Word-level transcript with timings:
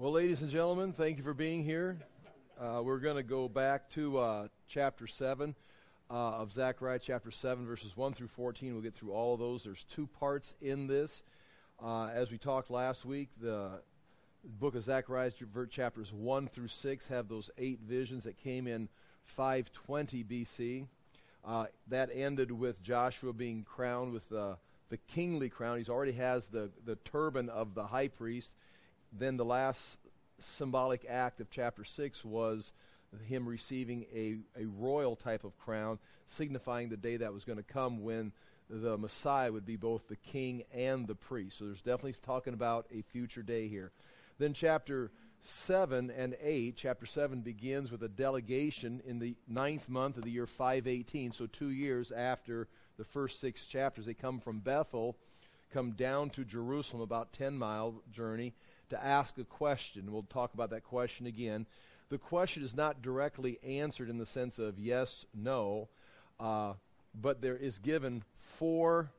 Well, 0.00 0.12
ladies 0.12 0.40
and 0.40 0.50
gentlemen, 0.50 0.94
thank 0.94 1.18
you 1.18 1.22
for 1.22 1.34
being 1.34 1.62
here. 1.62 1.98
Uh, 2.58 2.80
we're 2.82 3.00
going 3.00 3.16
to 3.16 3.22
go 3.22 3.50
back 3.50 3.90
to 3.90 4.16
uh, 4.16 4.48
chapter 4.66 5.06
7 5.06 5.54
uh, 6.10 6.14
of 6.14 6.52
Zechariah, 6.52 6.98
chapter 6.98 7.30
7, 7.30 7.66
verses 7.66 7.94
1 7.94 8.14
through 8.14 8.28
14. 8.28 8.72
We'll 8.72 8.82
get 8.82 8.94
through 8.94 9.12
all 9.12 9.34
of 9.34 9.40
those. 9.40 9.62
There's 9.62 9.84
two 9.84 10.06
parts 10.06 10.54
in 10.62 10.86
this. 10.86 11.22
Uh, 11.84 12.06
as 12.06 12.30
we 12.30 12.38
talked 12.38 12.70
last 12.70 13.04
week, 13.04 13.28
the 13.42 13.82
book 14.58 14.74
of 14.74 14.84
Zechariah, 14.84 15.32
chapters 15.68 16.14
1 16.14 16.48
through 16.48 16.68
6, 16.68 17.08
have 17.08 17.28
those 17.28 17.50
eight 17.58 17.80
visions 17.86 18.24
that 18.24 18.38
came 18.38 18.66
in 18.66 18.88
520 19.24 20.24
BC. 20.24 20.86
Uh, 21.44 21.66
that 21.88 22.08
ended 22.14 22.50
with 22.50 22.82
Joshua 22.82 23.34
being 23.34 23.64
crowned 23.64 24.14
with 24.14 24.30
the, 24.30 24.56
the 24.88 24.96
kingly 24.96 25.50
crown. 25.50 25.78
He 25.78 25.90
already 25.90 26.12
has 26.12 26.46
the, 26.46 26.70
the 26.86 26.96
turban 26.96 27.50
of 27.50 27.74
the 27.74 27.88
high 27.88 28.08
priest 28.08 28.54
then 29.12 29.36
the 29.36 29.44
last 29.44 29.98
symbolic 30.38 31.04
act 31.08 31.40
of 31.40 31.50
chapter 31.50 31.84
6 31.84 32.24
was 32.24 32.72
him 33.26 33.48
receiving 33.48 34.06
a, 34.14 34.36
a 34.58 34.66
royal 34.66 35.16
type 35.16 35.44
of 35.44 35.58
crown, 35.58 35.98
signifying 36.26 36.88
the 36.88 36.96
day 36.96 37.16
that 37.16 37.32
was 37.32 37.44
going 37.44 37.58
to 37.58 37.64
come 37.64 38.02
when 38.02 38.32
the 38.68 38.96
Messiah 38.96 39.50
would 39.50 39.66
be 39.66 39.76
both 39.76 40.06
the 40.08 40.16
king 40.16 40.62
and 40.72 41.06
the 41.06 41.14
priest. 41.14 41.58
So 41.58 41.64
there's 41.64 41.82
definitely 41.82 42.14
talking 42.22 42.54
about 42.54 42.86
a 42.92 43.02
future 43.02 43.42
day 43.42 43.66
here. 43.66 43.90
Then 44.38 44.54
chapter 44.54 45.10
7 45.42 46.10
and 46.10 46.36
8, 46.40 46.76
chapter 46.76 47.06
7 47.06 47.40
begins 47.40 47.90
with 47.90 48.02
a 48.02 48.08
delegation 48.08 49.02
in 49.04 49.18
the 49.18 49.34
ninth 49.48 49.88
month 49.88 50.18
of 50.18 50.24
the 50.24 50.30
year 50.30 50.46
518, 50.46 51.32
so 51.32 51.46
two 51.46 51.70
years 51.70 52.12
after 52.12 52.68
the 52.96 53.04
first 53.04 53.40
six 53.40 53.66
chapters. 53.66 54.06
They 54.06 54.14
come 54.14 54.38
from 54.38 54.60
Bethel, 54.60 55.16
come 55.72 55.92
down 55.92 56.30
to 56.30 56.44
Jerusalem, 56.44 57.02
about 57.02 57.32
10 57.32 57.56
mile 57.56 58.02
journey, 58.12 58.54
to 58.90 59.04
ask 59.04 59.38
a 59.38 59.44
question. 59.44 60.12
We'll 60.12 60.22
talk 60.22 60.54
about 60.54 60.70
that 60.70 60.84
question 60.84 61.26
again. 61.26 61.66
The 62.10 62.18
question 62.18 62.62
is 62.62 62.74
not 62.74 63.02
directly 63.02 63.58
answered 63.66 64.10
in 64.10 64.18
the 64.18 64.26
sense 64.26 64.58
of 64.58 64.78
yes, 64.78 65.24
no, 65.34 65.88
uh, 66.38 66.74
but 67.14 67.40
there 67.40 67.56
is 67.56 67.78
given 67.78 68.22
four 68.34 69.10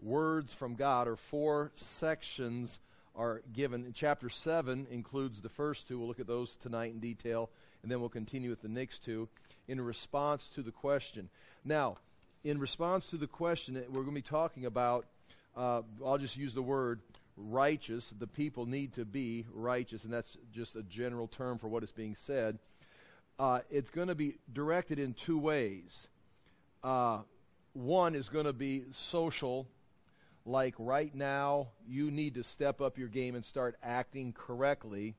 words 0.00 0.54
from 0.54 0.74
God, 0.74 1.08
or 1.08 1.16
four 1.16 1.72
sections 1.74 2.80
are 3.14 3.42
given. 3.52 3.92
Chapter 3.94 4.28
7 4.28 4.86
includes 4.90 5.40
the 5.40 5.48
first 5.48 5.88
two. 5.88 5.98
We'll 5.98 6.08
look 6.08 6.20
at 6.20 6.26
those 6.26 6.56
tonight 6.56 6.92
in 6.92 7.00
detail, 7.00 7.50
and 7.82 7.90
then 7.90 8.00
we'll 8.00 8.08
continue 8.08 8.50
with 8.50 8.62
the 8.62 8.68
next 8.68 9.04
two 9.04 9.28
in 9.66 9.80
response 9.80 10.48
to 10.50 10.62
the 10.62 10.70
question. 10.70 11.28
Now, 11.64 11.98
in 12.44 12.58
response 12.58 13.08
to 13.08 13.16
the 13.16 13.26
question, 13.26 13.74
we're 13.88 14.02
going 14.02 14.06
to 14.06 14.12
be 14.12 14.22
talking 14.22 14.64
about, 14.64 15.06
uh, 15.56 15.82
I'll 16.04 16.18
just 16.18 16.36
use 16.36 16.54
the 16.54 16.62
word 16.62 17.00
righteous. 17.38 18.12
The 18.18 18.26
people 18.26 18.66
need 18.66 18.92
to 18.94 19.04
be 19.04 19.46
righteous, 19.52 20.04
and 20.04 20.12
that's 20.12 20.36
just 20.52 20.76
a 20.76 20.82
general 20.82 21.28
term 21.28 21.58
for 21.58 21.68
what 21.68 21.82
is 21.82 21.92
being 21.92 22.14
said. 22.14 22.58
Uh, 23.38 23.60
it's 23.70 23.90
going 23.90 24.08
to 24.08 24.14
be 24.14 24.38
directed 24.52 24.98
in 24.98 25.14
two 25.14 25.38
ways. 25.38 26.08
Uh, 26.82 27.20
one 27.72 28.14
is 28.14 28.28
going 28.28 28.46
to 28.46 28.52
be 28.52 28.84
social, 28.92 29.68
like 30.44 30.74
right 30.78 31.14
now, 31.14 31.68
you 31.86 32.10
need 32.10 32.34
to 32.34 32.42
step 32.42 32.80
up 32.80 32.98
your 32.98 33.08
game 33.08 33.34
and 33.34 33.44
start 33.44 33.76
acting 33.82 34.32
correctly. 34.32 35.14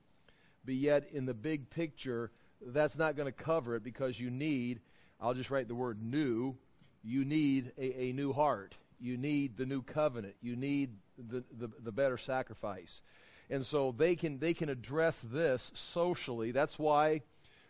But 0.65 0.75
yet, 0.75 1.07
in 1.13 1.25
the 1.25 1.33
big 1.33 1.69
picture, 1.69 2.31
that's 2.61 2.97
not 2.97 3.15
going 3.15 3.27
to 3.27 3.31
cover 3.31 3.75
it 3.75 3.83
because 3.83 4.19
you 4.19 4.29
need, 4.29 4.81
I'll 5.21 5.33
just 5.33 5.49
write 5.49 5.69
the 5.69 5.75
word 5.75 6.01
new, 6.01 6.57
you 7.03 7.23
need 7.23 7.71
a, 7.77 8.01
a 8.01 8.11
new 8.11 8.33
heart. 8.33 8.75
You 8.99 9.17
need 9.17 9.55
the 9.55 9.65
new 9.65 9.81
covenant. 9.81 10.35
You 10.41 10.57
need 10.57 10.91
the, 11.27 11.43
the, 11.51 11.69
the 11.81 11.91
better 11.91 12.17
sacrifice. 12.17 13.01
And 13.49 13.65
so 13.65 13.91
they 13.91 14.15
can, 14.15 14.39
they 14.39 14.53
can 14.53 14.69
address 14.69 15.21
this 15.23 15.71
socially. 15.73 16.51
That's 16.51 16.77
why 16.77 17.21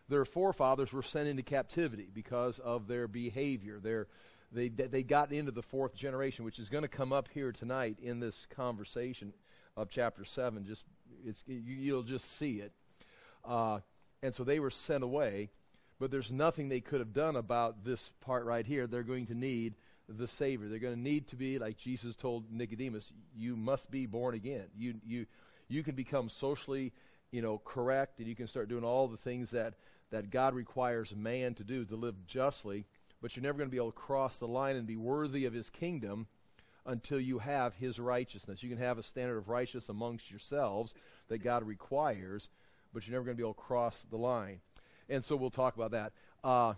their 0.09 0.25
forefathers 0.25 0.91
were 0.91 1.03
sent 1.03 1.29
into 1.29 1.43
captivity 1.43 2.09
because 2.13 2.59
of 2.59 2.87
their 2.87 3.07
behavior. 3.07 3.79
Their, 3.79 4.07
they, 4.51 4.67
they 4.67 5.03
got 5.03 5.31
into 5.31 5.51
the 5.51 5.61
fourth 5.61 5.95
generation, 5.95 6.43
which 6.43 6.59
is 6.59 6.69
going 6.69 6.81
to 6.81 6.89
come 6.89 7.13
up 7.13 7.29
here 7.33 7.51
tonight 7.51 7.97
in 8.01 8.19
this 8.19 8.47
conversation 8.49 9.33
of 9.77 9.89
chapter 9.89 10.25
7. 10.25 10.65
Just, 10.65 10.83
it's, 11.25 11.43
you, 11.47 11.93
will 11.93 12.03
just 12.03 12.37
see 12.37 12.59
it. 12.59 12.73
Uh, 13.45 13.79
and 14.21 14.35
so 14.35 14.43
they 14.43 14.59
were 14.59 14.71
sent 14.71 15.03
away, 15.03 15.49
but 15.99 16.11
there's 16.11 16.31
nothing 16.31 16.67
they 16.67 16.81
could 16.81 16.99
have 16.99 17.13
done 17.13 17.35
about 17.35 17.85
this 17.85 18.11
part 18.19 18.45
right 18.45 18.65
here. 18.65 18.87
They're 18.87 19.03
going 19.03 19.27
to 19.27 19.35
need 19.35 19.75
the 20.17 20.27
Savior. 20.27 20.67
They're 20.67 20.79
going 20.79 20.95
to 20.95 20.99
need 20.99 21.27
to 21.29 21.35
be, 21.35 21.59
like 21.59 21.77
Jesus 21.77 22.15
told 22.15 22.51
Nicodemus, 22.51 23.11
you 23.35 23.55
must 23.55 23.91
be 23.91 24.05
born 24.05 24.35
again. 24.35 24.65
You, 24.77 24.95
you, 25.05 25.25
you 25.67 25.83
can 25.83 25.95
become 25.95 26.29
socially 26.29 26.93
you 27.31 27.41
know, 27.41 27.61
correct, 27.63 28.19
and 28.19 28.27
you 28.27 28.35
can 28.35 28.47
start 28.47 28.69
doing 28.69 28.83
all 28.83 29.07
the 29.07 29.17
things 29.17 29.51
that, 29.51 29.75
that 30.11 30.31
God 30.31 30.53
requires 30.53 31.15
man 31.15 31.53
to 31.55 31.63
do 31.63 31.85
to 31.85 31.95
live 31.95 32.25
justly, 32.25 32.85
but 33.21 33.35
you're 33.35 33.43
never 33.43 33.57
going 33.57 33.69
to 33.69 33.71
be 33.71 33.77
able 33.77 33.91
to 33.91 33.97
cross 33.97 34.37
the 34.37 34.47
line 34.47 34.75
and 34.75 34.87
be 34.87 34.97
worthy 34.97 35.45
of 35.45 35.53
his 35.53 35.69
kingdom 35.69 36.27
until 36.85 37.19
you 37.19 37.39
have 37.39 37.75
his 37.75 37.99
righteousness. 37.99 38.63
You 38.63 38.69
can 38.69 38.79
have 38.79 38.97
a 38.97 39.03
standard 39.03 39.37
of 39.37 39.49
righteousness 39.49 39.89
amongst 39.89 40.31
yourselves 40.31 40.93
that 41.27 41.39
God 41.39 41.63
requires, 41.63 42.49
but 42.93 43.05
you're 43.05 43.13
never 43.13 43.25
going 43.25 43.37
to 43.37 43.41
be 43.41 43.45
able 43.45 43.53
to 43.53 43.61
cross 43.61 44.03
the 44.09 44.17
line. 44.17 44.61
And 45.07 45.23
so 45.23 45.35
we'll 45.35 45.51
talk 45.51 45.75
about 45.75 45.91
that. 45.91 46.13
Uh, 46.43 46.73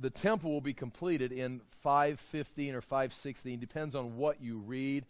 the 0.00 0.10
temple 0.10 0.50
will 0.50 0.60
be 0.60 0.72
completed 0.72 1.30
in 1.30 1.60
515 1.82 2.74
or 2.74 2.80
516 2.80 3.58
depends 3.60 3.94
on 3.94 4.16
what 4.16 4.40
you 4.40 4.58
read. 4.58 5.04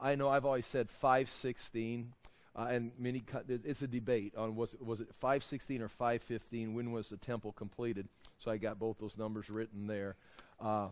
I 0.00 0.16
know 0.16 0.28
i've 0.28 0.44
always 0.44 0.66
said 0.66 0.90
516 0.90 2.12
uh, 2.54 2.66
and 2.68 2.92
many 2.98 3.22
it's 3.48 3.82
a 3.82 3.86
debate 3.86 4.34
on 4.36 4.56
was 4.56 4.76
was 4.80 5.00
it 5.00 5.08
516 5.18 5.80
or 5.80 5.88
515 5.88 6.74
when 6.74 6.92
was 6.92 7.08
the 7.08 7.16
temple 7.16 7.52
completed? 7.52 8.08
So 8.38 8.50
i 8.50 8.56
got 8.56 8.78
both 8.78 8.98
those 8.98 9.16
numbers 9.16 9.48
written 9.48 9.86
there. 9.86 10.16
Uh, 10.60 10.88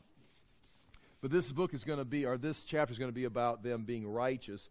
but 1.20 1.30
this 1.30 1.50
book 1.50 1.74
is 1.74 1.84
going 1.84 1.98
to 1.98 2.04
be 2.04 2.24
or 2.24 2.38
this 2.38 2.64
chapter 2.64 2.92
is 2.92 2.98
going 2.98 3.10
to 3.10 3.14
be 3.14 3.24
about 3.24 3.62
them 3.62 3.82
being 3.82 4.06
righteous 4.06 4.70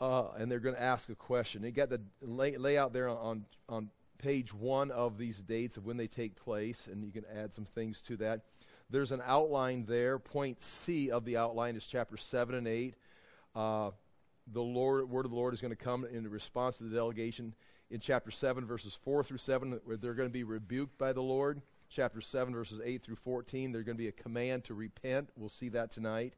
uh, 0.00 0.28
and 0.38 0.50
they're 0.50 0.58
going 0.58 0.74
to 0.74 0.82
ask 0.82 1.08
a 1.08 1.14
question. 1.14 1.62
They 1.62 1.70
got 1.70 1.90
the 1.90 2.00
lay, 2.22 2.56
layout 2.56 2.92
there 2.92 3.08
on 3.08 3.44
on 3.68 3.90
page 4.18 4.52
one 4.52 4.90
of 4.90 5.18
these 5.18 5.38
dates 5.38 5.76
of 5.76 5.86
when 5.86 5.96
they 5.96 6.06
take 6.06 6.36
place, 6.36 6.88
and 6.90 7.04
you 7.04 7.12
can 7.12 7.24
add 7.34 7.54
some 7.54 7.64
things 7.64 8.00
to 8.02 8.16
that. 8.18 8.42
There's 8.88 9.12
an 9.12 9.22
outline 9.24 9.84
there. 9.86 10.18
Point 10.18 10.62
C 10.62 11.10
of 11.10 11.24
the 11.24 11.36
outline 11.36 11.76
is 11.76 11.86
chapter 11.86 12.16
7 12.16 12.54
and 12.54 12.68
8. 12.68 12.94
Uh, 13.54 13.90
the 14.52 14.62
Lord, 14.62 15.08
word 15.10 15.24
of 15.24 15.32
the 15.32 15.36
Lord 15.36 15.54
is 15.54 15.60
going 15.60 15.74
to 15.74 15.76
come 15.76 16.04
in 16.04 16.28
response 16.30 16.78
to 16.78 16.84
the 16.84 16.94
delegation 16.94 17.54
in 17.90 18.00
chapter 18.00 18.30
7, 18.30 18.64
verses 18.64 18.98
4 19.04 19.24
through 19.24 19.38
7, 19.38 19.80
where 19.84 19.96
they're 19.96 20.14
going 20.14 20.28
to 20.28 20.32
be 20.32 20.44
rebuked 20.44 20.96
by 20.98 21.12
the 21.12 21.22
Lord. 21.22 21.62
Chapter 21.88 22.20
7, 22.20 22.54
verses 22.54 22.80
8 22.84 23.02
through 23.02 23.16
14, 23.16 23.72
there's 23.72 23.84
going 23.84 23.96
to 23.96 24.02
be 24.02 24.08
a 24.08 24.12
command 24.12 24.64
to 24.64 24.74
repent. 24.74 25.30
We'll 25.36 25.48
see 25.48 25.68
that 25.70 25.90
tonight. 25.90 26.34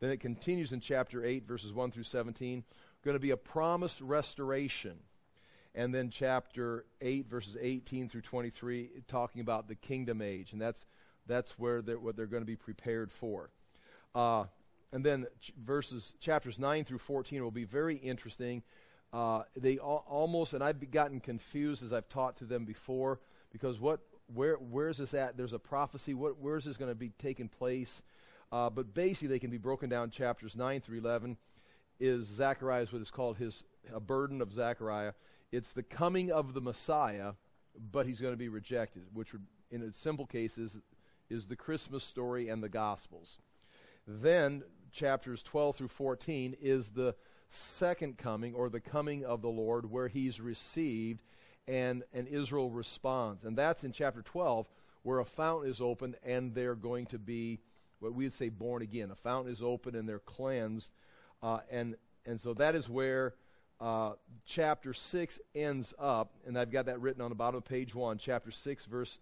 Then 0.00 0.10
it 0.10 0.20
continues 0.20 0.72
in 0.72 0.80
chapter 0.80 1.24
8, 1.24 1.46
verses 1.46 1.72
1 1.72 1.90
through 1.90 2.04
17, 2.04 2.64
going 3.04 3.14
to 3.14 3.20
be 3.20 3.30
a 3.30 3.36
promised 3.36 4.00
restoration 4.00 4.98
and 5.74 5.94
then 5.94 6.10
chapter 6.10 6.84
8 7.00 7.28
verses 7.28 7.56
18 7.60 8.08
through 8.08 8.20
23 8.20 8.90
talking 9.08 9.40
about 9.40 9.68
the 9.68 9.74
kingdom 9.74 10.22
age. 10.22 10.52
And 10.52 10.60
that's 10.60 10.86
that's 11.26 11.58
where 11.58 11.80
they're, 11.80 11.98
what 11.98 12.16
they're 12.16 12.26
going 12.26 12.42
to 12.42 12.46
be 12.46 12.56
prepared 12.56 13.10
for. 13.10 13.50
Uh, 14.14 14.44
and 14.92 15.04
then 15.04 15.26
ch- 15.40 15.52
verses 15.58 16.14
chapters 16.20 16.58
9 16.58 16.84
through 16.84 16.98
14 16.98 17.42
will 17.42 17.50
be 17.50 17.64
very 17.64 17.96
interesting. 17.96 18.62
Uh, 19.12 19.42
they 19.56 19.78
al- 19.78 20.04
almost 20.08 20.54
and 20.54 20.62
i've 20.62 20.90
gotten 20.90 21.20
confused 21.20 21.84
as 21.84 21.92
i've 21.92 22.08
taught 22.08 22.36
to 22.36 22.44
them 22.44 22.64
before 22.64 23.20
because 23.52 23.78
what 23.78 24.00
where 24.32 24.56
where's 24.56 24.98
this 24.98 25.14
at? 25.14 25.36
There's 25.36 25.52
a 25.52 25.58
prophecy. 25.58 26.14
What 26.14 26.38
where's 26.38 26.64
this 26.64 26.76
going 26.76 26.90
to 26.90 26.94
be 26.94 27.10
taking 27.18 27.48
place? 27.48 28.02
Uh, 28.52 28.70
but 28.70 28.94
basically 28.94 29.28
they 29.28 29.38
can 29.38 29.50
be 29.50 29.58
broken 29.58 29.88
down. 29.88 30.10
Chapters 30.10 30.54
9 30.54 30.80
through 30.80 30.98
11 30.98 31.36
is 31.98 32.26
Zechariah's, 32.26 32.92
what 32.92 33.02
is 33.02 33.10
called 33.10 33.36
his 33.36 33.64
a 33.92 34.00
burden 34.00 34.40
of 34.40 34.52
zechariah 34.52 35.12
it's 35.54 35.72
the 35.72 35.82
coming 35.82 36.32
of 36.32 36.52
the 36.52 36.60
Messiah, 36.60 37.32
but 37.92 38.06
he's 38.06 38.20
going 38.20 38.32
to 38.32 38.38
be 38.38 38.48
rejected, 38.48 39.04
which 39.12 39.32
would, 39.32 39.46
in 39.70 39.82
a 39.82 39.92
simple 39.92 40.26
case 40.26 40.58
is, 40.58 40.78
is 41.30 41.46
the 41.46 41.56
Christmas 41.56 42.02
story 42.02 42.48
and 42.48 42.62
the 42.62 42.68
Gospels. 42.68 43.38
Then, 44.06 44.64
chapters 44.92 45.42
12 45.42 45.76
through 45.76 45.88
14 45.88 46.56
is 46.60 46.90
the 46.90 47.14
second 47.48 48.18
coming 48.18 48.54
or 48.54 48.68
the 48.68 48.80
coming 48.80 49.24
of 49.24 49.42
the 49.42 49.48
Lord 49.48 49.90
where 49.90 50.08
he's 50.08 50.40
received 50.40 51.22
and, 51.68 52.02
and 52.12 52.26
Israel 52.28 52.70
responds. 52.70 53.44
And 53.44 53.56
that's 53.56 53.84
in 53.84 53.92
chapter 53.92 54.22
12 54.22 54.68
where 55.02 55.20
a 55.20 55.24
fountain 55.24 55.70
is 55.70 55.80
opened 55.80 56.16
and 56.24 56.54
they're 56.54 56.74
going 56.74 57.06
to 57.06 57.18
be 57.18 57.60
what 58.00 58.14
we 58.14 58.24
would 58.24 58.34
say 58.34 58.48
born 58.48 58.82
again. 58.82 59.10
A 59.10 59.14
fountain 59.14 59.52
is 59.52 59.62
open 59.62 59.94
and 59.94 60.08
they're 60.08 60.18
cleansed. 60.18 60.90
Uh, 61.42 61.60
and, 61.70 61.96
and 62.26 62.40
so 62.40 62.54
that 62.54 62.74
is 62.74 62.88
where 62.88 63.34
uh, 63.80 64.12
chapter 64.46 64.92
6 64.92 65.40
ends 65.54 65.94
up, 65.98 66.32
and 66.46 66.58
I've 66.58 66.70
got 66.70 66.86
that 66.86 67.00
written 67.00 67.22
on 67.22 67.30
the 67.30 67.34
bottom 67.34 67.58
of 67.58 67.64
page 67.64 67.94
1, 67.94 68.18
chapter 68.18 68.50
6, 68.50 68.86
verse 68.86 69.18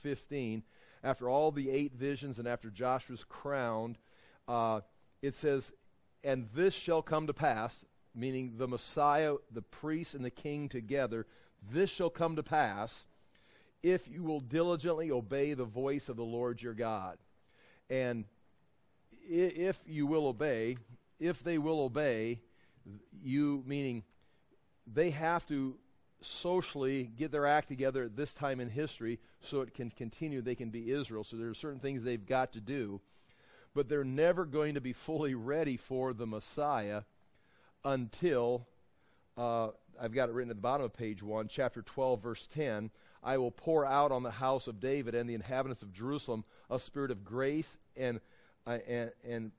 15. 0.00 0.62
After 1.04 1.28
all 1.28 1.50
the 1.50 1.70
eight 1.70 1.94
visions 1.94 2.38
and 2.38 2.46
after 2.46 2.70
Joshua's 2.70 3.24
crowned, 3.24 3.98
uh, 4.48 4.80
it 5.20 5.34
says, 5.34 5.72
And 6.22 6.48
this 6.54 6.74
shall 6.74 7.02
come 7.02 7.26
to 7.26 7.34
pass, 7.34 7.84
meaning 8.14 8.54
the 8.56 8.68
Messiah, 8.68 9.36
the 9.50 9.62
priest, 9.62 10.14
and 10.14 10.24
the 10.24 10.30
king 10.30 10.68
together, 10.68 11.26
this 11.70 11.90
shall 11.90 12.10
come 12.10 12.36
to 12.36 12.42
pass 12.42 13.06
if 13.82 14.08
you 14.08 14.22
will 14.22 14.40
diligently 14.40 15.10
obey 15.10 15.54
the 15.54 15.64
voice 15.64 16.08
of 16.08 16.16
the 16.16 16.24
Lord 16.24 16.62
your 16.62 16.74
God. 16.74 17.18
And 17.90 18.24
if 19.28 19.80
you 19.86 20.06
will 20.06 20.26
obey, 20.26 20.76
if 21.18 21.42
they 21.42 21.58
will 21.58 21.80
obey, 21.80 22.40
you, 23.22 23.62
meaning 23.66 24.02
they 24.92 25.10
have 25.10 25.46
to 25.46 25.76
socially 26.20 27.10
get 27.16 27.32
their 27.32 27.46
act 27.46 27.68
together 27.68 28.04
at 28.04 28.16
this 28.16 28.32
time 28.32 28.60
in 28.60 28.68
history 28.68 29.18
so 29.40 29.60
it 29.60 29.74
can 29.74 29.90
continue, 29.90 30.40
they 30.40 30.54
can 30.54 30.70
be 30.70 30.90
Israel. 30.90 31.24
So 31.24 31.36
there 31.36 31.48
are 31.48 31.54
certain 31.54 31.80
things 31.80 32.02
they've 32.02 32.24
got 32.24 32.52
to 32.52 32.60
do. 32.60 33.00
But 33.74 33.88
they're 33.88 34.04
never 34.04 34.44
going 34.44 34.74
to 34.74 34.80
be 34.80 34.92
fully 34.92 35.34
ready 35.34 35.76
for 35.76 36.12
the 36.12 36.26
Messiah 36.26 37.02
until, 37.84 38.66
uh, 39.36 39.68
I've 40.00 40.12
got 40.12 40.28
it 40.28 40.32
written 40.32 40.50
at 40.50 40.56
the 40.56 40.62
bottom 40.62 40.84
of 40.84 40.92
page 40.92 41.22
1, 41.22 41.48
chapter 41.48 41.82
12, 41.82 42.22
verse 42.22 42.46
10. 42.52 42.90
I 43.24 43.38
will 43.38 43.50
pour 43.50 43.86
out 43.86 44.12
on 44.12 44.22
the 44.22 44.30
house 44.30 44.66
of 44.66 44.80
David 44.80 45.14
and 45.14 45.28
the 45.28 45.34
inhabitants 45.34 45.82
of 45.82 45.92
Jerusalem 45.92 46.44
a 46.70 46.78
spirit 46.78 47.10
of 47.10 47.24
grace 47.24 47.78
and, 47.96 48.20
uh, 48.66 48.78
and, 48.86 49.12
and 49.26 49.52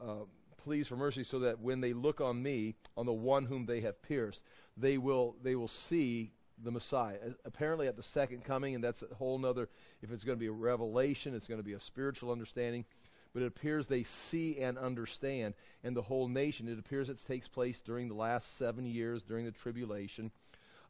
uh, 0.00 0.24
pleas 0.64 0.88
for 0.88 0.96
mercy, 0.96 1.22
so 1.22 1.38
that 1.40 1.60
when 1.60 1.80
they 1.80 1.92
look 1.92 2.20
on 2.20 2.42
me, 2.42 2.74
on 2.96 3.06
the 3.06 3.12
one 3.12 3.44
whom 3.44 3.66
they 3.66 3.80
have 3.80 4.02
pierced, 4.02 4.42
they 4.76 4.98
will, 4.98 5.36
they 5.42 5.54
will 5.54 5.68
see 5.68 6.32
the 6.62 6.70
Messiah. 6.70 7.18
Apparently, 7.44 7.86
at 7.86 7.96
the 7.96 8.02
second 8.02 8.44
coming, 8.44 8.74
and 8.74 8.82
that's 8.82 9.02
a 9.02 9.14
whole 9.14 9.38
nother, 9.38 9.68
if 10.02 10.10
it's 10.10 10.24
going 10.24 10.36
to 10.36 10.40
be 10.40 10.46
a 10.46 10.52
revelation, 10.52 11.34
it's 11.34 11.46
going 11.46 11.60
to 11.60 11.64
be 11.64 11.74
a 11.74 11.80
spiritual 11.80 12.32
understanding. 12.32 12.84
But 13.32 13.42
it 13.42 13.46
appears 13.46 13.88
they 13.88 14.04
see 14.04 14.58
and 14.60 14.78
understand. 14.78 15.54
And 15.82 15.96
the 15.96 16.02
whole 16.02 16.28
nation, 16.28 16.68
it 16.68 16.78
appears 16.78 17.08
it 17.08 17.18
takes 17.26 17.48
place 17.48 17.80
during 17.80 18.08
the 18.08 18.14
last 18.14 18.56
seven 18.56 18.84
years, 18.84 19.22
during 19.22 19.44
the 19.44 19.50
tribulation. 19.50 20.30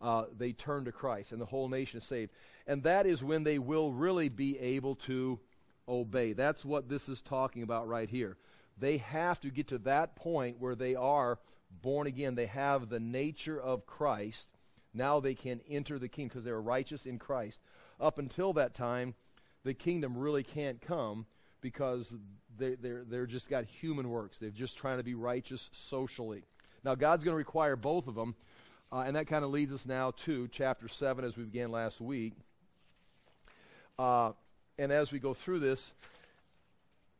Uh, 0.01 0.25
they 0.37 0.53
turn 0.53 0.85
to 0.85 0.93
Christ, 0.93 1.33
and 1.33 1.41
the 1.41 1.47
whole 1.47 1.69
nation 1.69 1.99
is 1.99 2.05
saved. 2.05 2.33
And 2.67 2.83
that 2.83 3.07
is 3.07 3.25
when 3.25 3.45
they 3.45 3.59
will 3.59 3.93
really 3.93 4.29
be 4.29 4.59
able 4.59 4.97
to 4.97 5.41
obey. 5.89 6.35
That's 6.35 6.65
what 6.65 6.89
this 6.89 7.09
is 7.09 7.23
talking 7.23 7.63
about 7.63 7.89
right 7.89 8.11
here. 8.11 8.37
They 8.79 8.99
have 8.99 9.41
to 9.41 9.51
get 9.51 9.69
to 9.69 9.79
that 9.79 10.17
point 10.17 10.61
where 10.61 10.75
they 10.75 10.95
are 10.95 11.39
born 11.83 12.07
again. 12.07 12.35
They 12.35 12.47
have 12.47 12.89
the 12.89 13.01
nature 13.01 13.61
of 13.61 13.87
Christ. 13.87 14.49
Now 14.93 15.21
they 15.21 15.35
can 15.35 15.61
enter 15.69 15.99
the 15.99 16.09
kingdom 16.09 16.29
because 16.29 16.45
they're 16.45 16.61
righteous 16.61 17.07
in 17.07 17.19
Christ. 17.19 17.61
Up 18.01 18.19
until 18.19 18.53
that 18.55 18.75
time, 18.75 19.15
the 19.65 19.75
kingdom 19.75 20.17
really 20.17 20.43
can't 20.43 20.81
come 20.81 21.27
because 21.61 22.15
they, 22.57 22.75
they're, 22.75 23.05
they're 23.05 23.27
just 23.27 23.49
got 23.49 23.65
human 23.65 24.09
works. 24.09 24.39
They're 24.39 24.51
just 24.51 24.77
trying 24.77 24.99
to 24.99 25.05
be 25.05 25.15
righteous 25.15 25.71
socially. 25.73 26.45
Now, 26.85 26.95
God's 26.95 27.25
going 27.25 27.33
to 27.33 27.39
require 27.39 27.77
both 27.77 28.07
of 28.07 28.15
them. 28.15 28.35
Uh, 28.93 29.05
and 29.07 29.17
that 29.17 29.27
kind 29.27 29.45
of 29.45 29.51
leads 29.51 29.73
us 29.73 29.87
now 29.87 30.13
to 30.13 30.47
chapter 30.49 30.87
7 30.87 31.25
as 31.25 31.37
we 31.37 31.45
began 31.45 31.73
last 31.73 32.01
week. 32.01 32.35
Uh, 33.99 34.33
and 34.79 34.93
as 34.93 35.11
we 35.11 35.19
go 35.19 35.35
through 35.35 35.59
this, 35.59 35.95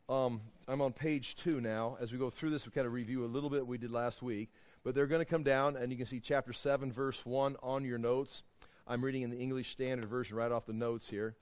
um, 0.07 0.41
I'm 0.67 0.81
on 0.81 0.93
page 0.93 1.35
two 1.35 1.61
now. 1.61 1.97
As 1.99 2.11
we 2.11 2.17
go 2.17 2.29
through 2.29 2.51
this, 2.51 2.65
we 2.65 2.71
kind 2.71 2.85
of 2.85 2.93
review 2.93 3.25
a 3.25 3.27
little 3.27 3.49
bit 3.49 3.65
we 3.65 3.77
did 3.77 3.91
last 3.91 4.21
week. 4.21 4.49
But 4.83 4.93
they're 4.93 5.07
going 5.07 5.21
to 5.21 5.25
come 5.25 5.43
down, 5.43 5.75
and 5.75 5.91
you 5.91 5.97
can 5.97 6.05
see 6.05 6.19
chapter 6.19 6.53
7, 6.53 6.91
verse 6.91 7.25
1 7.25 7.55
on 7.63 7.85
your 7.85 7.97
notes. 7.97 8.43
I'm 8.87 9.03
reading 9.03 9.23
in 9.23 9.31
the 9.31 9.39
English 9.39 9.71
Standard 9.71 10.07
Version 10.07 10.37
right 10.37 10.51
off 10.51 10.67
the 10.67 10.73
notes 10.73 11.09
here. 11.09 11.35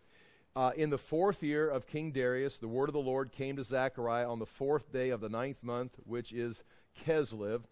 Uh, 0.56 0.72
in 0.78 0.90
the 0.92 0.98
fourth 0.98 1.44
year 1.44 1.68
of 1.68 1.88
King 1.88 2.12
Darius, 2.12 2.58
the 2.58 2.68
word 2.68 2.88
of 2.88 2.94
the 2.94 3.00
Lord 3.00 3.32
came 3.32 3.58
to 3.58 3.64
Zechariah 3.64 4.30
on 4.30 4.40
the 4.40 4.46
fourth 4.46 4.94
day 4.94 5.10
of 5.10 5.20
the 5.20 5.28
ninth 5.28 5.64
month, 5.64 5.96
which 6.06 6.32
is 6.32 6.64
Kislev. 7.06 7.64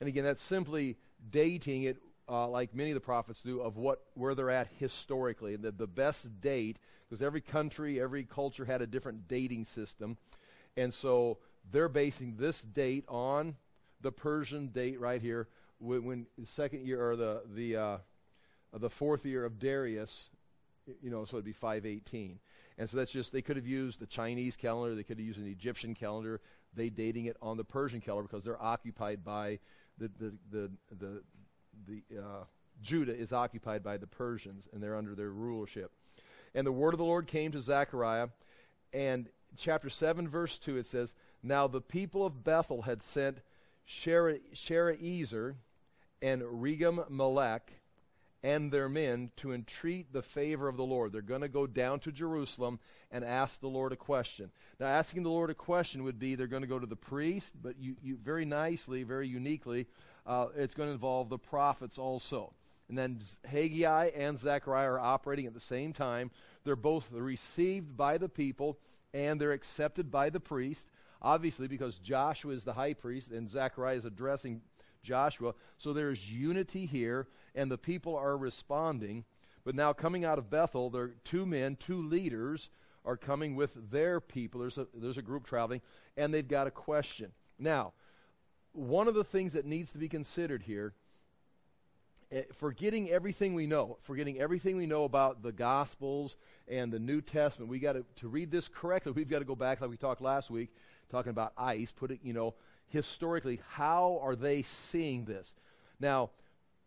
And 0.00 0.08
again, 0.08 0.24
that's 0.24 0.42
simply 0.42 0.96
dating 1.30 1.82
it, 1.82 1.98
uh, 2.28 2.46
like 2.48 2.74
many 2.74 2.90
of 2.90 2.94
the 2.94 3.00
prophets 3.00 3.40
do, 3.42 3.60
of 3.60 3.76
what 3.76 4.02
where 4.14 4.34
they're 4.34 4.50
at 4.50 4.68
historically. 4.78 5.54
And 5.54 5.62
the, 5.62 5.72
the 5.72 5.86
best 5.86 6.40
date, 6.40 6.78
because 7.08 7.22
every 7.22 7.40
country, 7.40 8.00
every 8.00 8.24
culture 8.24 8.64
had 8.64 8.82
a 8.82 8.86
different 8.86 9.28
dating 9.28 9.64
system. 9.64 10.16
And 10.76 10.92
so 10.92 11.38
they're 11.70 11.88
basing 11.88 12.36
this 12.36 12.60
date 12.60 13.04
on 13.08 13.56
the 14.00 14.12
Persian 14.12 14.68
date 14.68 15.00
right 15.00 15.20
here, 15.20 15.48
when, 15.78 16.04
when 16.04 16.26
the 16.38 16.46
second 16.46 16.86
year 16.86 17.10
or 17.10 17.16
the 17.16 17.42
the 17.52 17.76
uh, 17.76 17.98
the 18.72 18.90
fourth 18.90 19.24
year 19.24 19.44
of 19.44 19.58
Darius, 19.58 20.30
you 21.02 21.10
know, 21.10 21.24
so 21.24 21.36
it'd 21.36 21.44
be 21.44 21.52
518. 21.52 22.38
And 22.76 22.88
so 22.88 22.96
that's 22.96 23.10
just 23.10 23.32
they 23.32 23.42
could 23.42 23.56
have 23.56 23.66
used 23.66 24.00
the 24.00 24.06
Chinese 24.06 24.56
calendar, 24.56 24.94
they 24.94 25.02
could 25.02 25.18
have 25.18 25.26
used 25.26 25.40
an 25.40 25.48
Egyptian 25.48 25.94
calendar. 25.94 26.40
They 26.74 26.90
dating 26.90 27.24
it 27.24 27.36
on 27.42 27.56
the 27.56 27.64
Persian 27.64 28.00
calendar 28.00 28.28
because 28.28 28.44
they're 28.44 28.62
occupied 28.62 29.24
by 29.24 29.58
the 29.98 30.10
the 30.18 30.34
the 30.50 30.70
the, 30.98 31.22
the 31.86 32.02
uh, 32.18 32.44
Judah 32.82 33.16
is 33.16 33.32
occupied 33.32 33.82
by 33.82 33.96
the 33.96 34.06
Persians, 34.06 34.68
and 34.72 34.82
they're 34.82 34.96
under 34.96 35.14
their 35.14 35.30
rulership. 35.30 35.92
And 36.54 36.66
the 36.66 36.72
word 36.72 36.94
of 36.94 36.98
the 36.98 37.04
Lord 37.04 37.26
came 37.26 37.52
to 37.52 37.60
Zechariah, 37.60 38.28
and 38.92 39.28
chapter 39.56 39.90
7, 39.90 40.28
verse 40.28 40.58
2, 40.58 40.78
it 40.78 40.86
says, 40.86 41.14
Now 41.42 41.66
the 41.66 41.80
people 41.80 42.24
of 42.24 42.44
Bethel 42.44 42.82
had 42.82 43.02
sent 43.02 43.38
Sharezer 43.88 45.54
and 46.20 46.42
Regem 46.42 47.08
Melech 47.10 47.72
and 48.42 48.70
their 48.70 48.88
men 48.88 49.30
to 49.36 49.52
entreat 49.52 50.12
the 50.12 50.22
favor 50.22 50.68
of 50.68 50.76
the 50.76 50.84
Lord. 50.84 51.12
They're 51.12 51.22
going 51.22 51.40
to 51.40 51.48
go 51.48 51.66
down 51.66 51.98
to 52.00 52.12
Jerusalem 52.12 52.78
and 53.10 53.24
ask 53.24 53.60
the 53.60 53.68
Lord 53.68 53.92
a 53.92 53.96
question. 53.96 54.50
Now, 54.78 54.86
asking 54.86 55.24
the 55.24 55.30
Lord 55.30 55.50
a 55.50 55.54
question 55.54 56.04
would 56.04 56.18
be 56.18 56.34
they're 56.34 56.46
going 56.46 56.62
to 56.62 56.68
go 56.68 56.78
to 56.78 56.86
the 56.86 56.94
priest, 56.94 57.54
but 57.60 57.78
you, 57.78 57.96
you 58.00 58.16
very 58.16 58.44
nicely, 58.44 59.02
very 59.02 59.26
uniquely, 59.26 59.86
uh, 60.28 60.48
it's 60.56 60.74
going 60.74 60.88
to 60.88 60.92
involve 60.92 61.30
the 61.30 61.38
prophets 61.38 61.98
also. 61.98 62.52
And 62.88 62.96
then 62.96 63.20
Haggai 63.46 64.10
and 64.14 64.38
Zechariah 64.38 64.92
are 64.92 65.00
operating 65.00 65.46
at 65.46 65.54
the 65.54 65.60
same 65.60 65.92
time. 65.92 66.30
They're 66.64 66.76
both 66.76 67.10
received 67.10 67.96
by 67.96 68.18
the 68.18 68.28
people 68.28 68.78
and 69.12 69.40
they're 69.40 69.52
accepted 69.52 70.10
by 70.10 70.30
the 70.30 70.40
priest, 70.40 70.86
obviously, 71.20 71.66
because 71.66 71.98
Joshua 71.98 72.52
is 72.52 72.64
the 72.64 72.74
high 72.74 72.92
priest 72.92 73.30
and 73.30 73.50
Zechariah 73.50 73.96
is 73.96 74.04
addressing 74.04 74.60
Joshua. 75.02 75.54
So 75.78 75.92
there's 75.92 76.30
unity 76.30 76.84
here, 76.84 77.28
and 77.54 77.70
the 77.70 77.78
people 77.78 78.14
are 78.16 78.36
responding. 78.36 79.24
But 79.64 79.74
now, 79.74 79.92
coming 79.92 80.24
out 80.24 80.38
of 80.38 80.50
Bethel, 80.50 80.90
there 80.90 81.04
are 81.04 81.14
two 81.24 81.46
men, 81.46 81.76
two 81.76 82.02
leaders 82.02 82.68
are 83.04 83.16
coming 83.16 83.56
with 83.56 83.90
their 83.90 84.20
people. 84.20 84.60
There's 84.60 84.76
a, 84.78 84.86
there's 84.92 85.18
a 85.18 85.22
group 85.22 85.44
traveling, 85.44 85.80
and 86.16 86.32
they've 86.32 86.46
got 86.46 86.66
a 86.66 86.70
question. 86.70 87.32
Now, 87.58 87.94
one 88.72 89.08
of 89.08 89.14
the 89.14 89.24
things 89.24 89.52
that 89.54 89.64
needs 89.64 89.92
to 89.92 89.98
be 89.98 90.08
considered 90.08 90.62
here 90.62 90.94
Eh, 92.30 92.42
forgetting 92.52 93.08
everything 93.08 93.54
we 93.54 93.66
know, 93.66 93.96
forgetting 94.02 94.38
everything 94.38 94.76
we 94.76 94.86
know 94.86 95.04
about 95.04 95.42
the 95.42 95.50
Gospels 95.50 96.36
and 96.66 96.92
the 96.92 96.98
New 96.98 97.22
Testament, 97.22 97.70
we 97.70 97.78
got 97.78 97.96
to, 98.16 98.28
read 98.28 98.50
this 98.50 98.68
correctly, 98.68 99.12
we've 99.12 99.30
got 99.30 99.38
to 99.38 99.46
go 99.46 99.54
back, 99.54 99.80
like 99.80 99.88
we 99.88 99.96
talked 99.96 100.20
last 100.20 100.50
week, 100.50 100.68
talking 101.10 101.30
about 101.30 101.54
ice, 101.56 101.90
put 101.90 102.10
it, 102.10 102.20
you 102.22 102.34
know, 102.34 102.54
historically, 102.88 103.60
how 103.70 104.20
are 104.22 104.36
they 104.36 104.60
seeing 104.60 105.24
this? 105.24 105.54
Now, 105.98 106.28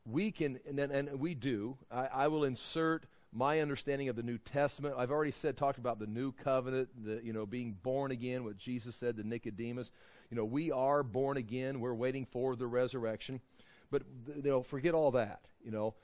we 0.06 0.32
can, 0.32 0.60
and, 0.68 0.80
and 0.80 1.20
we 1.20 1.34
do, 1.34 1.76
I, 1.92 2.08
I 2.14 2.28
will 2.28 2.44
insert 2.44 3.08
my 3.34 3.60
understanding 3.62 4.10
of 4.10 4.16
the 4.16 4.24
New 4.24 4.38
Testament. 4.38 4.96
I've 4.98 5.12
already 5.12 5.32
said, 5.32 5.56
talked 5.56 5.78
about 5.78 6.00
the 6.00 6.08
new 6.08 6.32
covenant, 6.32 6.90
the, 7.04 7.22
you 7.24 7.34
know, 7.34 7.46
being 7.46 7.78
born 7.82 8.12
again, 8.12 8.44
what 8.44 8.58
Jesus 8.58 8.96
said 8.96 9.18
to 9.18 9.28
Nicodemus. 9.28 9.92
You 10.30 10.38
know, 10.38 10.46
we 10.46 10.72
are 10.72 11.04
born 11.04 11.38
again. 11.38 11.80
We're 11.80 11.94
waiting 11.94 12.26
for 12.26 12.56
the 12.56 12.68
resurrection. 12.68 13.40
But 13.90 14.04
you 14.36 14.44
know, 14.44 14.64
forget 14.64 14.94
all 14.94 15.12
that. 15.12 15.42
You 15.64 15.72
know, 15.72 15.96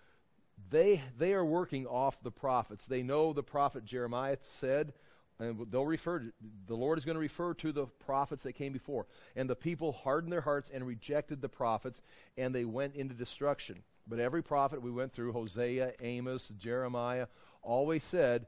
they 0.69 1.01
they 1.17 1.33
are 1.33 1.45
working 1.45 1.85
off 1.85 2.21
the 2.21 2.31
prophets. 2.31 2.85
They 2.85 3.03
know 3.03 3.33
the 3.33 3.43
prophet 3.43 3.85
Jeremiah 3.85 4.37
said, 4.41 4.93
and 5.39 5.67
they'll 5.69 5.85
refer 5.85 6.19
to, 6.19 6.33
the 6.65 6.75
Lord 6.75 6.97
is 6.97 7.05
going 7.05 7.15
to 7.15 7.21
refer 7.21 7.53
to 7.55 7.71
the 7.71 7.85
prophets 7.85 8.43
that 8.43 8.53
came 8.53 8.73
before. 8.73 9.05
And 9.35 9.49
the 9.49 9.55
people 9.55 9.91
hardened 9.91 10.33
their 10.33 10.41
hearts 10.41 10.71
and 10.73 10.85
rejected 10.85 11.41
the 11.41 11.49
prophets, 11.49 12.01
and 12.37 12.53
they 12.53 12.65
went 12.65 12.95
into 12.95 13.13
destruction. 13.13 13.83
But 14.07 14.19
every 14.19 14.41
prophet 14.41 14.81
we 14.81 14.91
went 14.91 15.13
through, 15.13 15.33
Hosea, 15.33 15.93
Amos, 16.01 16.51
Jeremiah, 16.57 17.27
always 17.61 18.03
said, 18.03 18.47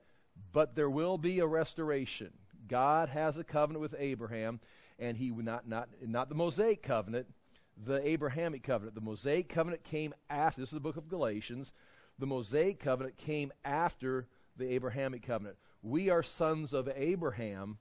but 0.52 0.76
there 0.76 0.90
will 0.90 1.18
be 1.18 1.40
a 1.40 1.48
restoration. 1.48 2.32
God 2.68 3.10
has 3.10 3.38
a 3.38 3.44
covenant 3.44 3.82
with 3.82 3.96
Abraham, 3.98 4.60
and 4.98 5.18
he 5.18 5.32
would 5.32 5.46
not 5.46 5.68
not 5.68 5.90
not 6.02 6.30
the 6.30 6.36
Mosaic 6.36 6.82
covenant, 6.82 7.28
the 7.76 8.08
Abrahamic 8.08 8.64
covenant. 8.64 8.96
The 8.96 9.02
Mosaic 9.02 9.50
covenant 9.50 9.84
came 9.84 10.14
after, 10.30 10.62
this 10.62 10.70
is 10.70 10.74
the 10.74 10.80
book 10.80 10.98
of 10.98 11.10
Galatians. 11.10 11.74
The 12.20 12.28
Mosaic 12.28 12.80
covenant 12.80 13.18
came 13.18 13.52
after 13.66 14.28
the 14.56 14.72
Abrahamic 14.74 15.26
covenant. 15.26 15.58
We 15.82 16.10
are 16.10 16.24
sons 16.24 16.74
of 16.74 16.90
Abraham, 16.96 17.80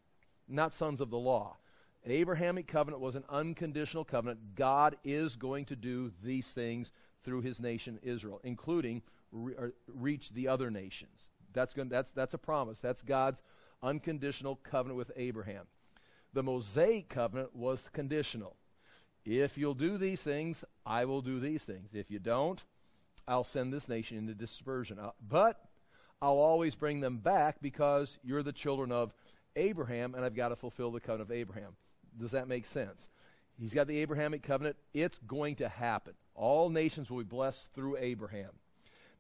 not 0.49 0.75
sons 0.75 1.01
of 1.01 1.11
the 1.11 1.19
law. 1.19 1.57
Abrahamic 2.07 2.67
covenant 2.67 3.03
was 3.03 3.17
an 3.17 3.25
unconditional 3.29 4.05
covenant. 4.05 4.55
God 4.55 4.97
is 5.05 5.37
going 5.37 5.67
to 5.67 5.77
do 5.77 6.13
these 6.23 6.47
things 6.47 6.91
through 7.23 7.43
his 7.43 7.61
nation 7.61 7.99
Israel, 8.03 8.41
including 8.45 9.03
re- 9.33 9.55
reach 9.87 10.31
the 10.31 10.49
other 10.49 10.71
nations. 10.71 11.31
That's, 11.53 11.75
going, 11.75 11.89
that's, 11.89 12.11
that's 12.13 12.35
a 12.35 12.39
promise. 12.39 12.81
That's 12.81 13.03
God's 13.03 13.41
unconditional 13.83 14.57
covenant 14.57 14.99
with 14.99 15.11
Abraham. 15.17 15.67
The 16.33 16.43
Mosaic 16.43 17.09
covenant 17.09 17.57
was 17.57 17.89
conditional 17.93 18.57
If 19.25 19.59
you'll 19.59 19.75
do 19.75 19.99
these 19.99 20.23
things, 20.23 20.65
I 20.87 21.05
will 21.05 21.21
do 21.21 21.41
these 21.41 21.65
things. 21.65 21.91
If 21.95 22.11
you 22.11 22.19
don't, 22.19 22.65
I'll 23.27 23.45
send 23.45 23.73
this 23.73 23.89
nation 23.89 24.17
into 24.17 24.35
dispersion. 24.35 24.99
Uh, 24.99 25.11
but 25.27 25.61
I'll 26.23 26.39
always 26.39 26.75
bring 26.75 27.01
them 27.01 27.19
back 27.19 27.57
because 27.61 28.19
you're 28.23 28.43
the 28.43 28.53
children 28.53 28.91
of 28.91 29.13
Abraham, 29.55 30.15
and 30.15 30.25
I've 30.25 30.35
got 30.35 30.49
to 30.49 30.57
fulfill 30.57 30.91
the 30.91 31.01
covenant 31.01 31.31
of 31.31 31.37
Abraham. 31.37 31.77
Does 32.19 32.31
that 32.31 32.49
make 32.49 32.65
sense? 32.67 33.09
He's 33.61 33.75
got 33.75 33.87
the 33.87 33.99
Abrahamic 33.99 34.43
covenant. 34.43 34.77
It's 34.95 35.19
going 35.27 35.57
to 35.57 35.69
happen. 35.69 36.15
All 36.35 36.71
nations 36.71 37.11
will 37.11 37.19
be 37.19 37.25
blessed 37.25 37.73
through 37.75 37.97
Abraham. 37.99 38.51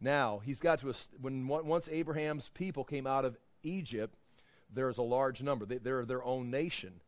Now, 0.01 0.41
he's 0.45 0.61
got 0.61 0.79
to, 0.81 0.95
when 1.21 1.49
once 1.49 1.89
Abraham's 1.91 2.51
people 2.55 2.85
came 2.85 3.07
out 3.07 3.25
of 3.25 3.37
Egypt, 3.65 4.15
there's 4.73 4.99
a 4.99 5.03
large 5.03 5.43
number. 5.43 5.67
They, 5.67 5.79
they're 5.79 6.05
their 6.05 6.23
own 6.23 6.51
nation. 6.51 7.01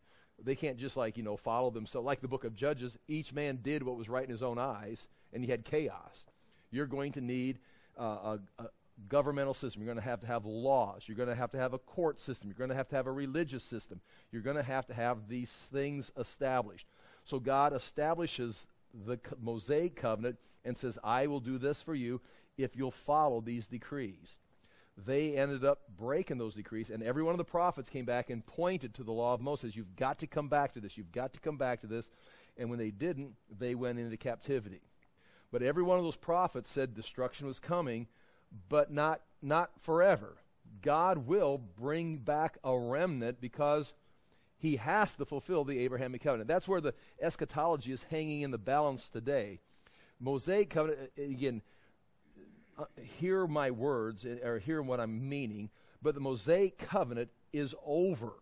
They 0.43 0.57
can't 0.57 0.77
just 0.77 0.97
like, 0.97 1.17
you 1.17 1.23
know, 1.23 1.37
follow 1.37 1.71
themselves. 1.71 2.07
Like 2.07 2.21
the 2.21 2.29
book 2.29 2.45
of 2.45 2.57
Judges, 2.57 2.99
each 3.07 3.33
man 3.33 3.61
did 3.63 3.83
what 3.83 3.97
was 3.97 4.09
right 4.09 4.25
in 4.25 4.31
his 4.31 4.43
own 4.43 4.59
eyes, 4.59 5.07
and 5.33 5.45
he 5.45 5.51
had 5.51 5.65
chaos. 5.65 6.25
You're 6.71 6.87
going 6.87 7.13
to 7.13 7.21
need 7.21 7.59
uh, 7.99 8.39
a, 8.59 8.63
a 8.63 8.71
governmental 9.09 9.55
system. 9.55 9.83
You're 9.83 9.93
going 9.93 10.03
to 10.03 10.09
have 10.09 10.21
to 10.21 10.27
have 10.27 10.45
laws. 10.45 11.05
You're 11.07 11.17
going 11.17 11.29
to 11.29 11.35
have 11.35 11.51
to 11.53 11.59
have 11.59 11.75
a 11.75 11.79
court 11.79 12.21
system. 12.21 12.49
You're 12.49 12.59
going 12.59 12.71
to 12.71 12.77
have 12.77 12.89
to 12.89 12.97
have 12.97 13.07
a 13.07 13.13
religious 13.13 13.63
system. 13.63 14.01
You're 14.33 14.43
going 14.43 14.57
to 14.57 14.63
have 14.63 14.87
to 14.87 14.95
have 14.95 15.29
these 15.29 15.51
things 15.51 16.11
established. 16.17 16.87
So 17.31 17.39
God 17.39 17.73
establishes 17.73 18.67
the 18.93 19.21
Mosaic 19.41 19.95
covenant 19.95 20.37
and 20.65 20.77
says, 20.77 20.99
I 21.05 21.29
will 21.29 21.39
do 21.39 21.59
this 21.59 21.81
for 21.81 21.95
you 21.95 22.21
if 22.59 22.75
you'll 22.75 22.91
follow 22.91 23.41
these 23.41 23.69
decrees. 23.69 24.39
They 24.97 25.37
ended 25.37 25.65
up 25.65 25.83
breaking 25.97 26.39
those 26.39 26.57
decrees, 26.57 26.91
and 26.91 27.05
every 27.05 27.23
one 27.23 27.33
of 27.33 27.39
the 27.39 27.45
prophets 27.45 27.89
came 27.89 28.05
back 28.05 28.31
and 28.31 28.45
pointed 28.45 28.95
to 28.95 29.05
the 29.05 29.13
law 29.13 29.33
of 29.33 29.41
Moses. 29.41 29.77
You've 29.77 29.95
got 29.95 30.19
to 30.19 30.27
come 30.27 30.49
back 30.49 30.75
to 30.75 30.81
this. 30.81 30.99
You've 30.99 31.13
got 31.13 31.33
to 31.35 31.41
come 31.41 31.57
back 31.57 31.81
to 31.83 31.87
this. 31.87 32.11
And 32.59 32.69
when 32.69 32.81
they 32.81 32.91
didn't, 32.91 33.35
they 33.59 33.77
went 33.77 34.01
into 34.01 34.17
captivity. 34.17 34.83
But 35.53 35.63
every 35.63 35.85
one 35.85 35.99
of 35.99 36.05
those 36.05 36.17
prophets 36.17 36.71
said 36.71 36.95
destruction 36.95 37.47
was 37.47 37.61
coming, 37.61 38.09
but 38.69 38.93
not, 38.93 39.23
not 39.41 39.71
forever. 39.79 40.39
God 40.83 41.27
will 41.29 41.59
bring 41.59 42.17
back 42.17 42.59
a 42.65 42.77
remnant 42.77 43.41
because 43.41 43.95
he 44.61 44.77
has 44.77 45.15
to 45.15 45.25
fulfill 45.25 45.65
the 45.65 45.79
Abrahamic 45.79 46.23
covenant. 46.23 46.47
That's 46.47 46.69
where 46.69 46.83
the 46.83 46.95
eschatology 47.21 47.93
is 47.93 48.05
hanging 48.05 48.43
in 48.43 48.51
the 48.51 48.59
balance 48.59 49.09
today. 49.09 49.61
Mosaic 50.21 50.69
covenant, 50.69 51.11
again, 51.17 51.63
uh, 52.79 52.85
hear 53.19 53.47
my 53.47 53.71
words 53.71 54.27
uh, 54.27 54.37
or 54.47 54.59
hear 54.59 54.83
what 54.83 55.01
I'm 55.01 55.29
meaning, 55.29 55.71
but 56.03 56.15
the 56.15 56.21
Mosaic 56.21 56.77
covenant 56.77 57.31
is 57.55 57.75
over. 57.85 58.35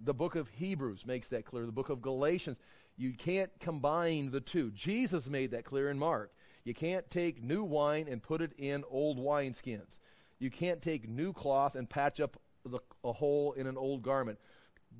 The 0.00 0.14
book 0.14 0.34
of 0.34 0.48
Hebrews 0.48 1.04
makes 1.06 1.28
that 1.28 1.44
clear. 1.44 1.66
The 1.66 1.72
book 1.72 1.90
of 1.90 2.00
Galatians. 2.00 2.56
You 2.96 3.12
can't 3.12 3.50
combine 3.60 4.30
the 4.30 4.40
two. 4.40 4.70
Jesus 4.70 5.28
made 5.28 5.50
that 5.50 5.64
clear 5.64 5.90
in 5.90 5.98
Mark. 5.98 6.32
You 6.64 6.72
can't 6.72 7.08
take 7.10 7.42
new 7.42 7.64
wine 7.64 8.06
and 8.08 8.22
put 8.22 8.40
it 8.40 8.52
in 8.56 8.82
old 8.90 9.18
wineskins. 9.18 9.98
You 10.38 10.50
can't 10.50 10.80
take 10.80 11.08
new 11.08 11.34
cloth 11.34 11.74
and 11.74 11.88
patch 11.88 12.18
up 12.18 12.38
the, 12.64 12.80
a 13.04 13.12
hole 13.12 13.52
in 13.52 13.66
an 13.66 13.76
old 13.76 14.02
garment 14.02 14.38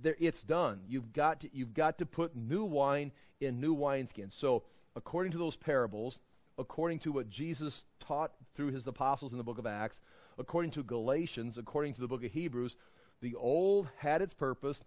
there, 0.01 0.17
it's 0.19 0.43
done. 0.43 0.81
You've 0.89 1.13
got 1.13 1.41
to, 1.41 1.51
you've 1.53 1.75
got 1.75 1.99
to 1.99 2.07
put 2.07 2.37
new 2.37 2.65
wine 2.65 3.13
in 3.41 3.61
new 3.61 3.77
wineskins. 3.77 4.33
So, 4.33 4.65
according 4.97 5.33
to 5.33 5.39
those 5.39 5.57
parables, 5.57 6.21
according 6.59 7.01
to 7.01 7.13
what 7.13 7.31
Jesus 7.31 7.85
taught 8.01 8.33
through 8.55 8.73
his 8.73 8.87
apostles 8.87 9.33
in 9.33 9.39
the 9.39 9.45
book 9.45 9.59
of 9.59 9.67
Acts, 9.67 10.01
according 10.39 10.71
to 10.73 10.83
Galatians, 10.83 11.59
according 11.59 11.95
to 11.95 12.01
the 12.01 12.09
book 12.09 12.25
of 12.25 12.33
Hebrews, 12.33 12.77
the 13.21 13.35
old 13.35 13.89
had 13.99 14.23
its 14.23 14.35
purpose, 14.35 14.85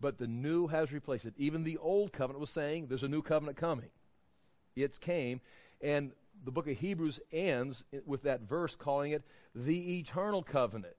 but 0.00 0.18
the 0.18 0.26
new 0.26 0.66
has 0.66 0.92
replaced 0.92 1.24
it. 1.24 1.34
Even 1.36 1.64
the 1.64 1.78
old 1.78 2.12
covenant 2.12 2.40
was 2.40 2.50
saying 2.50 2.86
there's 2.86 3.02
a 3.02 3.08
new 3.08 3.22
covenant 3.22 3.56
coming. 3.56 3.90
It 4.74 5.00
came, 5.00 5.40
and 5.80 6.12
the 6.44 6.50
book 6.50 6.68
of 6.68 6.76
Hebrews 6.76 7.20
ends 7.32 7.84
with 8.04 8.22
that 8.22 8.42
verse 8.42 8.76
calling 8.76 9.12
it 9.12 9.22
the 9.54 9.98
eternal 9.98 10.42
covenant 10.42 10.96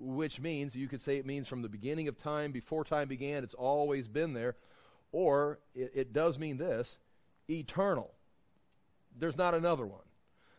which 0.00 0.40
means 0.40 0.74
you 0.74 0.88
could 0.88 1.02
say 1.02 1.16
it 1.16 1.26
means 1.26 1.46
from 1.46 1.62
the 1.62 1.68
beginning 1.68 2.08
of 2.08 2.18
time, 2.18 2.52
before 2.52 2.84
time 2.84 3.06
began, 3.06 3.44
it's 3.44 3.54
always 3.54 4.08
been 4.08 4.32
there. 4.32 4.56
Or 5.12 5.58
it, 5.74 5.92
it 5.94 6.12
does 6.12 6.38
mean 6.38 6.56
this 6.56 6.98
eternal. 7.48 8.12
There's 9.16 9.36
not 9.36 9.54
another 9.54 9.86
one. 9.86 10.00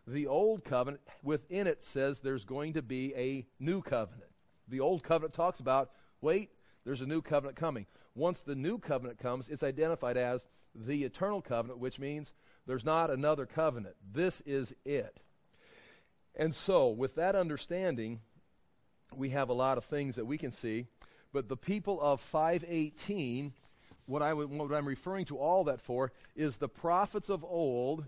The 0.05 0.27
old 0.27 0.63
covenant 0.63 1.01
within 1.23 1.67
it 1.67 1.83
says 1.83 2.19
there's 2.19 2.45
going 2.45 2.73
to 2.73 2.81
be 2.81 3.13
a 3.15 3.45
new 3.59 3.81
covenant. 3.81 4.31
The 4.67 4.79
old 4.79 5.03
covenant 5.03 5.33
talks 5.33 5.59
about, 5.59 5.91
wait, 6.21 6.49
there's 6.83 7.01
a 7.01 7.05
new 7.05 7.21
covenant 7.21 7.57
coming. 7.57 7.85
Once 8.15 8.41
the 8.41 8.55
new 8.55 8.77
covenant 8.77 9.19
comes, 9.19 9.49
it's 9.49 9.63
identified 9.63 10.17
as 10.17 10.47
the 10.75 11.03
eternal 11.03 11.41
covenant, 11.41 11.79
which 11.79 11.99
means 11.99 12.33
there's 12.67 12.85
not 12.85 13.09
another 13.09 13.45
covenant. 13.45 13.95
This 14.11 14.41
is 14.41 14.73
it. 14.85 15.19
And 16.35 16.55
so, 16.55 16.89
with 16.89 17.15
that 17.15 17.35
understanding, 17.35 18.21
we 19.15 19.29
have 19.29 19.49
a 19.49 19.53
lot 19.53 19.77
of 19.77 19.85
things 19.85 20.15
that 20.15 20.25
we 20.25 20.37
can 20.37 20.51
see. 20.51 20.85
But 21.33 21.47
the 21.47 21.57
people 21.57 21.99
of 22.01 22.21
518, 22.21 23.53
what, 24.05 24.21
I, 24.21 24.33
what 24.33 24.73
I'm 24.73 24.87
referring 24.87 25.25
to 25.25 25.37
all 25.37 25.63
that 25.65 25.81
for 25.81 26.11
is 26.35 26.57
the 26.57 26.69
prophets 26.69 27.29
of 27.29 27.43
old 27.43 28.05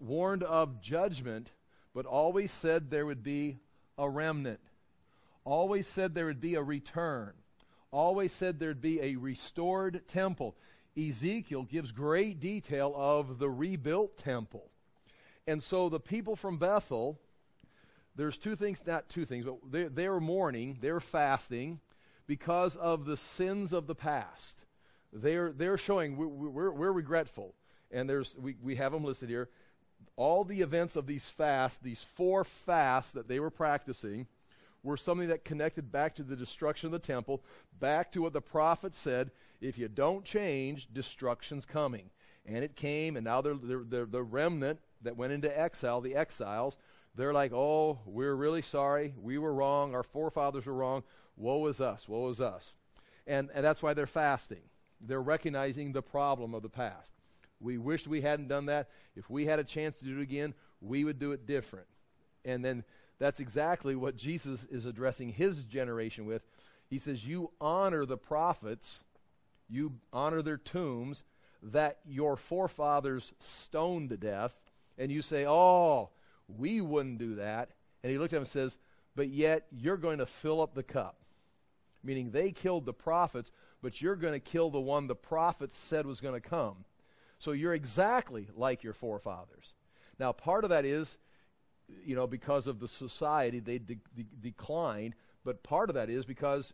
warned 0.00 0.42
of 0.42 0.80
judgment, 0.80 1.52
but 1.94 2.06
always 2.06 2.50
said 2.50 2.90
there 2.90 3.06
would 3.06 3.22
be 3.22 3.58
a 3.98 4.08
remnant, 4.08 4.60
always 5.44 5.86
said 5.86 6.14
there 6.14 6.26
would 6.26 6.40
be 6.40 6.54
a 6.54 6.62
return, 6.62 7.32
always 7.90 8.32
said 8.32 8.58
there'd 8.58 8.80
be 8.80 9.00
a 9.00 9.16
restored 9.16 10.06
temple. 10.08 10.56
Ezekiel 10.98 11.64
gives 11.64 11.92
great 11.92 12.40
detail 12.40 12.92
of 12.96 13.38
the 13.38 13.50
rebuilt 13.50 14.16
temple. 14.16 14.70
And 15.46 15.62
so 15.62 15.88
the 15.88 16.00
people 16.00 16.36
from 16.36 16.58
Bethel 16.58 17.20
there's 18.16 18.38
two 18.38 18.56
things, 18.56 18.80
not 18.86 19.08
two 19.08 19.24
things, 19.24 19.44
but 19.44 19.56
they're, 19.70 19.88
they're 19.88 20.20
mourning, 20.20 20.78
they're 20.80 21.00
fasting 21.00 21.80
because 22.26 22.76
of 22.76 23.04
the 23.04 23.16
sins 23.16 23.72
of 23.72 23.86
the 23.86 23.94
past. 23.94 24.56
They're, 25.12 25.52
they're 25.52 25.78
showing 25.78 26.16
we're, 26.16 26.26
we're, 26.26 26.70
we're 26.70 26.92
regretful. 26.92 27.54
And 27.90 28.08
there's, 28.08 28.36
we, 28.36 28.56
we 28.62 28.76
have 28.76 28.92
them 28.92 29.04
listed 29.04 29.28
here. 29.28 29.48
All 30.16 30.44
the 30.44 30.62
events 30.62 30.96
of 30.96 31.06
these 31.06 31.28
fasts, 31.28 31.78
these 31.80 32.02
four 32.02 32.44
fasts 32.44 33.12
that 33.12 33.28
they 33.28 33.38
were 33.38 33.50
practicing, 33.50 34.26
were 34.82 34.96
something 34.96 35.28
that 35.28 35.44
connected 35.44 35.92
back 35.92 36.14
to 36.14 36.22
the 36.22 36.36
destruction 36.36 36.86
of 36.86 36.92
the 36.92 36.98
temple, 36.98 37.42
back 37.78 38.12
to 38.12 38.22
what 38.22 38.32
the 38.32 38.40
prophet 38.40 38.94
said 38.94 39.30
if 39.60 39.78
you 39.78 39.88
don't 39.88 40.24
change, 40.24 40.88
destruction's 40.92 41.64
coming. 41.64 42.10
And 42.46 42.62
it 42.62 42.76
came, 42.76 43.16
and 43.16 43.24
now 43.24 43.40
they're, 43.40 43.56
they're, 43.60 43.84
they're 43.84 44.06
the 44.06 44.22
remnant 44.22 44.80
that 45.02 45.16
went 45.16 45.32
into 45.32 45.58
exile, 45.58 46.00
the 46.00 46.14
exiles, 46.14 46.76
they're 47.16 47.32
like, 47.32 47.52
oh, 47.52 47.98
we're 48.04 48.34
really 48.34 48.62
sorry. 48.62 49.14
We 49.20 49.38
were 49.38 49.52
wrong. 49.52 49.94
Our 49.94 50.02
forefathers 50.02 50.66
were 50.66 50.74
wrong. 50.74 51.02
Woe 51.36 51.66
is 51.66 51.80
us. 51.80 52.08
Woe 52.08 52.28
is 52.28 52.40
us. 52.40 52.76
And, 53.26 53.50
and 53.54 53.64
that's 53.64 53.82
why 53.82 53.94
they're 53.94 54.06
fasting. 54.06 54.62
They're 55.00 55.22
recognizing 55.22 55.92
the 55.92 56.02
problem 56.02 56.54
of 56.54 56.62
the 56.62 56.68
past. 56.68 57.12
We 57.58 57.78
wished 57.78 58.06
we 58.06 58.20
hadn't 58.20 58.48
done 58.48 58.66
that. 58.66 58.88
If 59.14 59.30
we 59.30 59.46
had 59.46 59.58
a 59.58 59.64
chance 59.64 59.98
to 59.98 60.04
do 60.04 60.18
it 60.18 60.22
again, 60.22 60.54
we 60.80 61.04
would 61.04 61.18
do 61.18 61.32
it 61.32 61.46
different. 61.46 61.86
And 62.44 62.64
then 62.64 62.84
that's 63.18 63.40
exactly 63.40 63.96
what 63.96 64.16
Jesus 64.16 64.64
is 64.64 64.84
addressing 64.84 65.30
his 65.30 65.64
generation 65.64 66.26
with. 66.26 66.42
He 66.88 66.98
says, 66.98 67.26
You 67.26 67.50
honor 67.60 68.04
the 68.04 68.18
prophets, 68.18 69.04
you 69.68 69.94
honor 70.12 70.42
their 70.42 70.58
tombs 70.58 71.24
that 71.62 71.98
your 72.06 72.36
forefathers 72.36 73.32
stoned 73.40 74.10
to 74.10 74.16
death, 74.16 74.60
and 74.98 75.10
you 75.10 75.22
say, 75.22 75.46
Oh, 75.46 76.10
we 76.48 76.80
wouldn't 76.80 77.18
do 77.18 77.36
that. 77.36 77.70
And 78.02 78.10
he 78.10 78.18
looked 78.18 78.32
at 78.32 78.36
him 78.36 78.42
and 78.42 78.50
says, 78.50 78.78
But 79.14 79.28
yet 79.28 79.66
you're 79.70 79.96
going 79.96 80.18
to 80.18 80.26
fill 80.26 80.60
up 80.60 80.74
the 80.74 80.82
cup. 80.82 81.16
Meaning 82.02 82.30
they 82.30 82.52
killed 82.52 82.86
the 82.86 82.92
prophets, 82.92 83.50
but 83.82 84.00
you're 84.00 84.16
going 84.16 84.32
to 84.32 84.40
kill 84.40 84.70
the 84.70 84.80
one 84.80 85.06
the 85.06 85.14
prophets 85.14 85.76
said 85.76 86.06
was 86.06 86.20
going 86.20 86.40
to 86.40 86.48
come. 86.48 86.84
So 87.38 87.52
you're 87.52 87.74
exactly 87.74 88.48
like 88.54 88.82
your 88.82 88.92
forefathers. 88.92 89.74
Now, 90.18 90.32
part 90.32 90.64
of 90.64 90.70
that 90.70 90.84
is, 90.84 91.18
you 92.04 92.16
know, 92.16 92.26
because 92.26 92.66
of 92.66 92.80
the 92.80 92.88
society, 92.88 93.60
they 93.60 93.78
de- 93.78 93.98
de- 94.14 94.26
declined, 94.40 95.14
but 95.44 95.62
part 95.62 95.90
of 95.90 95.94
that 95.94 96.08
is 96.08 96.24
because 96.24 96.72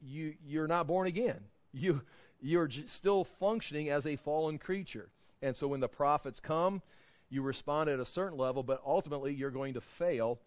you, 0.00 0.34
you're 0.46 0.68
not 0.68 0.86
born 0.86 1.06
again. 1.06 1.40
You, 1.72 2.02
you're 2.40 2.68
j- 2.68 2.84
still 2.86 3.24
functioning 3.24 3.88
as 3.88 4.06
a 4.06 4.16
fallen 4.16 4.58
creature. 4.58 5.08
And 5.42 5.56
so 5.56 5.66
when 5.66 5.80
the 5.80 5.88
prophets 5.88 6.40
come, 6.40 6.82
you 7.30 7.42
respond 7.42 7.90
at 7.90 8.00
a 8.00 8.04
certain 8.04 8.38
level, 8.38 8.62
but 8.62 8.80
ultimately 8.86 9.34
you're 9.34 9.50
going 9.50 9.74
to 9.74 9.80
fail 9.80 10.38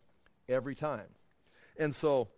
every 0.48 0.76
time. 0.76 1.08
And 1.78 1.96
so 1.96 2.30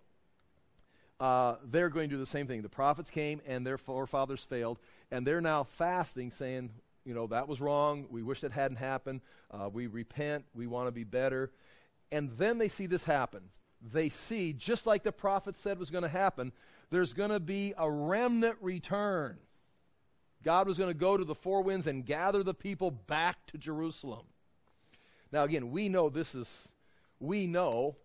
uh, 1.20 1.56
they're 1.64 1.90
going 1.90 2.10
to 2.10 2.16
do 2.16 2.20
the 2.20 2.26
same 2.26 2.48
thing. 2.48 2.62
The 2.62 2.70
prophets 2.70 3.10
came 3.10 3.42
and 3.46 3.66
their 3.66 3.78
forefathers 3.78 4.44
failed, 4.44 4.80
and 5.12 5.26
they're 5.26 5.42
now 5.42 5.64
fasting, 5.64 6.32
saying, 6.32 6.72
you 7.06 7.14
know, 7.14 7.28
that 7.28 7.48
was 7.48 7.62
wrong. 7.62 8.06
We 8.10 8.24
wish 8.24 8.42
that 8.42 8.52
hadn't 8.52 8.78
happened. 8.78 9.22
Uh, 9.52 9.70
we 9.72 9.88
repent. 9.88 10.46
We 10.54 10.68
want 10.68 10.88
to 10.88 10.92
be 10.92 11.04
better. 11.04 11.52
And 12.12 12.32
then 12.38 12.58
they 12.58 12.70
see 12.70 12.86
this 12.86 13.04
happen. 13.04 13.50
They 13.82 14.10
see, 14.10 14.54
just 14.54 14.86
like 14.86 15.04
the 15.04 15.12
prophet 15.12 15.56
said 15.56 15.80
was 15.80 15.90
going 15.90 16.04
to 16.04 16.10
happen, 16.10 16.52
there's 16.90 17.14
going 17.14 17.30
to 17.30 17.40
be 17.40 17.74
a 17.78 17.90
remnant 17.90 18.58
return. 18.62 19.38
God 20.44 20.68
was 20.68 20.78
going 20.78 20.90
to 20.90 20.98
go 20.98 21.18
to 21.18 21.26
the 21.26 21.36
four 21.36 21.62
winds 21.62 21.88
and 21.88 22.06
gather 22.06 22.44
the 22.44 22.54
people 22.54 22.92
back 22.92 23.46
to 23.48 23.58
Jerusalem. 23.58 24.26
Now, 25.32 25.44
again, 25.44 25.72
we 25.72 25.90
know 25.90 26.10
this 26.10 26.34
is, 26.34 26.70
we 27.20 27.46
know 27.46 27.98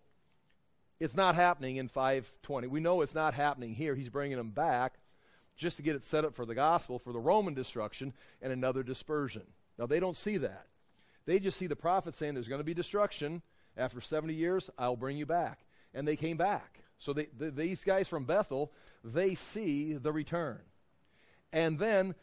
it's 1.01 1.15
not 1.15 1.35
happening 1.35 1.77
in 1.77 1.89
520. 1.89 2.67
We 2.69 2.81
know 2.81 3.01
it's 3.01 3.15
not 3.15 3.35
happening 3.35 3.75
here. 3.75 3.95
He's 3.95 4.09
bringing 4.09 4.37
them 4.37 4.51
back 4.51 4.95
just 5.57 5.77
to 5.77 5.83
get 5.83 5.97
it 5.97 6.05
set 6.05 6.25
up 6.25 6.35
for 6.35 6.45
the 6.45 6.55
gospel, 6.55 6.99
for 6.99 7.13
the 7.13 7.21
Roman 7.21 7.55
destruction, 7.55 8.13
and 8.43 8.53
another 8.53 8.83
dispersion. 8.83 9.43
Now, 9.79 9.87
they 9.87 10.01
don't 10.01 10.17
see 10.17 10.37
that. 10.39 10.67
They 11.27 11.39
just 11.39 11.59
see 11.59 11.67
the 11.67 11.77
prophet 11.77 12.15
saying 12.15 12.35
there's 12.35 12.49
going 12.49 12.61
to 12.61 12.65
be 12.65 12.75
destruction. 12.75 13.43
After 13.77 14.01
70 14.01 14.35
years, 14.35 14.71
I'll 14.79 14.97
bring 14.97 15.17
you 15.17 15.27
back. 15.27 15.61
And 15.95 16.07
they 16.07 16.17
came 16.17 16.37
back. 16.37 16.81
So 16.99 17.13
they, 17.13 17.29
the, 17.37 17.51
these 17.51 17.85
guys 17.85 18.09
from 18.09 18.25
Bethel, 18.25 18.73
they 19.03 19.35
see 19.35 19.95
the 19.95 20.13
return. 20.13 20.61
And 21.55 21.79
then 21.79 22.17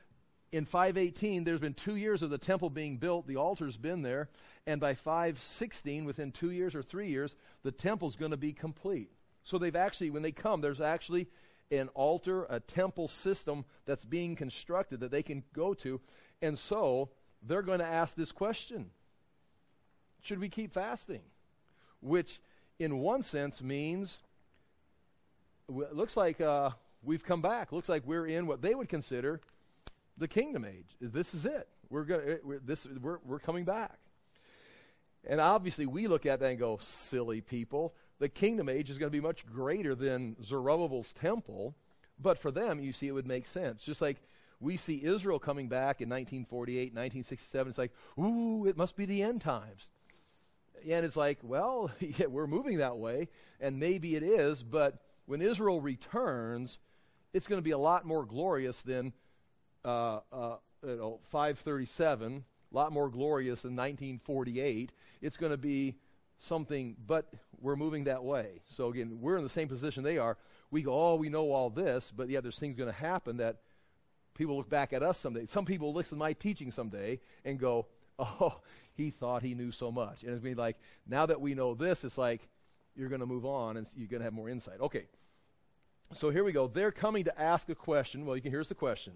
in 0.52 0.66
518, 0.66 1.46
there's 1.46 1.62
been 1.62 1.74
two 1.74 1.96
years 1.96 2.22
of 2.22 2.30
the 2.30 2.38
temple 2.38 2.70
being 2.70 2.98
built. 2.98 3.26
The 3.26 3.38
altar's 3.38 3.78
been 3.78 4.02
there. 4.02 4.30
And 4.68 4.82
by 4.82 4.94
516, 4.94 6.04
within 6.04 6.34
two 6.34 6.52
years 6.52 6.76
or 6.76 6.84
three 6.84 7.08
years, 7.08 7.38
the 7.64 7.72
temple's 7.72 8.18
going 8.18 8.32
to 8.32 8.38
be 8.38 8.52
complete. 8.52 9.10
So 9.46 9.58
they've 9.58 9.76
actually, 9.76 10.10
when 10.10 10.22
they 10.22 10.34
come, 10.34 10.60
there's 10.60 10.82
actually 10.82 11.28
an 11.72 11.88
altar, 11.94 12.46
a 12.50 12.60
temple 12.60 13.08
system 13.08 13.64
that's 13.86 14.04
being 14.04 14.36
constructed 14.36 15.00
that 15.00 15.12
they 15.12 15.24
can 15.24 15.44
go 15.54 15.74
to. 15.76 16.02
And 16.42 16.60
so 16.60 17.10
they're 17.42 17.62
going 17.62 17.80
to 17.80 17.86
ask 17.86 18.16
this 18.16 18.34
question 18.34 18.90
Should 20.22 20.40
we 20.40 20.50
keep 20.50 20.74
fasting? 20.74 21.22
Which, 22.02 22.42
in 22.80 22.98
one 22.98 23.24
sense, 23.24 23.64
means 23.64 24.20
it 25.70 25.96
looks 25.96 26.18
like 26.18 26.42
uh, 26.42 26.72
we've 27.04 27.24
come 27.24 27.42
back. 27.42 27.72
Looks 27.72 27.90
like 27.90 28.06
we're 28.06 28.28
in 28.28 28.48
what 28.48 28.62
they 28.62 28.76
would 28.76 28.90
consider 28.90 29.42
the 30.18 30.28
kingdom 30.28 30.66
age. 30.66 30.96
This 31.00 31.34
is 31.34 31.46
it. 31.46 31.68
We're 31.90 32.04
going 32.04 32.38
we're, 32.44 32.60
this 32.60 32.88
we're 33.02 33.20
we're 33.26 33.40
coming 33.40 33.66
back. 33.66 33.98
And 35.28 35.40
obviously, 35.40 35.86
we 35.86 36.08
look 36.08 36.26
at 36.26 36.40
that 36.40 36.50
and 36.50 36.60
go, 36.60 36.78
"Silly 36.82 37.42
people." 37.42 37.94
The 38.20 38.30
kingdom 38.30 38.70
age 38.70 38.90
is 38.90 39.00
going 39.00 39.12
to 39.12 39.16
be 39.16 39.22
much 39.22 39.46
greater 39.48 39.96
than 39.96 40.36
Zerubbabel's 40.44 41.12
temple, 41.12 41.76
but 42.20 42.38
for 42.38 42.52
them, 42.52 42.80
you 42.80 42.94
see, 42.94 43.08
it 43.08 43.14
would 43.14 43.26
make 43.26 43.48
sense. 43.48 43.82
Just 43.82 44.00
like 44.00 44.18
we 44.60 44.78
see 44.78 45.04
Israel 45.04 45.40
coming 45.40 45.68
back 45.68 46.02
in 46.02 46.10
1948, 46.10 46.94
1967. 46.94 47.70
It's 47.70 47.80
like, 47.80 47.92
ooh, 48.20 48.68
it 48.68 48.78
must 48.78 48.96
be 48.96 49.06
the 49.06 49.24
end 49.24 49.42
times. 49.42 49.90
And 50.88 51.04
it's 51.04 51.16
like, 51.16 51.40
well, 51.42 51.90
yeah, 52.00 52.28
we're 52.28 52.48
moving 52.48 52.78
that 52.78 52.98
way, 52.98 53.30
and 53.60 53.80
maybe 53.80 54.16
it 54.16 54.24
is, 54.24 54.64
but 54.64 55.00
when 55.26 55.42
Israel 55.42 55.82
returns, 55.82 56.80
it's 57.34 57.48
going 57.48 57.58
to 57.58 57.64
be 57.64 57.72
a 57.72 57.78
lot 57.78 58.06
more 58.06 58.26
glorious 58.26 58.82
than 58.82 59.14
uh, 59.86 60.20
uh, 60.32 60.56
you 60.84 60.96
know, 60.96 61.20
537, 61.30 62.44
a 62.72 62.76
lot 62.76 62.92
more 62.92 63.10
glorious 63.10 63.62
than 63.62 63.76
1948. 63.76 64.92
It's 65.22 65.38
going 65.38 65.52
to 65.52 65.58
be 65.58 65.96
something, 66.38 66.96
but 67.06 67.32
we're 67.60 67.76
moving 67.76 68.06
that 68.06 68.24
way. 68.24 68.62
So 68.66 68.90
again, 68.90 69.20
we're 69.22 69.38
in 69.38 69.44
the 69.44 69.50
same 69.50 69.68
position 69.68 70.04
they 70.04 70.18
are. 70.18 70.38
We 70.72 70.82
go, 70.82 70.94
oh, 70.94 71.16
we 71.16 71.30
know 71.30 71.52
all 71.52 71.70
this, 71.70 72.12
but 72.16 72.30
yeah, 72.30 72.42
there's 72.42 72.58
things 72.58 72.78
going 72.78 72.92
to 72.92 72.96
happen 72.96 73.38
that 73.38 73.58
people 74.34 74.58
look 74.58 74.70
back 74.70 74.94
at 74.94 75.04
us 75.04 75.20
someday. 75.20 75.46
Some 75.46 75.66
people 75.66 75.94
listen 75.94 76.18
to 76.18 76.20
my 76.20 76.34
teaching 76.34 76.72
someday 76.72 77.20
and 77.46 77.60
go, 77.60 77.88
oh, 78.20 78.60
he 78.94 79.10
thought 79.10 79.44
he 79.44 79.54
knew 79.54 79.72
so 79.72 79.92
much. 79.92 80.24
And 80.24 80.34
it's 80.34 80.44
be 80.44 80.56
like, 80.56 80.78
now 81.08 81.26
that 81.26 81.42
we 81.42 81.54
know 81.54 81.74
this, 81.74 82.04
it's 82.04 82.18
like 82.18 82.48
you're 82.96 83.10
going 83.10 83.22
to 83.22 83.28
move 83.28 83.46
on 83.46 83.78
and 83.78 83.88
you're 83.96 84.08
going 84.08 84.22
to 84.22 84.26
have 84.26 84.34
more 84.34 84.50
insight. 84.50 84.80
Okay. 84.80 85.06
So 86.14 86.30
here 86.30 86.44
we 86.44 86.52
go. 86.52 86.68
They're 86.68 86.92
coming 86.92 87.24
to 87.24 87.42
ask 87.42 87.70
a 87.70 87.76
question. 87.76 88.26
Well, 88.26 88.36
you 88.36 88.42
can 88.42 88.52
here's 88.52 88.68
the 88.68 88.76
question. 88.76 89.14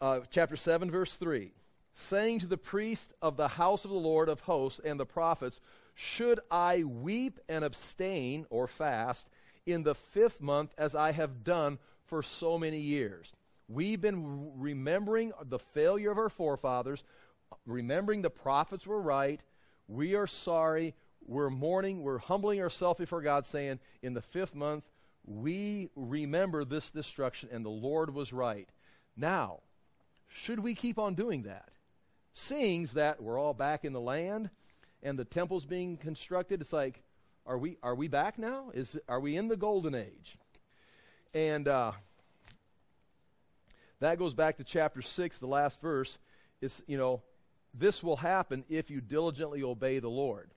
Uh, 0.00 0.20
chapter 0.30 0.54
7, 0.54 0.88
verse 0.90 1.14
3. 1.14 1.50
Saying 1.94 2.38
to 2.40 2.46
the 2.46 2.56
priest 2.56 3.12
of 3.20 3.36
the 3.36 3.48
house 3.48 3.84
of 3.84 3.90
the 3.90 3.96
Lord 3.96 4.28
of 4.28 4.40
hosts 4.40 4.80
and 4.84 5.00
the 5.00 5.06
prophets, 5.06 5.60
Should 5.94 6.38
I 6.48 6.84
weep 6.84 7.40
and 7.48 7.64
abstain 7.64 8.46
or 8.50 8.68
fast 8.68 9.28
in 9.66 9.82
the 9.82 9.96
fifth 9.96 10.40
month 10.40 10.72
as 10.78 10.94
I 10.94 11.10
have 11.10 11.42
done 11.42 11.78
for 12.06 12.22
so 12.22 12.56
many 12.56 12.78
years? 12.78 13.32
We've 13.68 14.00
been 14.00 14.52
remembering 14.60 15.32
the 15.42 15.58
failure 15.58 16.12
of 16.12 16.18
our 16.18 16.28
forefathers, 16.28 17.02
remembering 17.66 18.22
the 18.22 18.30
prophets 18.30 18.86
were 18.86 19.00
right. 19.00 19.40
We 19.88 20.14
are 20.14 20.28
sorry. 20.28 20.94
We're 21.26 21.50
mourning. 21.50 22.02
We're 22.02 22.18
humbling 22.18 22.60
ourselves 22.60 23.00
before 23.00 23.22
God, 23.22 23.44
saying, 23.44 23.80
In 24.02 24.14
the 24.14 24.22
fifth 24.22 24.54
month, 24.54 24.84
we 25.24 25.90
remember 25.94 26.64
this 26.64 26.90
destruction, 26.90 27.48
and 27.52 27.64
the 27.64 27.70
Lord 27.70 28.14
was 28.14 28.32
right. 28.32 28.68
Now, 29.16 29.60
should 30.28 30.60
we 30.60 30.74
keep 30.74 30.98
on 30.98 31.14
doing 31.14 31.42
that? 31.42 31.70
Seeing 32.32 32.86
that 32.94 33.22
we're 33.22 33.38
all 33.38 33.54
back 33.54 33.84
in 33.84 33.92
the 33.92 34.00
land 34.00 34.50
and 35.02 35.18
the 35.18 35.24
temple's 35.24 35.66
being 35.66 35.96
constructed, 35.96 36.60
it's 36.60 36.72
like, 36.72 37.02
are 37.46 37.58
we 37.58 37.78
are 37.82 37.94
we 37.94 38.06
back 38.06 38.38
now? 38.38 38.70
Is 38.72 38.98
are 39.08 39.18
we 39.18 39.36
in 39.36 39.48
the 39.48 39.56
golden 39.56 39.94
age? 39.94 40.36
And 41.34 41.66
uh, 41.66 41.92
that 44.00 44.18
goes 44.18 44.34
back 44.34 44.56
to 44.56 44.64
chapter 44.64 45.02
6, 45.02 45.38
the 45.38 45.46
last 45.46 45.80
verse. 45.80 46.18
It's, 46.60 46.82
you 46.86 46.98
know, 46.98 47.22
this 47.72 48.02
will 48.02 48.16
happen 48.16 48.64
if 48.68 48.90
you 48.90 49.00
diligently 49.00 49.62
obey 49.62 49.98
the 49.98 50.08
Lord. 50.08 50.50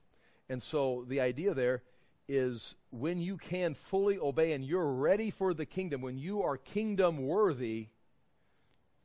And 0.48 0.62
so 0.62 1.04
the 1.08 1.20
idea 1.20 1.54
there 1.54 1.82
is 2.28 2.74
when 2.90 3.20
you 3.20 3.36
can 3.36 3.74
fully 3.74 4.18
obey 4.18 4.52
and 4.52 4.64
you're 4.64 4.92
ready 4.92 5.30
for 5.30 5.52
the 5.52 5.66
kingdom, 5.66 6.00
when 6.00 6.18
you 6.18 6.42
are 6.42 6.56
kingdom 6.56 7.26
worthy, 7.26 7.88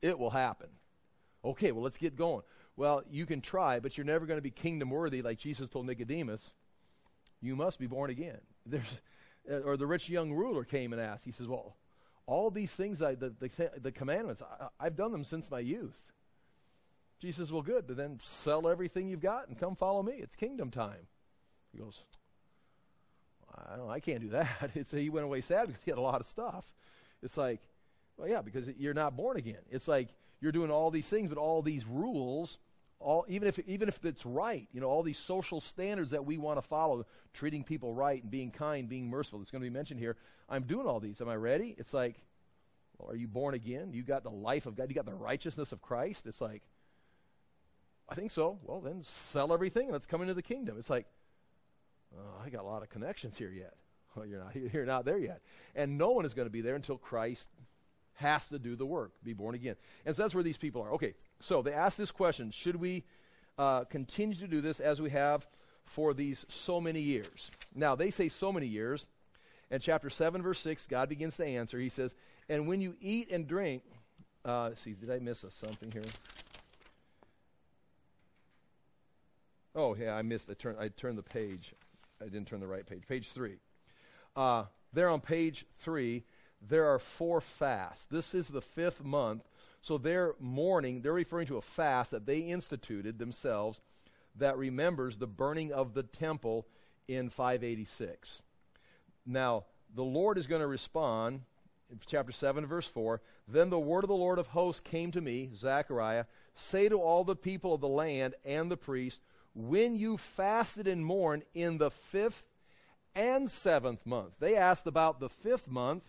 it 0.01 0.17
will 0.17 0.29
happen. 0.29 0.69
Okay, 1.43 1.71
well, 1.71 1.84
let's 1.84 1.97
get 1.97 2.15
going. 2.15 2.43
Well, 2.75 3.03
you 3.10 3.25
can 3.25 3.41
try, 3.41 3.79
but 3.79 3.97
you're 3.97 4.05
never 4.05 4.25
going 4.25 4.38
to 4.38 4.41
be 4.41 4.51
kingdom 4.51 4.89
worthy 4.89 5.21
like 5.21 5.38
Jesus 5.38 5.69
told 5.69 5.86
Nicodemus. 5.86 6.51
You 7.41 7.55
must 7.55 7.79
be 7.79 7.88
born 7.88 8.10
again. 8.10 8.39
There's, 8.65 9.01
uh, 9.49 9.60
or 9.60 9.77
the 9.77 9.88
rich 9.88 10.10
young 10.10 10.32
ruler 10.32 10.63
came 10.63 10.93
and 10.93 11.01
asked. 11.01 11.25
He 11.25 11.32
says, 11.32 11.47
Well, 11.47 11.75
all 12.25 12.51
these 12.51 12.71
things, 12.71 13.01
I, 13.01 13.15
the, 13.15 13.34
the, 13.39 13.71
the 13.82 13.91
commandments, 13.91 14.41
I, 14.79 14.84
have 14.84 14.95
done 14.95 15.12
them 15.12 15.23
since 15.23 15.49
my 15.49 15.60
youth. 15.60 16.08
Jesus 17.19 17.51
Well, 17.51 17.62
good, 17.62 17.88
but 17.88 17.97
then 17.97 18.19
sell 18.21 18.67
everything 18.67 19.10
you've 19.10 19.21
got 19.21 19.47
and 19.47 19.60
come 19.60 19.75
follow 19.75 20.03
me. 20.03 20.13
It's 20.13 20.36
kingdom 20.36 20.71
time. 20.71 21.08
He 21.73 21.79
goes, 21.79 22.03
I 23.71 23.75
don't 23.75 23.89
I 23.89 23.99
can't 23.99 24.21
do 24.21 24.29
that. 24.29 24.71
It's, 24.75 24.91
he 24.91 25.09
went 25.09 25.25
away 25.25 25.41
sad 25.41 25.67
because 25.67 25.83
he 25.83 25.91
had 25.91 25.97
a 25.97 26.01
lot 26.01 26.21
of 26.21 26.27
stuff. 26.27 26.73
It's 27.21 27.38
like, 27.38 27.62
well, 28.17 28.27
yeah, 28.27 28.41
because 28.41 28.67
you're 28.77 28.93
not 28.93 29.15
born 29.17 29.38
again. 29.38 29.62
It's 29.69 29.88
like 29.88 30.09
you're 30.41 30.51
doing 30.51 30.71
all 30.71 30.91
these 30.91 31.07
things, 31.07 31.29
but 31.29 31.38
all 31.38 31.62
these 31.62 31.85
rules 31.85 32.57
all, 32.99 33.25
even 33.29 33.47
if 33.47 33.59
even 33.59 33.88
if 33.88 34.03
it's 34.03 34.25
right, 34.25 34.67
you 34.73 34.81
know, 34.81 34.88
all 34.88 35.03
these 35.03 35.17
social 35.17 35.62
standards 35.62 36.12
that 36.12 36.25
we 36.25 36.38
want 36.38 36.57
to 36.57 36.62
follow, 36.62 37.05
treating 37.33 37.63
people 37.63 37.93
right 37.93 38.21
and 38.21 38.29
being 38.29 38.51
kind, 38.51 38.89
being 38.89 39.09
merciful. 39.09 39.41
It's 39.41 39.51
going 39.51 39.62
to 39.62 39.69
be 39.69 39.73
mentioned 39.73 39.99
here. 39.99 40.17
I'm 40.49 40.63
doing 40.63 40.85
all 40.85 40.99
these. 40.99 41.21
Am 41.21 41.29
I 41.29 41.35
ready? 41.35 41.75
It's 41.77 41.93
like, 41.93 42.17
well, 42.97 43.12
are 43.12 43.15
you 43.15 43.27
born 43.27 43.53
again? 43.53 43.93
You 43.93 44.03
got 44.03 44.23
the 44.23 44.31
life 44.31 44.65
of 44.65 44.75
God. 44.75 44.89
You 44.89 44.95
got 44.95 45.05
the 45.05 45.13
righteousness 45.13 45.71
of 45.71 45.81
Christ. 45.81 46.25
It's 46.27 46.41
like, 46.41 46.63
I 48.09 48.15
think 48.15 48.31
so. 48.31 48.59
Well, 48.63 48.81
then 48.81 49.03
sell 49.03 49.53
everything 49.53 49.83
and 49.83 49.93
let's 49.93 50.07
come 50.07 50.21
into 50.21 50.33
the 50.33 50.41
kingdom. 50.41 50.75
It's 50.77 50.89
like, 50.89 51.05
oh, 52.17 52.43
I 52.45 52.49
got 52.49 52.61
a 52.61 52.67
lot 52.67 52.83
of 52.83 52.89
connections 52.89 53.37
here 53.37 53.51
yet. 53.51 53.73
Well, 54.15 54.25
you're 54.25 54.39
not. 54.39 54.55
You're 54.73 54.85
not 54.87 55.05
there 55.05 55.19
yet, 55.19 55.39
and 55.75 55.99
no 55.99 56.09
one 56.09 56.25
is 56.25 56.33
going 56.33 56.47
to 56.47 56.51
be 56.51 56.61
there 56.61 56.73
until 56.73 56.97
Christ 56.97 57.47
has 58.15 58.47
to 58.49 58.57
do 58.57 58.75
the 58.75 58.85
work, 58.85 59.11
be 59.23 59.33
born 59.33 59.53
again. 59.53 59.75
And 60.03 60.15
so 60.15 60.23
that's 60.23 60.33
where 60.33 60.43
these 60.43 60.57
people 60.57 60.81
are. 60.81 60.91
Okay, 60.93 61.13
so 61.39 61.61
they 61.61 61.73
ask 61.73 61.95
this 61.95 62.11
question 62.11 62.49
Should 62.49 62.77
we 62.77 63.03
uh, 63.57 63.83
continue 63.85 64.35
to 64.37 64.47
do 64.47 64.61
this 64.61 64.79
as 64.79 65.01
we 65.01 65.11
have 65.11 65.47
for 65.85 66.13
these 66.13 66.45
so 66.49 66.81
many 66.81 67.01
years? 67.01 67.51
Now, 67.75 67.95
they 67.95 68.11
say 68.11 68.29
so 68.29 68.51
many 68.51 68.67
years. 68.67 69.05
And 69.71 69.83
chapter 69.83 70.09
7, 70.09 70.41
verse 70.41 70.59
6, 70.61 70.87
God 70.87 71.09
begins 71.09 71.37
to 71.37 71.45
answer. 71.45 71.77
He 71.77 71.89
says, 71.89 72.15
And 72.49 72.67
when 72.67 72.81
you 72.81 72.95
eat 72.99 73.29
and 73.31 73.47
drink, 73.47 73.83
uh, 74.43 74.71
see, 74.73 74.93
did 74.93 75.11
I 75.11 75.19
miss 75.19 75.43
a 75.43 75.51
something 75.51 75.91
here? 75.91 76.01
Oh, 79.75 79.95
yeah, 79.95 80.15
I 80.15 80.23
missed. 80.23 80.49
I 80.49 80.55
turned, 80.55 80.79
I 80.79 80.87
turned 80.87 81.19
the 81.19 81.23
page. 81.23 81.73
I 82.21 82.25
didn't 82.25 82.47
turn 82.47 82.60
the 82.60 82.67
right 82.67 82.86
page. 82.86 83.03
Page 83.08 83.29
3. 83.29 83.58
Uh, 84.36 84.63
there 84.93 85.10
on 85.10 85.21
page 85.21 85.65
3, 85.79 86.23
there 86.62 86.88
are 86.88 86.99
four 86.99 87.41
fasts. 87.41 88.05
This 88.10 88.34
is 88.34 88.49
the 88.49 88.62
fifth 88.62 89.03
month. 89.03 89.47
So 89.82 89.97
they're 89.97 90.36
mourning, 90.39 91.01
they're 91.01 91.13
referring 91.13 91.47
to 91.47 91.58
a 91.58 91.62
fast 91.62 92.12
that 92.12 92.25
they 92.25 92.39
instituted 92.39 93.17
themselves 93.17 93.79
that 94.36 94.58
remembers 94.58 95.17
the 95.17 95.27
burning 95.27 95.71
of 95.71 95.93
the 95.93 96.03
temple 96.03 96.67
in 97.08 97.29
586. 97.29 98.41
Now, 99.25 99.65
the 99.93 100.03
Lord 100.03 100.38
is 100.38 100.47
going 100.47 100.62
to 100.62 100.67
respond 100.67 101.41
chapter 102.05 102.32
7, 102.32 102.65
verse 102.65 102.88
4. 102.88 103.21
Then 103.47 103.69
the 103.69 103.79
word 103.79 104.03
of 104.03 104.10
the 104.10 104.15
Lord 104.15 104.38
of 104.38 104.47
hosts 104.47 104.82
came 104.82 105.12
to 105.12 105.21
me, 105.21 105.49
Zechariah, 105.55 106.25
say 106.55 106.89
to 106.89 107.01
all 107.01 107.23
the 107.23 107.36
people 107.36 107.73
of 107.73 107.82
the 107.82 107.88
land 107.88 108.36
and 108.45 108.69
the 108.69 108.77
priests, 108.77 109.21
when 109.53 109.95
you 109.95 110.17
fasted 110.17 110.88
and 110.88 111.05
mourned 111.05 111.43
in 111.53 111.77
the 111.77 111.91
fifth 111.91 112.43
and 113.15 113.49
seventh 113.49 114.05
month. 114.05 114.33
They 114.39 114.55
asked 114.55 114.88
about 114.88 115.19
the 115.19 115.29
fifth 115.29 115.67
month 115.67 116.03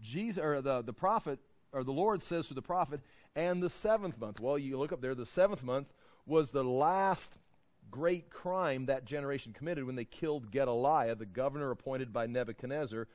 Jesus 0.00 0.42
or 0.42 0.60
the, 0.60 0.82
the 0.82 0.92
prophet 0.92 1.38
or 1.76 1.84
the 1.84 1.92
Lord 1.92 2.22
says 2.22 2.48
to 2.48 2.54
the 2.54 2.62
prophet, 2.62 3.00
and 3.34 3.62
the 3.62 3.68
seventh 3.68 4.18
month. 4.18 4.40
Well, 4.40 4.58
you 4.58 4.78
look 4.78 4.92
up 4.92 5.02
there, 5.02 5.14
the 5.14 5.26
seventh 5.26 5.62
month 5.62 5.92
was 6.24 6.50
the 6.50 6.64
last 6.64 7.38
great 7.90 8.30
crime 8.30 8.86
that 8.86 9.04
generation 9.04 9.52
committed 9.52 9.84
when 9.84 9.94
they 9.94 10.04
killed 10.04 10.50
Gedaliah, 10.50 11.14
the 11.14 11.26
governor 11.26 11.70
appointed 11.70 12.12
by 12.12 12.26
Nebuchadnezzar. 12.26 13.06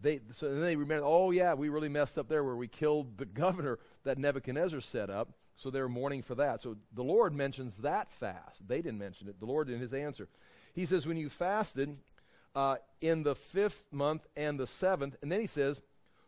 They, 0.00 0.20
so 0.30 0.48
then 0.48 0.60
they 0.60 0.76
remember, 0.76 1.04
oh, 1.04 1.32
yeah, 1.32 1.54
we 1.54 1.68
really 1.68 1.88
messed 1.88 2.16
up 2.16 2.28
there 2.28 2.44
where 2.44 2.56
we 2.56 2.68
killed 2.68 3.18
the 3.18 3.24
governor 3.42 3.78
that 4.04 4.18
Nebuchadnezzar 4.18 4.80
set 4.80 5.10
up. 5.10 5.30
So 5.56 5.70
they're 5.70 5.88
mourning 5.88 6.22
for 6.22 6.34
that. 6.34 6.62
So 6.62 6.76
the 6.92 7.02
Lord 7.02 7.34
mentions 7.34 7.78
that 7.78 8.12
fast. 8.12 8.68
They 8.68 8.82
didn't 8.82 8.98
mention 8.98 9.28
it. 9.28 9.40
The 9.40 9.46
Lord 9.46 9.70
in 9.70 9.80
his 9.80 9.94
answer. 9.94 10.28
He 10.74 10.84
says, 10.84 11.06
when 11.06 11.16
you 11.16 11.30
fasted 11.30 11.96
uh, 12.54 12.76
in 13.00 13.22
the 13.22 13.34
fifth 13.34 13.84
month 13.90 14.26
and 14.36 14.60
the 14.60 14.66
seventh, 14.66 15.16
and 15.22 15.32
then 15.32 15.40
he 15.40 15.46
says, 15.46 15.82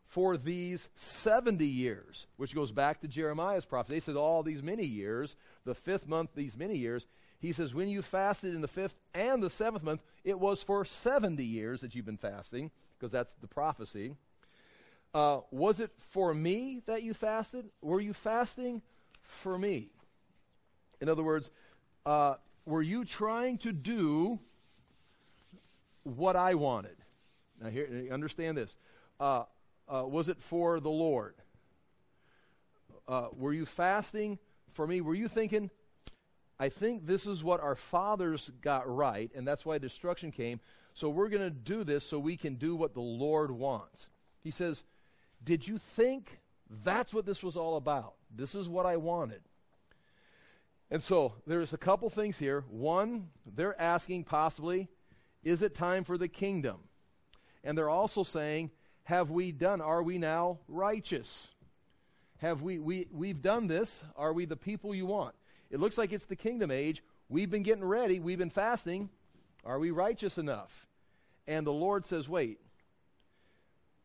for 0.09 0.39
these 0.39 0.89
70 0.97 1.67
years, 1.67 2.27
which 2.39 2.55
goes 2.55 2.73
back 2.73 3.01
to 3.01 3.09
Jeremiah's 3.09 3.67
prophecy. 3.67 3.97
They 3.97 4.01
said 4.01 4.17
all 4.17 4.43
these 4.43 4.63
many 4.63 4.87
years, 4.87 5.37
the 5.67 5.75
fifth 5.75 6.09
month, 6.09 6.31
these 6.35 6.57
many 6.57 6.79
years. 6.79 7.07
He 7.39 7.53
says, 7.53 7.75
when 7.75 7.89
you 7.89 8.01
fasted 8.01 8.55
in 8.55 8.63
the 8.63 8.69
fifth 8.69 8.97
and 9.13 9.43
the 9.43 9.51
seventh 9.51 9.85
month, 9.85 10.03
it 10.25 10.41
was 10.41 10.63
for 10.63 10.87
70 10.87 11.45
years 11.45 11.83
that 11.83 11.95
you've 11.95 12.07
been 12.07 12.17
fasting, 12.17 12.71
because 12.99 13.13
that's 13.13 13.35
the 13.35 13.47
prophecy. 13.47 14.15
Uh, 15.13 15.41
was 15.51 15.79
it 15.79 15.91
for 15.99 16.33
me 16.33 16.81
that 16.87 17.03
you 17.03 17.13
fasted? 17.13 17.67
Were 17.83 18.01
you 18.01 18.15
fasting 18.15 18.81
for 19.29 19.59
me? 19.59 19.91
In 21.01 21.09
other 21.09 21.23
words, 21.23 21.51
uh, 22.05 22.35
were 22.67 22.83
you 22.83 23.05
trying 23.05 23.59
to 23.59 23.73
do 23.73 24.41
what 26.03 26.35
I 26.35 26.55
wanted? 26.55 26.97
Now, 27.63 27.69
here, 27.69 28.09
understand 28.11 28.57
this. 28.57 28.77
Uh, 29.21 29.45
uh, 29.89 30.05
was 30.07 30.29
it 30.29 30.41
for 30.41 30.81
the 30.81 30.91
Lord? 30.91 31.35
Uh, 33.07 33.29
were 33.33 33.53
you 33.53 33.65
fasting 33.65 34.39
for 34.73 34.87
me? 34.87 35.01
Were 35.01 35.15
you 35.15 35.29
thinking, 35.29 35.71
I 36.59 36.69
think 36.69 37.07
this 37.07 37.27
is 37.27 37.45
what 37.45 37.61
our 37.61 37.75
fathers 37.75 38.51
got 38.61 38.93
right, 38.93 39.31
and 39.35 39.47
that's 39.47 39.65
why 39.65 39.79
destruction 39.79 40.31
came. 40.31 40.61
So 40.95 41.09
we're 41.09 41.29
going 41.29 41.43
to 41.43 41.51
do 41.51 41.85
this 41.85 42.05
so 42.05 42.19
we 42.19 42.37
can 42.37 42.57
do 42.57 42.75
what 42.75 42.95
the 42.95 43.01
Lord 43.01 43.51
wants. 43.51 44.09
He 44.43 44.51
says, 44.51 44.85
Did 45.43 45.67
you 45.67 45.79
think 45.79 46.41
that's 46.85 47.15
what 47.15 47.27
this 47.27 47.43
was 47.43 47.57
all 47.57 47.77
about? 47.77 48.15
This 48.35 48.55
is 48.55 48.69
what 48.69 48.87
I 48.87 48.97
wanted. 48.97 49.41
And 50.91 51.03
so 51.03 51.35
there's 51.47 51.73
a 51.73 51.79
couple 51.79 52.09
things 52.11 52.39
here. 52.39 52.65
One, 52.71 53.29
they're 53.47 53.81
asking 53.81 54.25
possibly, 54.25 54.89
is 55.43 55.63
it 55.63 55.75
time 55.75 56.05
for 56.05 56.17
the 56.17 56.29
kingdom? 56.29 56.79
And 57.63 57.77
they're 57.77 57.91
also 57.91 58.23
saying, 58.23 58.71
have 59.05 59.31
we 59.31 59.53
done? 59.53 59.81
Are 59.81 60.03
we 60.03 60.19
now 60.19 60.59
righteous? 60.69 61.49
Have 62.39 62.63
we, 62.63 62.79
we, 62.79 63.07
we've 63.11 63.43
done 63.43 63.67
this? 63.67 64.05
Are 64.17 64.33
we 64.33 64.45
the 64.45 64.57
people 64.57 64.95
you 64.95 65.07
want? 65.07 65.35
It 65.71 65.81
looks 65.81 65.99
like 65.99 66.13
it's 66.13 66.27
the 66.27 66.37
kingdom 66.37 66.71
age. 66.71 67.03
We've 67.29 67.51
been 67.51 67.63
getting 67.63 67.85
ready. 67.85 68.21
We've 68.21 68.39
been 68.39 68.49
fasting. 68.49 69.11
Are 69.65 69.79
we 69.79 69.91
righteous 69.91 70.39
enough? 70.39 70.87
And 71.47 71.67
the 71.67 71.73
Lord 71.73 72.07
says, 72.07 72.29
wait, 72.29 72.61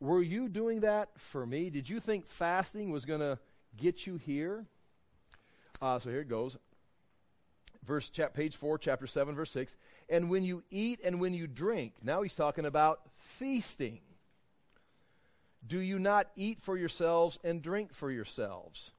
were 0.03 0.21
you 0.21 0.49
doing 0.49 0.81
that 0.81 1.09
for 1.17 1.45
me? 1.45 1.69
Did 1.69 1.87
you 1.87 2.01
think 2.01 2.25
fasting 2.25 2.91
was 2.91 3.05
going 3.05 3.21
to 3.21 3.39
get 3.77 4.05
you 4.05 4.17
here? 4.17 4.65
Uh, 5.81 5.97
so 5.97 6.09
here 6.09 6.19
it 6.19 6.27
goes. 6.27 6.57
Verse 7.85 8.09
chap, 8.09 8.33
page 8.33 8.57
4, 8.57 8.77
chapter 8.77 9.07
7, 9.07 9.33
verse 9.33 9.51
6. 9.51 9.77
And 10.09 10.29
when 10.29 10.43
you 10.43 10.61
eat 10.69 10.99
and 11.05 11.21
when 11.21 11.33
you 11.33 11.47
drink, 11.47 11.93
now 12.03 12.21
he's 12.21 12.35
talking 12.35 12.65
about 12.65 12.99
feasting. 13.15 14.01
Do 15.65 15.79
you 15.79 15.99
not 15.99 16.27
eat 16.35 16.61
for 16.61 16.77
yourselves 16.77 17.39
and 17.41 17.61
drink 17.61 17.93
for 17.93 18.11
yourselves? 18.11 18.91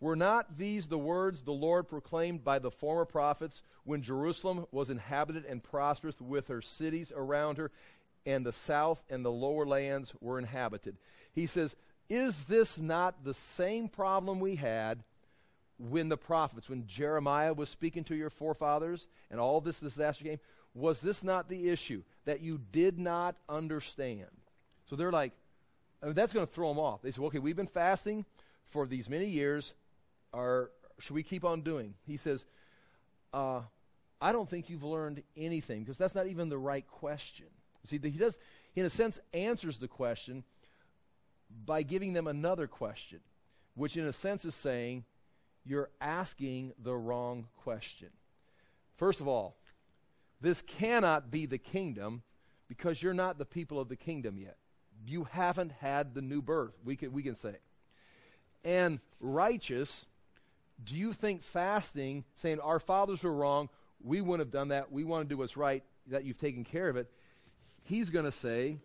Were 0.00 0.16
not 0.16 0.58
these 0.58 0.88
the 0.88 0.98
words 0.98 1.42
the 1.42 1.52
Lord 1.52 1.88
proclaimed 1.88 2.42
by 2.42 2.58
the 2.58 2.72
former 2.72 3.04
prophets 3.04 3.62
when 3.84 4.02
Jerusalem 4.02 4.66
was 4.72 4.90
inhabited 4.90 5.44
and 5.44 5.62
prosperous 5.62 6.20
with 6.20 6.48
her 6.48 6.60
cities 6.60 7.12
around 7.14 7.58
her, 7.58 7.70
and 8.24 8.46
the 8.46 8.52
south 8.52 9.04
and 9.10 9.24
the 9.24 9.32
lower 9.32 9.66
lands 9.66 10.14
were 10.20 10.38
inhabited? 10.38 10.96
He 11.32 11.46
says, 11.46 11.74
Is 12.08 12.44
this 12.44 12.78
not 12.78 13.24
the 13.24 13.34
same 13.34 13.88
problem 13.88 14.40
we 14.40 14.56
had 14.56 15.04
when 15.78 16.08
the 16.08 16.16
prophets, 16.16 16.68
when 16.68 16.86
Jeremiah 16.86 17.54
was 17.54 17.68
speaking 17.68 18.04
to 18.04 18.14
your 18.14 18.30
forefathers 18.30 19.06
and 19.30 19.40
all 19.40 19.60
this 19.60 19.80
disaster 19.80 20.24
came? 20.24 20.40
Was 20.74 21.00
this 21.00 21.22
not 21.22 21.48
the 21.48 21.68
issue 21.68 22.02
that 22.24 22.40
you 22.40 22.60
did 22.70 22.98
not 22.98 23.36
understand? 23.48 24.30
So 24.88 24.96
they're 24.96 25.12
like, 25.12 25.32
I 26.02 26.06
mean, 26.06 26.14
that's 26.14 26.32
going 26.32 26.46
to 26.46 26.52
throw 26.52 26.68
them 26.68 26.78
off. 26.78 27.02
They 27.02 27.10
say, 27.10 27.20
well, 27.20 27.28
okay, 27.28 27.38
we've 27.38 27.56
been 27.56 27.66
fasting 27.66 28.24
for 28.66 28.86
these 28.86 29.08
many 29.08 29.26
years. 29.26 29.74
Are, 30.32 30.70
should 30.98 31.14
we 31.14 31.22
keep 31.22 31.44
on 31.44 31.60
doing? 31.60 31.94
He 32.06 32.16
says, 32.16 32.46
uh, 33.32 33.60
I 34.20 34.32
don't 34.32 34.48
think 34.48 34.70
you've 34.70 34.84
learned 34.84 35.22
anything 35.36 35.80
because 35.82 35.98
that's 35.98 36.14
not 36.14 36.26
even 36.26 36.48
the 36.48 36.58
right 36.58 36.86
question. 36.86 37.46
See, 37.86 37.98
he 38.02 38.10
does, 38.10 38.38
in 38.74 38.84
a 38.84 38.90
sense, 38.90 39.18
answers 39.32 39.78
the 39.78 39.88
question 39.88 40.44
by 41.64 41.82
giving 41.82 42.12
them 42.12 42.26
another 42.26 42.66
question, 42.66 43.20
which 43.74 43.96
in 43.96 44.04
a 44.04 44.12
sense 44.12 44.44
is 44.44 44.54
saying, 44.54 45.04
you're 45.64 45.90
asking 46.00 46.72
the 46.82 46.94
wrong 46.94 47.46
question. 47.56 48.08
First 48.96 49.20
of 49.20 49.28
all, 49.28 49.56
this 50.40 50.62
cannot 50.62 51.30
be 51.30 51.46
the 51.46 51.58
kingdom 51.58 52.22
because 52.68 53.02
you're 53.02 53.14
not 53.14 53.38
the 53.38 53.44
people 53.44 53.78
of 53.78 53.88
the 53.88 53.96
kingdom 53.96 54.38
yet 54.38 54.56
you 55.06 55.24
haven't 55.30 55.72
had 55.72 56.14
the 56.14 56.22
new 56.22 56.42
birth, 56.42 56.74
we 56.84 56.96
can, 56.96 57.12
we 57.12 57.22
can 57.22 57.36
say. 57.36 57.56
And 58.64 59.00
righteous, 59.20 60.06
do 60.82 60.94
you 60.94 61.12
think 61.12 61.42
fasting, 61.42 62.24
saying 62.36 62.60
our 62.60 62.78
fathers 62.78 63.24
were 63.24 63.32
wrong, 63.32 63.68
we 64.02 64.20
wouldn't 64.20 64.46
have 64.46 64.52
done 64.52 64.68
that, 64.68 64.92
we 64.92 65.04
want 65.04 65.28
to 65.28 65.34
do 65.34 65.38
what's 65.38 65.56
right, 65.56 65.82
that 66.08 66.24
you've 66.24 66.38
taken 66.38 66.64
care 66.64 66.88
of 66.88 66.96
it? 66.96 67.10
He's 67.82 68.10
going 68.10 68.24
to 68.24 68.32
say, 68.32 68.78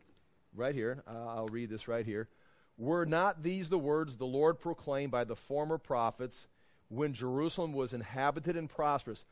right 0.56 0.76
here, 0.76 1.04
uh, 1.08 1.36
I'll 1.36 1.48
read 1.48 1.70
this 1.70 1.88
right 1.88 2.06
here. 2.06 2.30
Were 2.78 3.06
not 3.06 3.44
these 3.44 3.70
the 3.70 3.78
words 3.80 4.18
the 4.18 4.26
Lord 4.26 4.60
proclaimed 4.60 5.12
by 5.12 5.24
the 5.24 5.36
former 5.36 5.78
prophets 5.78 6.48
when 6.90 7.14
Jerusalem 7.14 7.74
was 7.74 7.94
inhabited 7.94 8.56
and 8.56 8.70
prosperous? 8.70 9.26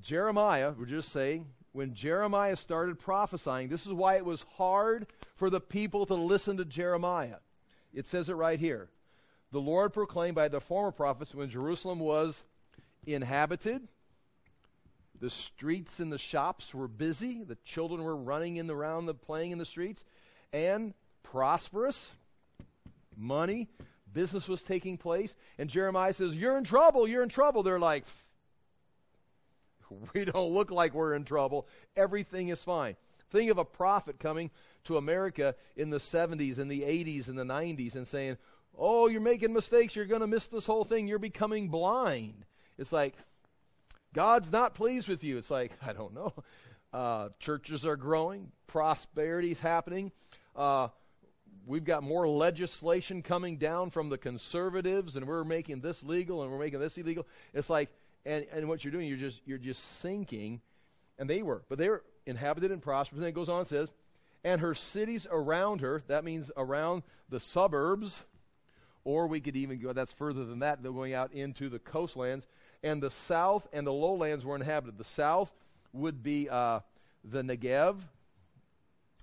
Jeremiah, 0.00 0.72
we're 0.76 0.86
just 0.86 1.10
saying, 1.10 1.46
when 1.72 1.94
Jeremiah 1.94 2.56
started 2.56 2.98
prophesying, 2.98 3.68
this 3.68 3.86
is 3.86 3.92
why 3.92 4.16
it 4.16 4.24
was 4.24 4.44
hard 4.56 5.06
for 5.36 5.50
the 5.50 5.60
people 5.60 6.04
to 6.06 6.14
listen 6.14 6.56
to 6.56 6.64
Jeremiah. 6.64 7.36
It 7.92 8.06
says 8.06 8.28
it 8.28 8.34
right 8.34 8.58
here. 8.58 8.88
The 9.52 9.60
Lord 9.60 9.92
proclaimed 9.92 10.34
by 10.34 10.48
the 10.48 10.60
former 10.60 10.92
prophets 10.92 11.34
when 11.34 11.48
Jerusalem 11.48 11.98
was 12.00 12.44
inhabited, 13.06 13.88
the 15.20 15.30
streets 15.30 16.00
and 16.00 16.10
the 16.10 16.18
shops 16.18 16.74
were 16.74 16.88
busy, 16.88 17.42
the 17.44 17.58
children 17.64 18.02
were 18.02 18.16
running 18.16 18.56
in 18.56 18.66
the 18.66 18.74
around 18.74 19.06
the 19.06 19.14
playing 19.14 19.52
in 19.52 19.58
the 19.58 19.64
streets, 19.64 20.04
and 20.52 20.94
prosperous, 21.22 22.14
money, 23.16 23.68
business 24.12 24.48
was 24.48 24.62
taking 24.62 24.96
place. 24.96 25.34
And 25.58 25.68
Jeremiah 25.68 26.12
says, 26.12 26.36
You're 26.36 26.56
in 26.56 26.64
trouble, 26.64 27.06
you're 27.06 27.22
in 27.22 27.28
trouble. 27.28 27.62
They're 27.62 27.78
like, 27.78 28.04
We 30.14 30.24
don't 30.24 30.52
look 30.52 30.70
like 30.70 30.94
we're 30.94 31.14
in 31.14 31.24
trouble. 31.24 31.66
Everything 31.96 32.48
is 32.48 32.64
fine. 32.64 32.96
Think 33.30 33.50
of 33.50 33.58
a 33.58 33.64
prophet 33.64 34.18
coming 34.18 34.50
to 34.84 34.96
America 34.96 35.54
in 35.76 35.90
the 35.90 35.98
70s 35.98 36.58
and 36.58 36.70
the 36.70 36.82
80s 36.82 37.28
and 37.28 37.38
the 37.38 37.44
90s 37.44 37.94
and 37.94 38.08
saying, 38.08 38.38
Oh, 38.76 39.08
you're 39.08 39.20
making 39.20 39.52
mistakes. 39.52 39.94
You're 39.94 40.06
going 40.06 40.22
to 40.22 40.26
miss 40.26 40.46
this 40.46 40.66
whole 40.66 40.84
thing. 40.84 41.06
You're 41.06 41.18
becoming 41.18 41.68
blind. 41.68 42.46
It's 42.78 42.92
like, 42.92 43.14
God's 44.14 44.50
not 44.50 44.74
pleased 44.74 45.08
with 45.08 45.22
you. 45.22 45.38
It's 45.38 45.50
like, 45.50 45.72
I 45.86 45.92
don't 45.92 46.14
know. 46.14 46.32
Uh, 46.92 47.28
churches 47.38 47.86
are 47.86 47.96
growing, 47.96 48.50
prosperity 48.66 49.52
is 49.52 49.60
happening. 49.60 50.10
Uh, 50.56 50.88
we've 51.64 51.84
got 51.84 52.02
more 52.02 52.26
legislation 52.28 53.22
coming 53.22 53.58
down 53.58 53.90
from 53.90 54.08
the 54.08 54.18
conservatives, 54.18 55.14
and 55.14 55.26
we're 55.26 55.44
making 55.44 55.80
this 55.80 56.02
legal 56.02 56.42
and 56.42 56.50
we're 56.50 56.58
making 56.58 56.80
this 56.80 56.98
illegal. 56.98 57.26
It's 57.54 57.70
like, 57.70 57.90
and, 58.26 58.44
and 58.52 58.68
what 58.68 58.84
you're 58.84 58.90
doing, 58.90 59.08
you're 59.08 59.16
just, 59.16 59.40
you're 59.46 59.58
just 59.58 60.00
sinking. 60.00 60.60
And 61.18 61.30
they 61.30 61.42
were, 61.42 61.62
but 61.68 61.78
they 61.78 61.88
were 61.88 62.02
inhabited 62.26 62.72
and 62.72 62.82
prosperous. 62.82 63.18
And 63.18 63.22
then 63.22 63.28
it 63.28 63.34
goes 63.34 63.48
on 63.48 63.60
and 63.60 63.68
says, 63.68 63.92
and 64.42 64.60
her 64.60 64.74
cities 64.74 65.26
around 65.30 65.80
her, 65.80 66.02
that 66.08 66.24
means 66.24 66.50
around 66.56 67.02
the 67.28 67.40
suburbs, 67.40 68.24
or 69.04 69.26
we 69.26 69.40
could 69.40 69.56
even 69.56 69.78
go, 69.78 69.92
that's 69.92 70.12
further 70.12 70.44
than 70.44 70.60
that, 70.60 70.82
they're 70.82 70.92
going 70.92 71.14
out 71.14 71.32
into 71.32 71.68
the 71.68 71.78
coastlands. 71.78 72.46
And 72.82 73.02
the 73.02 73.10
south 73.10 73.68
and 73.72 73.86
the 73.86 73.92
lowlands 73.92 74.44
were 74.44 74.56
inhabited. 74.56 74.98
The 74.98 75.04
south 75.04 75.52
would 75.92 76.22
be 76.22 76.48
uh, 76.48 76.80
the 77.24 77.42
Negev. 77.42 77.96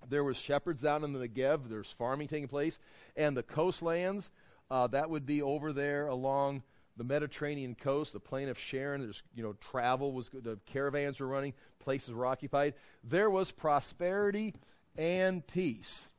There 0.09 0.23
was 0.23 0.37
shepherds 0.37 0.81
down 0.81 1.03
in 1.03 1.13
the 1.13 1.27
Negev. 1.27 1.69
There's 1.69 1.91
farming 1.91 2.27
taking 2.27 2.47
place. 2.47 2.77
And 3.15 3.35
the 3.35 3.43
coastlands, 3.43 4.29
uh, 4.69 4.87
that 4.87 5.09
would 5.09 5.25
be 5.25 5.41
over 5.41 5.73
there 5.73 6.07
along 6.07 6.63
the 6.97 7.03
Mediterranean 7.03 7.75
coast, 7.75 8.13
the 8.13 8.19
plain 8.19 8.49
of 8.49 8.57
Sharon. 8.57 9.01
There's, 9.01 9.21
you 9.35 9.43
know, 9.43 9.53
travel 9.53 10.11
was 10.11 10.29
good. 10.29 10.43
The 10.43 10.59
caravans 10.65 11.19
were 11.19 11.27
running. 11.27 11.53
Places 11.79 12.13
were 12.13 12.25
occupied. 12.25 12.73
There 13.03 13.29
was 13.29 13.51
prosperity 13.51 14.53
and 14.97 15.45
peace. 15.45 16.09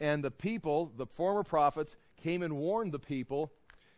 And 0.00 0.24
the 0.24 0.30
people, 0.30 0.92
the 0.96 1.06
former 1.06 1.42
prophets, 1.42 1.96
came 2.22 2.42
and 2.42 2.56
warned 2.56 2.92
the 2.92 2.98
people. 2.98 3.52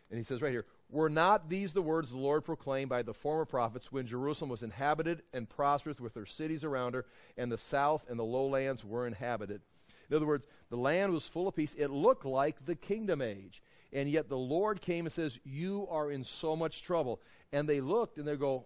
And 0.09 0.17
he 0.17 0.23
says 0.23 0.41
right 0.41 0.51
here, 0.51 0.65
Were 0.93 1.09
not 1.09 1.49
these 1.49 1.73
the 1.73 1.81
words 1.81 2.11
the 2.11 2.17
Lord 2.17 2.45
proclaimed 2.45 2.89
by 2.89 3.01
the 3.01 3.15
former 3.15 3.45
prophets 3.45 3.91
when 3.91 4.05
Jerusalem 4.05 4.51
was 4.51 4.61
inhabited 4.61 5.23
and 5.33 5.49
prosperous 5.49 5.99
with 5.99 6.13
her 6.13 6.27
cities 6.27 6.63
around 6.63 6.93
her, 6.93 7.07
and 7.35 7.51
the 7.51 7.57
south 7.57 8.05
and 8.07 8.19
the 8.19 8.23
lowlands 8.23 8.85
were 8.85 9.07
inhabited? 9.07 9.61
In 10.07 10.15
other 10.15 10.27
words, 10.27 10.45
the 10.69 10.77
land 10.77 11.11
was 11.11 11.27
full 11.27 11.47
of 11.47 11.55
peace. 11.55 11.73
It 11.75 11.89
looked 11.89 12.25
like 12.25 12.63
the 12.67 12.75
kingdom 12.75 13.23
age. 13.23 13.63
And 13.91 14.07
yet 14.07 14.29
the 14.29 14.37
Lord 14.37 14.81
came 14.81 15.07
and 15.07 15.11
says, 15.11 15.39
You 15.43 15.87
are 15.89 16.11
in 16.11 16.23
so 16.23 16.55
much 16.55 16.83
trouble. 16.83 17.19
And 17.51 17.67
they 17.67 17.81
looked 17.81 18.19
and 18.19 18.27
they 18.27 18.35
go, 18.35 18.65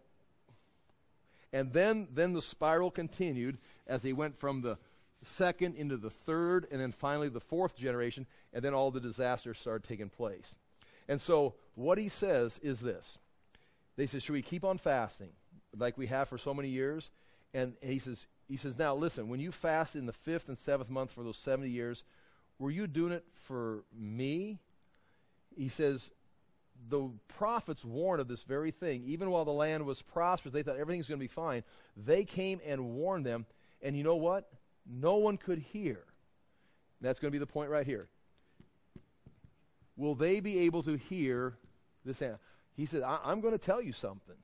and 1.54 1.72
then, 1.72 2.10
then 2.14 2.34
the 2.34 2.42
spiral 2.42 2.92
continued 2.92 3.58
as 3.88 4.02
they 4.02 4.12
went 4.12 4.36
from 4.36 4.62
the 4.62 4.78
second 5.24 5.76
into 5.76 5.96
the 5.96 6.10
third, 6.10 6.68
and 6.72 6.82
then 6.82 6.92
finally 6.92 7.30
the 7.30 7.40
fourth 7.40 7.78
generation, 7.78 8.26
and 8.52 8.66
then 8.66 8.74
all 8.74 8.92
the 8.92 9.00
disasters 9.00 9.58
started 9.58 9.88
taking 9.88 10.10
place. 10.10 10.56
And 11.08 11.22
so 11.22 11.56
what 11.78 12.00
he 12.00 12.10
says 12.10 12.60
is 12.64 12.80
this. 12.80 13.20
They 13.98 14.08
said, 14.08 14.24
Should 14.24 14.34
we 14.34 14.42
keep 14.42 14.66
on 14.66 14.80
fasting 14.80 15.30
like 15.78 15.96
we 15.98 16.08
have 16.08 16.28
for 16.28 16.40
so 16.40 16.54
many 16.54 16.70
years? 16.70 17.12
And, 17.54 17.76
he 17.82 18.00
says, 18.00 18.26
he 18.48 18.58
says, 18.58 18.80
Now 18.80 18.96
listen, 18.96 19.30
when 19.30 19.40
you 19.40 19.52
fasted 19.52 20.00
in 20.00 20.08
the 20.08 20.12
fifth 20.14 20.50
and 20.50 20.58
seventh 20.58 20.90
month 20.90 21.12
for 21.12 21.24
those 21.24 21.38
70 21.38 21.70
years, 21.70 22.04
were 22.58 22.72
you 22.72 22.88
doing 22.88 23.12
it 23.12 23.26
for 23.36 23.84
me? 23.96 24.58
He 25.56 25.70
says, 25.70 26.12
the 26.90 27.10
prophets 27.28 27.86
warned 27.86 28.22
of 28.22 28.28
this 28.28 28.44
very 28.44 28.72
thing. 28.72 29.04
Even 29.06 29.30
while 29.30 29.46
the 29.46 29.52
land 29.52 29.86
was 29.86 30.02
prosperous, 30.02 30.54
they 30.54 30.64
thought 30.64 30.78
everything's 30.78 31.08
going 31.08 31.20
to 31.20 31.24
be 31.24 31.28
fine. 31.28 31.64
They 31.96 32.24
came 32.24 32.60
and 32.66 32.96
warned 32.96 33.26
them. 33.26 33.46
And 33.82 33.96
you 33.96 34.04
know 34.04 34.16
what? 34.16 34.50
No 34.86 35.16
one 35.18 35.38
could 35.38 35.60
hear. 35.60 36.00
That's 37.02 37.20
going 37.20 37.32
to 37.32 37.36
be 37.36 37.40
the 37.40 37.48
point 37.48 37.70
right 37.70 37.86
here. 37.86 38.08
Will 39.96 40.16
they 40.16 40.40
be 40.40 40.60
able 40.60 40.84
to 40.84 40.96
hear 40.96 41.58
this? 42.08 42.22
He 42.76 42.86
said, 42.86 43.04
I- 43.04 43.32
am 43.32 43.42
going 43.42 43.54
to 43.54 43.60
tell 43.60 43.82
you 43.82 43.92
something. 43.92 44.36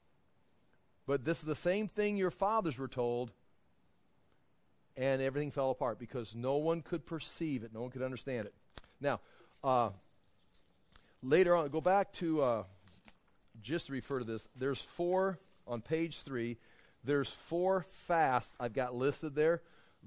But 1.06 1.26
this 1.26 1.39
is 1.39 1.45
the 1.45 1.56
same 1.56 1.88
thing 1.88 2.15
your 2.15 2.32
fathers 2.32 2.78
were 2.78 2.88
told, 2.88 3.32
and 4.95 5.21
everything 5.21 5.52
fell 5.52 5.71
apart 5.71 5.99
because 5.99 6.34
no 6.34 6.58
one 6.58 6.82
could 6.82 7.06
perceive 7.06 7.63
it, 7.63 7.73
no 7.73 7.82
one 7.82 7.89
could 7.89 8.02
understand 8.02 8.47
it. 8.47 8.54
Now, 9.02 9.19
uh, 9.63 9.89
later 11.21 11.56
on, 11.56 11.67
go 11.69 11.82
back 11.82 12.13
to 12.13 12.41
uh, 12.41 12.63
just 13.62 13.88
to 13.88 13.93
refer 13.93 14.19
to 14.19 14.26
this. 14.26 14.47
There's 14.56 14.82
four 14.82 15.39
on 15.67 15.82
page 15.82 16.21
three. 16.21 16.58
There's 17.04 17.30
four 17.30 17.86
fasts 18.08 18.54
I've 18.60 18.73
got 18.73 18.95
listed 18.95 19.36
there. 19.36 19.62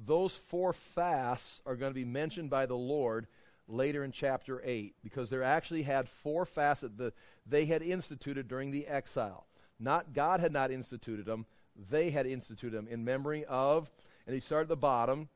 Those 0.05 0.35
four 0.35 0.73
fasts 0.73 1.63
are 1.67 1.77
going 1.77 1.91
to 1.91 1.95
be 1.95 2.05
mentioned 2.05 2.51
by 2.51 2.67
the 2.67 2.77
Lord 2.77 3.27
later 3.69 4.05
in 4.05 4.13
chapter 4.13 4.61
8 4.65 4.95
because 5.03 5.31
they 5.31 5.43
actually 5.43 5.83
had 5.83 6.09
four 6.09 6.45
fasts 6.45 6.85
that 6.97 7.15
they 7.47 7.67
had 7.67 7.83
instituted 7.83 8.49
during 8.49 8.71
the 8.71 8.87
exile. 8.87 9.47
Not 9.79 10.13
God 10.13 10.41
had 10.41 10.53
not 10.53 10.71
instituted 10.71 11.27
them, 11.27 11.47
they 11.91 12.11
had 12.11 12.27
instituted 12.27 12.77
them 12.77 12.89
in 12.89 13.05
memory 13.05 13.45
of, 13.45 13.91
and 14.27 14.35
he 14.35 14.41
started 14.41 14.65
at 14.65 14.69
the 14.69 14.77
bottom 14.77 15.29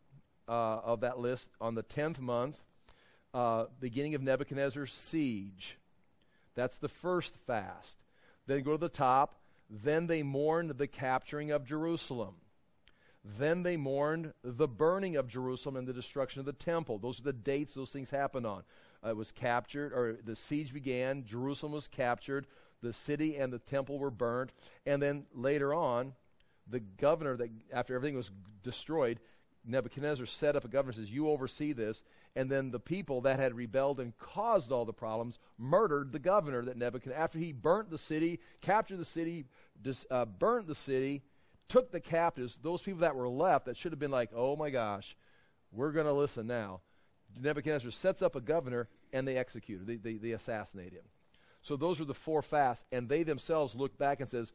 uh, 0.49 0.81
of 0.85 1.01
that 1.01 1.19
list 1.19 1.49
on 1.61 1.75
the 1.75 1.83
10th 1.83 2.21
month 2.21 2.63
uh, 3.35 3.67
beginning 3.79 4.15
of 4.15 4.23
Nebuchadnezzar's 4.23 4.93
siege. 4.93 5.77
That's 6.55 6.79
the 6.79 6.89
first 6.89 7.37
fast. 7.47 7.97
Then 8.47 8.63
go 8.63 8.73
to 8.73 8.79
the 8.79 8.89
top. 8.89 9.37
Then 9.69 10.09
they 10.09 10.23
mourned 10.23 10.71
the 10.71 10.89
capturing 10.89 11.53
of 11.53 11.65
Jerusalem. 11.65 12.35
Then 13.25 13.63
they 13.63 13.77
mourned 13.77 14.33
the 14.43 14.69
burning 14.69 15.17
of 15.17 15.29
Jerusalem 15.29 15.77
and 15.77 15.87
the 15.87 15.93
destruction 15.93 16.41
of 16.41 16.47
the 16.47 16.53
temple. 16.53 16.99
Those 16.99 17.21
are 17.21 17.25
the 17.25 17.33
dates 17.33 17.75
those 17.75 17.91
things 17.91 18.11
happened 18.11 18.47
on. 18.47 18.63
Uh, 19.05 19.11
it 19.11 19.17
was 19.17 19.31
captured, 19.31 19.93
or 19.93 20.17
the 20.25 20.37
siege 20.37 20.73
began. 20.73 21.25
Jerusalem 21.25 21.73
was 21.73 21.87
captured. 21.87 22.47
The 22.83 22.93
city 22.93 23.37
and 23.37 23.53
the 23.53 23.59
temple 23.59 23.99
were 23.99 24.11
burnt. 24.11 24.53
And 24.87 25.03
then 25.03 25.27
later 25.35 25.75
on, 25.75 26.15
the 26.67 26.81
governor, 26.81 27.37
that 27.37 27.51
after 27.73 27.95
everything 27.95 28.17
was 28.17 28.31
destroyed, 28.63 29.21
Nebuchadnezzar 29.67 30.25
set 30.25 30.57
up 30.57 30.65
a 30.65 30.69
governor 30.69 30.95
says, 30.95 31.11
You 31.11 31.29
oversee 31.29 31.73
this. 31.73 32.03
And 32.35 32.51
then 32.51 32.71
the 32.71 32.81
people 32.81 33.21
that 33.23 33.39
had 33.39 33.55
rebelled 33.55 34.01
and 34.01 34.17
caused 34.17 34.73
all 34.73 34.85
the 34.85 34.93
problems 34.93 35.39
murdered 35.59 36.13
the 36.13 36.19
governor 36.19 36.63
that 36.63 36.77
Nebuchadnezzar, 36.77 37.23
after 37.23 37.39
he 37.39 37.53
burnt 37.53 37.91
the 37.91 37.99
city, 37.99 38.41
captured 38.63 38.99
the 38.99 39.05
city, 39.05 39.45
dis, 39.83 40.07
uh, 40.11 40.25
burnt 40.25 40.67
the 40.67 40.75
city, 40.75 41.23
took 41.71 41.91
the 41.91 42.01
captives, 42.01 42.59
those 42.63 42.83
people 42.83 43.01
that 43.01 43.17
were 43.17 43.29
left 43.29 43.67
that 43.67 43.77
should 43.77 43.93
have 43.93 43.99
been 43.99 44.11
like, 44.11 44.31
Oh 44.35 44.57
my 44.57 44.69
gosh, 44.71 45.17
we're 45.73 45.93
going 45.93 46.07
to 46.07 46.13
listen 46.13 46.47
now. 46.47 46.81
Nebuchadnezzar 47.41 47.93
sets 47.93 48.23
up 48.23 48.35
a 48.37 48.41
governor 48.41 48.89
and 49.13 49.27
they 49.27 49.37
execute 49.37 49.81
him, 49.81 49.87
they, 49.87 49.97
they, 49.97 50.17
they 50.19 50.33
assassinate 50.33 50.93
him. 50.93 51.05
So 51.63 51.77
those 51.77 52.01
are 52.01 52.05
the 52.05 52.15
four 52.15 52.43
fasts, 52.43 52.85
and 52.91 53.09
they 53.09 53.23
themselves 53.23 53.75
look 53.75 53.99
back 53.99 54.21
and 54.21 54.29
says, 54.29 54.53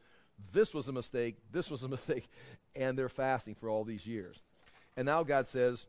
This 0.52 0.74
was 0.74 0.88
a 0.88 0.92
mistake, 0.92 1.36
this 1.50 1.70
was 1.70 1.82
a 1.82 1.88
mistake, 1.96 2.28
and 2.74 2.98
they're 2.98 3.08
fasting 3.08 3.54
for 3.54 3.68
all 3.68 3.84
these 3.84 4.06
years. 4.06 4.42
And 4.96 5.06
now 5.06 5.22
God 5.22 5.46
says, 5.46 5.86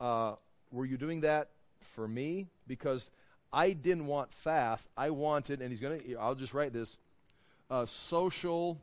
uh, 0.00 0.34
Were 0.70 0.84
you 0.84 0.96
doing 0.96 1.20
that 1.20 1.50
for 1.94 2.06
me? 2.06 2.48
Because 2.66 3.10
I 3.52 3.72
didn't 3.72 4.06
want 4.06 4.32
fast. 4.32 4.88
I 4.96 5.10
wanted, 5.10 5.62
and 5.62 5.70
he's 5.70 5.80
going 5.80 6.00
to, 6.00 6.16
I'll 6.16 6.34
just 6.34 6.52
write 6.52 6.72
this 6.72 6.96
uh, 7.70 7.86
social 7.86 8.78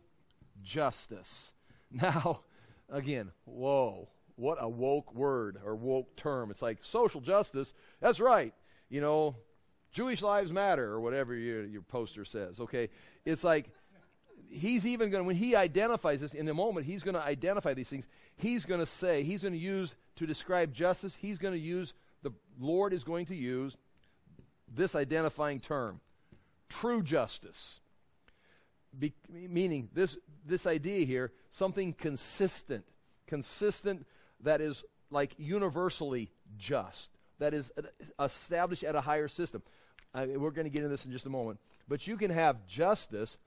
justice. 0.64 1.52
Now, 2.02 2.42
again, 2.90 3.32
whoa, 3.46 4.10
what 4.36 4.58
a 4.60 4.68
woke 4.68 5.14
word 5.14 5.60
or 5.64 5.76
woke 5.76 6.16
term. 6.16 6.50
It's 6.50 6.62
like 6.62 6.80
social 6.82 7.22
justice. 7.22 7.74
That's 8.02 8.20
right. 8.20 8.54
You 8.90 9.00
know, 9.00 9.36
Jewish 9.92 10.24
lives 10.24 10.52
matter 10.52 10.86
or 10.92 11.00
whatever 11.00 11.36
your, 11.36 11.66
your 11.66 11.84
poster 11.84 12.26
says. 12.26 12.60
Okay. 12.60 12.90
It's 13.26 13.44
like, 13.44 13.70
he's 14.50 14.86
even 14.86 15.10
going 15.10 15.24
to, 15.24 15.28
when 15.28 15.36
he 15.36 15.56
identifies 15.56 16.22
this 16.22 16.34
in 16.34 16.48
a 16.48 16.54
moment, 16.54 16.86
he's 16.86 17.04
going 17.04 17.16
to 17.16 17.24
identify 17.24 17.74
these 17.74 17.88
things. 17.88 18.08
He's 18.36 18.66
going 18.66 18.80
to 18.80 18.86
say, 18.86 19.24
he's 19.24 19.44
going 19.44 19.54
to 19.54 19.60
use, 19.60 19.96
to 20.16 20.26
describe 20.26 20.74
justice, 20.74 21.16
he's 21.16 21.38
going 21.38 21.54
to 21.54 21.60
use, 21.60 21.94
the 22.24 22.32
Lord 22.60 22.94
is 22.94 23.04
going 23.04 23.28
to 23.28 23.36
use 23.36 23.78
this 24.74 24.96
identifying 24.96 25.60
term 25.60 26.02
true 26.70 27.04
justice. 27.04 27.80
Be, 28.98 29.14
meaning 29.30 29.90
this, 29.94 30.18
this 30.46 30.68
idea 30.68 31.06
here, 31.06 31.32
something 31.52 31.94
consistent, 31.94 32.86
consistent 33.28 34.06
that 34.42 34.62
is 34.62 34.84
like 35.10 35.34
universally 35.38 36.32
just, 36.58 37.12
that 37.40 37.54
is 37.54 37.72
established 38.20 38.84
at 38.84 38.96
a 38.96 39.02
higher 39.02 39.28
system. 39.28 39.64
Uh, 40.14 40.28
we're 40.36 40.52
going 40.52 40.66
to 40.66 40.70
get 40.70 40.80
into 40.80 40.90
this 40.90 41.06
in 41.06 41.12
just 41.12 41.26
a 41.26 41.30
moment. 41.30 41.60
But 41.88 42.06
you 42.08 42.18
can 42.18 42.30
have 42.30 42.68
justice 42.68 43.38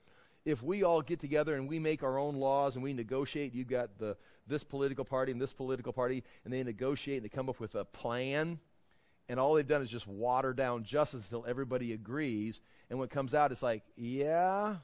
if 0.47 0.63
we 0.63 0.83
all 0.83 1.01
get 1.01 1.19
together 1.19 1.55
and 1.55 1.67
we 1.67 1.77
make 1.77 2.03
our 2.03 2.17
own 2.17 2.35
laws 2.35 2.75
and 2.75 2.83
we 2.83 2.93
negotiate, 2.93 3.53
you've 3.53 3.67
got 3.67 3.97
the, 3.99 4.15
this 4.47 4.63
political 4.63 5.03
party 5.03 5.31
and 5.33 5.41
this 5.41 5.51
political 5.51 5.91
party, 5.91 6.23
and 6.45 6.53
they 6.53 6.63
negotiate 6.63 7.17
and 7.17 7.25
they 7.25 7.29
come 7.29 7.49
up 7.49 7.59
with 7.59 7.75
a 7.75 7.83
plan, 7.83 8.59
and 9.27 9.39
all 9.41 9.55
they've 9.55 9.67
done 9.67 9.81
is 9.81 9.89
just 9.89 10.07
water 10.07 10.53
down 10.53 10.85
justice 10.85 11.23
until 11.23 11.45
everybody 11.45 11.91
agrees. 11.91 12.61
And 12.89 12.97
what 12.97 13.09
comes 13.09 13.33
out, 13.33 13.51
it's 13.51 13.61
like, 13.61 13.83
yeah, 13.97 14.77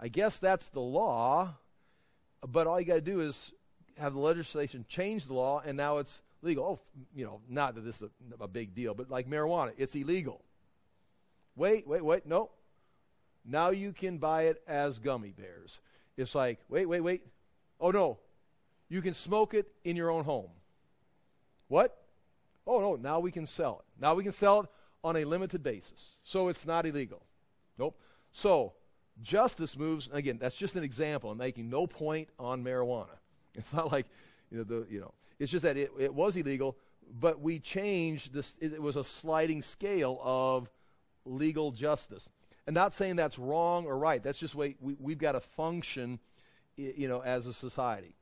I 0.00 0.08
guess 0.08 0.38
that's 0.38 0.68
the 0.70 0.80
law, 0.80 1.54
but 2.46 2.66
all 2.66 2.80
you 2.80 2.86
got 2.86 2.94
to 2.94 3.00
do 3.00 3.20
is 3.20 3.52
have 3.98 4.14
the 4.14 4.20
legislation 4.20 4.86
change 4.88 5.26
the 5.26 5.34
law, 5.34 5.62
and 5.64 5.76
now 5.76 5.98
it's 5.98 6.22
legal. 6.40 6.64
Oh, 6.64 6.80
you 7.14 7.24
know, 7.24 7.40
not 7.48 7.74
that 7.74 7.82
this 7.82 7.96
is 7.96 8.08
a, 8.40 8.44
a 8.44 8.48
big 8.48 8.74
deal, 8.74 8.94
but 8.94 9.10
like 9.10 9.28
marijuana, 9.28 9.72
it's 9.76 9.94
illegal. 9.94 10.40
Wait, 11.54 11.86
wait, 11.86 12.02
wait, 12.02 12.24
no, 12.24 12.50
now 13.44 13.70
you 13.70 13.92
can 13.92 14.18
buy 14.18 14.44
it 14.44 14.62
as 14.66 14.98
gummy 14.98 15.32
bears. 15.32 15.80
It's 16.16 16.34
like, 16.34 16.58
wait, 16.68 16.86
wait, 16.86 17.00
wait. 17.00 17.22
Oh, 17.80 17.90
no. 17.90 18.18
You 18.88 19.02
can 19.02 19.14
smoke 19.14 19.54
it 19.54 19.68
in 19.84 19.96
your 19.96 20.10
own 20.10 20.24
home. 20.24 20.50
What? 21.68 21.96
Oh, 22.66 22.80
no. 22.80 22.96
Now 22.96 23.20
we 23.20 23.30
can 23.30 23.46
sell 23.46 23.82
it. 23.82 24.00
Now 24.00 24.14
we 24.14 24.22
can 24.22 24.32
sell 24.32 24.60
it 24.60 24.66
on 25.02 25.16
a 25.16 25.24
limited 25.24 25.62
basis. 25.62 26.10
So 26.22 26.48
it's 26.48 26.66
not 26.66 26.84
illegal. 26.86 27.22
Nope. 27.78 27.98
So 28.32 28.74
justice 29.22 29.76
moves, 29.76 30.08
again, 30.12 30.38
that's 30.40 30.56
just 30.56 30.76
an 30.76 30.84
example. 30.84 31.30
I'm 31.30 31.38
making 31.38 31.70
no 31.70 31.86
point 31.86 32.28
on 32.38 32.64
marijuana. 32.64 33.06
It's 33.56 33.72
not 33.72 33.90
like, 33.90 34.06
you 34.52 34.58
know, 34.58 34.62
the, 34.62 34.86
you 34.88 35.00
know 35.00 35.12
it's 35.40 35.50
just 35.50 35.64
that 35.64 35.76
it, 35.76 35.90
it 35.98 36.14
was 36.14 36.36
illegal, 36.36 36.76
but 37.18 37.40
we 37.40 37.58
changed 37.58 38.32
this. 38.32 38.56
It, 38.60 38.74
it 38.74 38.82
was 38.82 38.94
a 38.94 39.02
sliding 39.02 39.62
scale 39.62 40.20
of 40.22 40.70
legal 41.24 41.72
justice 41.72 42.28
and 42.66 42.74
not 42.74 42.94
saying 42.94 43.16
that's 43.16 43.38
wrong 43.38 43.86
or 43.86 43.98
right. 43.98 44.22
That's 44.22 44.38
just 44.38 44.54
way 44.54 44.76
we, 44.80 44.96
we've 45.00 45.18
got 45.18 45.32
to 45.32 45.40
function, 45.40 46.20
you 46.76 47.08
know, 47.08 47.20
as 47.20 47.46
a 47.46 47.54
society. 47.54 48.14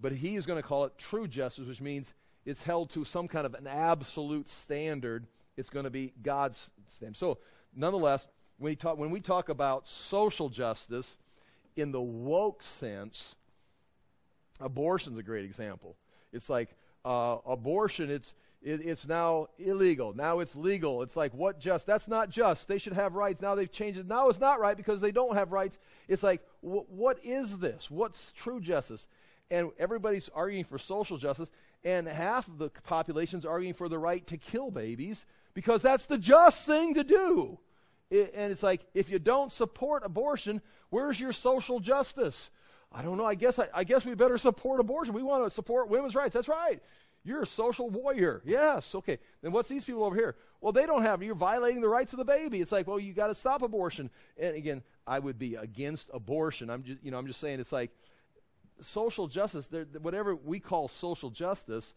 But 0.00 0.12
he 0.12 0.36
is 0.36 0.44
going 0.44 0.60
to 0.60 0.66
call 0.66 0.84
it 0.84 0.98
true 0.98 1.28
justice, 1.28 1.66
which 1.66 1.80
means 1.80 2.12
it's 2.44 2.64
held 2.64 2.90
to 2.90 3.04
some 3.04 3.28
kind 3.28 3.46
of 3.46 3.54
an 3.54 3.66
absolute 3.66 4.50
standard. 4.50 5.26
It's 5.56 5.70
going 5.70 5.84
to 5.84 5.90
be 5.90 6.12
God's 6.22 6.70
standard. 6.88 7.16
So, 7.16 7.38
nonetheless, 7.74 8.26
when 8.58 8.70
we 8.70 8.76
talk, 8.76 8.98
when 8.98 9.10
we 9.10 9.20
talk 9.20 9.48
about 9.48 9.88
social 9.88 10.48
justice 10.48 11.18
in 11.76 11.92
the 11.92 12.00
woke 12.00 12.62
sense, 12.62 13.34
abortion's 14.60 15.18
a 15.18 15.22
great 15.22 15.44
example. 15.44 15.96
It's 16.32 16.48
like 16.48 16.74
uh, 17.04 17.38
abortion. 17.46 18.10
It's 18.10 18.34
It, 18.62 18.80
it's 18.80 19.06
now 19.06 19.48
illegal. 19.58 20.14
Now 20.14 20.40
it's 20.40 20.56
legal. 20.56 21.02
It's 21.02 21.16
like, 21.16 21.34
what 21.34 21.60
just? 21.60 21.86
That's 21.86 22.08
not 22.08 22.30
just. 22.30 22.66
They 22.66 22.78
should 22.78 22.94
have 22.94 23.14
rights. 23.14 23.42
Now 23.42 23.54
they've 23.54 23.70
changed 23.70 23.98
it. 23.98 24.06
Now 24.06 24.28
it's 24.30 24.40
not 24.40 24.58
right 24.58 24.76
because 24.76 25.00
they 25.00 25.12
don't 25.12 25.34
have 25.36 25.52
rights. 25.52 25.78
It's 26.08 26.22
like, 26.22 26.40
wh- 26.60 26.88
what 26.90 27.18
is 27.22 27.58
this? 27.58 27.90
What's 27.90 28.32
true 28.32 28.60
justice? 28.60 29.06
And 29.50 29.70
everybody's 29.78 30.30
arguing 30.30 30.64
for 30.64 30.78
social 30.78 31.18
justice, 31.18 31.50
and 31.84 32.08
half 32.08 32.48
of 32.48 32.56
the 32.56 32.70
population's 32.70 33.44
arguing 33.44 33.74
for 33.74 33.90
the 33.90 33.98
right 33.98 34.26
to 34.28 34.38
kill 34.38 34.70
babies 34.70 35.26
because 35.52 35.82
that's 35.82 36.06
the 36.06 36.16
just 36.16 36.64
thing 36.64 36.94
to 36.94 37.04
do. 37.04 37.58
And 38.14 38.52
it's 38.52 38.62
like, 38.62 38.82
if 38.94 39.10
you 39.10 39.18
don't 39.18 39.52
support 39.52 40.04
abortion, 40.04 40.62
where's 40.90 41.18
your 41.18 41.32
social 41.32 41.80
justice? 41.80 42.50
I 42.92 43.02
don't 43.02 43.18
know. 43.18 43.26
I 43.26 43.34
guess 43.34 43.58
I, 43.58 43.68
I 43.74 43.84
guess 43.84 44.04
we 44.04 44.14
better 44.14 44.38
support 44.38 44.78
abortion. 44.78 45.14
We 45.14 45.22
want 45.22 45.44
to 45.44 45.50
support 45.50 45.88
women's 45.88 46.14
rights. 46.14 46.34
That's 46.34 46.48
right. 46.48 46.80
You're 47.24 47.42
a 47.42 47.46
social 47.46 47.90
warrior. 47.90 48.42
Yes. 48.44 48.94
Okay. 48.94 49.18
Then 49.42 49.50
what's 49.50 49.68
these 49.68 49.84
people 49.84 50.04
over 50.04 50.14
here? 50.14 50.36
Well, 50.60 50.72
they 50.72 50.86
don't 50.86 51.02
have. 51.02 51.22
You're 51.22 51.34
violating 51.34 51.80
the 51.80 51.88
rights 51.88 52.12
of 52.12 52.18
the 52.18 52.24
baby. 52.24 52.60
It's 52.60 52.70
like, 52.70 52.86
well, 52.86 53.00
you 53.00 53.14
got 53.14 53.28
to 53.28 53.34
stop 53.34 53.62
abortion. 53.62 54.10
And 54.38 54.54
again, 54.56 54.82
I 55.06 55.18
would 55.18 55.38
be 55.38 55.56
against 55.56 56.10
abortion. 56.12 56.70
I'm 56.70 56.84
just, 56.84 57.02
you 57.02 57.10
know, 57.10 57.18
I'm 57.18 57.26
just 57.26 57.40
saying 57.40 57.60
it's 57.60 57.72
like 57.72 57.90
social 58.80 59.26
justice. 59.26 59.68
Whatever 60.00 60.36
we 60.36 60.60
call 60.60 60.88
social 60.88 61.30
justice, 61.30 61.94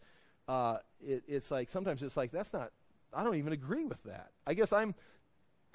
uh, 0.48 0.78
it, 1.00 1.22
it's 1.28 1.50
like 1.50 1.68
sometimes 1.68 2.02
it's 2.02 2.16
like 2.16 2.32
that's 2.32 2.52
not. 2.52 2.72
I 3.12 3.22
don't 3.22 3.36
even 3.36 3.52
agree 3.52 3.84
with 3.84 4.02
that. 4.04 4.30
I 4.46 4.54
guess 4.54 4.72
I'm. 4.72 4.94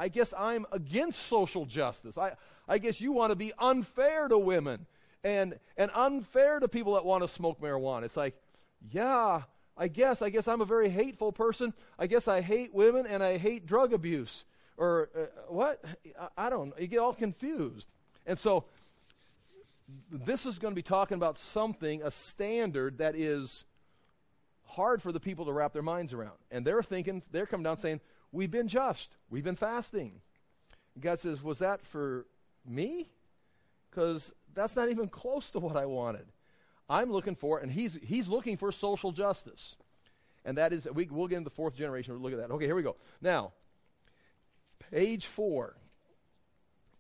I 0.04 0.10
guess 0.10 0.34
I'm 0.38 0.66
against 0.74 1.28
social 1.28 1.66
justice. 1.66 2.18
I, 2.18 2.34
I 2.68 2.78
guess 2.78 3.00
you 3.00 3.14
want 3.14 3.32
to 3.32 3.38
be 3.38 3.54
unfair 3.58 4.28
to 4.28 4.38
women 4.38 4.86
and 5.24 5.58
and 5.78 5.90
unfair 5.96 6.60
to 6.60 6.68
people 6.68 6.96
that 6.96 7.06
want 7.06 7.24
to 7.24 7.30
smoke 7.30 7.62
marijuana. 7.62 8.04
It's 8.04 8.18
like 8.18 8.36
yeah, 8.92 9.44
I 9.78 9.88
guess. 9.88 10.22
I 10.22 10.30
guess 10.30 10.46
I'm 10.50 10.60
a 10.60 10.66
very 10.66 10.90
hateful 10.90 11.32
person. 11.32 11.74
I 11.98 12.08
guess 12.08 12.28
I 12.28 12.42
hate 12.42 12.74
women 12.74 13.08
and 13.08 13.24
I 13.24 13.38
hate 13.38 13.66
drug 13.66 13.94
abuse. 13.94 14.44
Or 14.76 15.10
uh, 15.18 15.20
what? 15.48 15.82
I, 16.20 16.48
I 16.48 16.50
don't 16.50 16.72
know. 16.72 16.76
You 16.78 16.88
get 16.88 17.00
all 17.00 17.14
confused. 17.14 17.88
And 18.26 18.38
so 18.38 18.66
this 20.12 20.46
is 20.46 20.60
going 20.60 20.74
to 20.74 20.76
be 20.76 20.82
talking 20.84 21.16
about 21.16 21.40
something, 21.40 22.04
a 22.04 22.12
standard 22.12 22.98
that 22.98 23.16
is 23.16 23.64
hard 24.66 25.02
for 25.02 25.14
the 25.14 25.20
people 25.22 25.46
to 25.46 25.54
wrap 25.54 25.72
their 25.72 25.82
minds 25.82 26.14
around. 26.14 26.36
And 26.52 26.68
they're 26.68 26.84
thinking, 26.84 27.22
they're 27.32 27.46
coming 27.46 27.64
down 27.64 27.78
saying, 27.78 28.02
We've 28.34 28.52
been 28.52 28.68
just, 28.68 29.16
we've 29.30 29.44
been 29.44 29.56
fasting. 29.56 30.20
God 31.00 31.20
says, 31.20 31.42
Was 31.42 31.60
that 31.60 31.86
for 31.86 32.26
me? 32.68 33.12
Because 33.90 34.34
that's 34.54 34.76
not 34.76 34.90
even 34.90 35.08
close 35.08 35.52
to 35.52 35.60
what 35.60 35.78
I 35.78 35.86
wanted. 35.86 36.26
I'm 36.90 37.12
looking 37.12 37.36
for, 37.36 37.60
and 37.60 37.72
he's, 37.72 37.98
he's 38.04 38.28
looking 38.28 38.58
for 38.58 38.72
social 38.72 39.12
justice. 39.12 39.76
And 40.44 40.58
that 40.58 40.74
is, 40.74 40.88
we, 40.92 41.08
we'll 41.10 41.28
get 41.28 41.38
into 41.38 41.50
the 41.50 41.56
fourth 41.56 41.76
generation. 41.76 42.14
We'll 42.14 42.24
look 42.24 42.34
at 42.34 42.48
that. 42.48 42.54
Okay, 42.56 42.66
here 42.66 42.76
we 42.76 42.84
go. 42.84 42.98
Now, 43.22 43.54
page 44.92 45.28
four. 45.28 45.78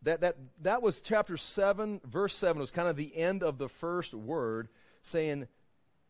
That, 0.03 0.21
that, 0.21 0.35
that 0.61 0.81
was 0.81 1.01
chapter 1.01 1.35
7, 1.35 2.01
verse 2.05 2.35
7. 2.35 2.57
It 2.57 2.61
was 2.61 2.71
kind 2.71 2.87
of 2.87 2.95
the 2.95 3.15
end 3.15 3.41
of 3.41 3.57
the 3.57 3.69
first 3.69 4.13
word, 4.13 4.67
saying, 5.01 5.47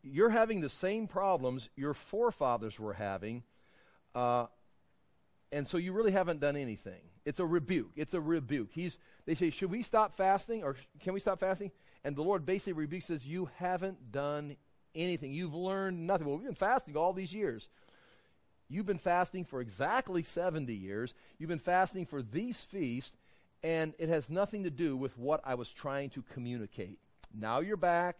You're 0.01 0.31
having 0.31 0.61
the 0.61 0.69
same 0.69 1.07
problems 1.07 1.69
your 1.75 1.93
forefathers 1.93 2.79
were 2.79 2.93
having, 2.93 3.43
uh, 4.15 4.47
and 5.53 5.67
so 5.67 5.77
you 5.77 5.93
really 5.93 6.11
haven't 6.11 6.39
done 6.39 6.57
anything. 6.57 7.01
It's 7.25 7.39
a 7.39 7.45
rebuke. 7.45 7.91
It's 7.95 8.13
a 8.13 8.19
rebuke. 8.19 8.69
He's, 8.73 8.97
they 9.25 9.35
say, 9.35 9.49
Should 9.49 9.71
we 9.71 9.83
stop 9.83 10.13
fasting, 10.13 10.63
or 10.63 10.75
can 10.99 11.13
we 11.13 11.19
stop 11.19 11.39
fasting? 11.39 11.71
And 12.03 12.15
the 12.15 12.23
Lord 12.23 12.45
basically 12.45 12.73
rebukes 12.73 13.05
says, 13.05 13.25
You 13.25 13.49
haven't 13.57 14.11
done 14.11 14.57
anything. 14.95 15.31
You've 15.31 15.53
learned 15.53 16.05
nothing. 16.05 16.27
Well, 16.27 16.37
we've 16.37 16.47
been 16.47 16.55
fasting 16.55 16.97
all 16.97 17.13
these 17.13 17.33
years. 17.33 17.69
You've 18.67 18.85
been 18.85 18.97
fasting 18.97 19.45
for 19.45 19.61
exactly 19.61 20.23
70 20.23 20.73
years. 20.73 21.13
You've 21.37 21.49
been 21.49 21.59
fasting 21.59 22.07
for 22.07 22.23
these 22.23 22.59
feasts, 22.61 23.15
and 23.61 23.93
it 23.99 24.09
has 24.09 24.29
nothing 24.29 24.63
to 24.63 24.71
do 24.71 24.97
with 24.97 25.17
what 25.17 25.41
I 25.45 25.53
was 25.55 25.71
trying 25.71 26.09
to 26.11 26.23
communicate. 26.33 26.99
Now 27.33 27.59
you're 27.59 27.77
back. 27.77 28.17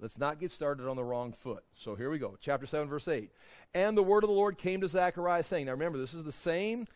Let's 0.00 0.18
not 0.18 0.38
get 0.38 0.52
started 0.52 0.88
on 0.88 0.96
the 0.96 1.04
wrong 1.04 1.32
foot. 1.32 1.64
So 1.74 1.94
here 1.94 2.10
we 2.10 2.18
go. 2.18 2.36
Chapter 2.40 2.66
7, 2.66 2.88
verse 2.88 3.08
8. 3.08 3.30
And 3.74 3.96
the 3.96 4.02
word 4.02 4.22
of 4.22 4.28
the 4.28 4.34
Lord 4.34 4.56
came 4.56 4.80
to 4.80 4.88
Zechariah, 4.88 5.42
saying, 5.42 5.66
Now 5.66 5.72
remember, 5.72 5.98
this 5.98 6.14
is 6.14 6.24
the 6.24 6.32
same, 6.32 6.86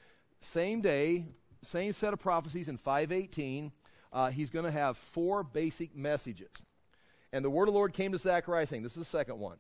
same 0.40 0.80
day, 0.80 1.26
same 1.62 1.92
set 1.92 2.12
of 2.12 2.20
prophecies 2.20 2.68
in 2.68 2.76
518 2.76 3.72
uh, 4.12 4.30
he's 4.30 4.50
going 4.50 4.64
to 4.64 4.70
have 4.70 4.96
four 4.96 5.42
basic 5.42 5.96
messages. 5.96 6.50
And 7.32 7.44
the 7.44 7.50
word 7.50 7.68
of 7.68 7.74
the 7.74 7.78
Lord 7.78 7.94
came 7.94 8.12
to 8.12 8.18
Zechariah 8.18 8.66
saying, 8.66 8.82
This 8.82 8.92
is 8.92 8.98
the 8.98 9.04
second 9.04 9.38
one. 9.38 9.56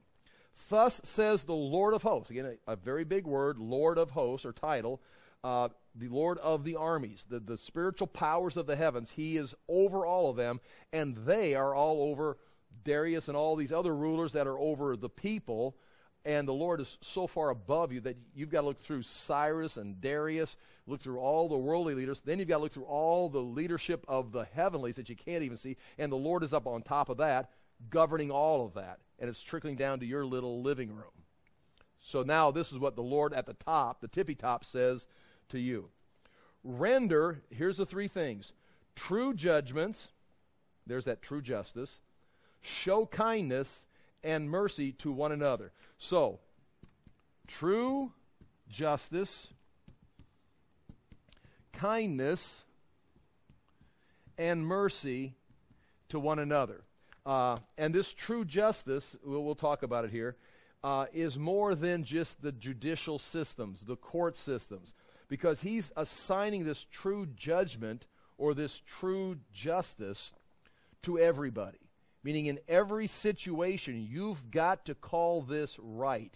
Thus 0.68 1.00
says 1.04 1.44
the 1.44 1.54
Lord 1.54 1.94
of 1.94 2.02
hosts. 2.02 2.30
Again, 2.30 2.58
a, 2.66 2.72
a 2.72 2.76
very 2.76 3.04
big 3.04 3.26
word, 3.26 3.58
Lord 3.58 3.96
of 3.96 4.10
hosts, 4.10 4.44
or 4.44 4.52
title. 4.52 5.00
Uh, 5.42 5.70
the 5.94 6.08
Lord 6.08 6.38
of 6.38 6.64
the 6.64 6.76
armies, 6.76 7.24
the, 7.28 7.40
the 7.40 7.56
spiritual 7.56 8.06
powers 8.06 8.56
of 8.56 8.66
the 8.66 8.76
heavens. 8.76 9.12
He 9.12 9.38
is 9.38 9.54
over 9.68 10.06
all 10.06 10.30
of 10.30 10.36
them, 10.36 10.60
and 10.92 11.16
they 11.16 11.54
are 11.54 11.74
all 11.74 12.02
over 12.02 12.36
Darius 12.84 13.28
and 13.28 13.36
all 13.36 13.56
these 13.56 13.72
other 13.72 13.94
rulers 13.94 14.32
that 14.32 14.46
are 14.46 14.58
over 14.58 14.96
the 14.96 15.08
people 15.08 15.76
and 16.24 16.46
the 16.46 16.52
Lord 16.52 16.80
is 16.80 16.98
so 17.00 17.26
far 17.26 17.50
above 17.50 17.92
you 17.92 18.00
that 18.02 18.16
you've 18.34 18.50
got 18.50 18.60
to 18.60 18.68
look 18.68 18.78
through 18.78 19.02
Cyrus 19.02 19.76
and 19.76 20.00
Darius, 20.00 20.56
look 20.86 21.00
through 21.00 21.18
all 21.18 21.48
the 21.48 21.56
worldly 21.56 21.94
leaders. 21.94 22.20
Then 22.24 22.38
you've 22.38 22.48
got 22.48 22.58
to 22.58 22.62
look 22.62 22.72
through 22.72 22.84
all 22.84 23.28
the 23.28 23.40
leadership 23.40 24.04
of 24.06 24.30
the 24.30 24.44
heavenlies 24.44 24.96
that 24.96 25.08
you 25.08 25.16
can't 25.16 25.42
even 25.42 25.56
see. 25.56 25.76
And 25.98 26.12
the 26.12 26.16
Lord 26.16 26.44
is 26.44 26.52
up 26.52 26.66
on 26.66 26.82
top 26.82 27.08
of 27.08 27.16
that, 27.16 27.50
governing 27.90 28.30
all 28.30 28.64
of 28.64 28.74
that. 28.74 29.00
And 29.18 29.28
it's 29.28 29.42
trickling 29.42 29.74
down 29.74 29.98
to 29.98 30.06
your 30.06 30.24
little 30.24 30.62
living 30.62 30.90
room. 30.90 31.24
So 32.00 32.22
now 32.22 32.52
this 32.52 32.70
is 32.70 32.78
what 32.78 32.94
the 32.94 33.02
Lord 33.02 33.32
at 33.32 33.46
the 33.46 33.54
top, 33.54 34.00
the 34.00 34.08
tippy 34.08 34.36
top, 34.36 34.64
says 34.64 35.06
to 35.48 35.58
you 35.58 35.88
Render, 36.62 37.42
here's 37.50 37.78
the 37.78 37.86
three 37.86 38.08
things 38.08 38.52
true 38.94 39.34
judgments, 39.34 40.08
there's 40.86 41.04
that 41.06 41.20
true 41.20 41.42
justice, 41.42 42.00
show 42.62 43.06
kindness, 43.06 43.86
and 44.24 44.50
mercy 44.50 44.92
to 44.92 45.12
one 45.12 45.32
another. 45.32 45.72
So, 45.98 46.38
true 47.46 48.12
justice, 48.68 49.48
kindness, 51.72 52.64
and 54.38 54.66
mercy 54.66 55.34
to 56.08 56.18
one 56.18 56.38
another. 56.38 56.82
Uh, 57.24 57.56
and 57.78 57.94
this 57.94 58.12
true 58.12 58.44
justice, 58.44 59.16
we'll, 59.24 59.44
we'll 59.44 59.54
talk 59.54 59.82
about 59.82 60.04
it 60.04 60.10
here, 60.10 60.36
uh, 60.82 61.06
is 61.12 61.38
more 61.38 61.74
than 61.74 62.02
just 62.02 62.42
the 62.42 62.52
judicial 62.52 63.18
systems, 63.18 63.82
the 63.82 63.96
court 63.96 64.36
systems, 64.36 64.94
because 65.28 65.60
he's 65.60 65.92
assigning 65.96 66.64
this 66.64 66.84
true 66.90 67.26
judgment 67.36 68.06
or 68.38 68.54
this 68.54 68.80
true 68.86 69.36
justice 69.52 70.32
to 71.02 71.18
everybody. 71.18 71.78
Meaning, 72.24 72.46
in 72.46 72.60
every 72.68 73.06
situation, 73.06 74.06
you've 74.08 74.50
got 74.50 74.84
to 74.86 74.94
call 74.94 75.42
this 75.42 75.76
right. 75.80 76.32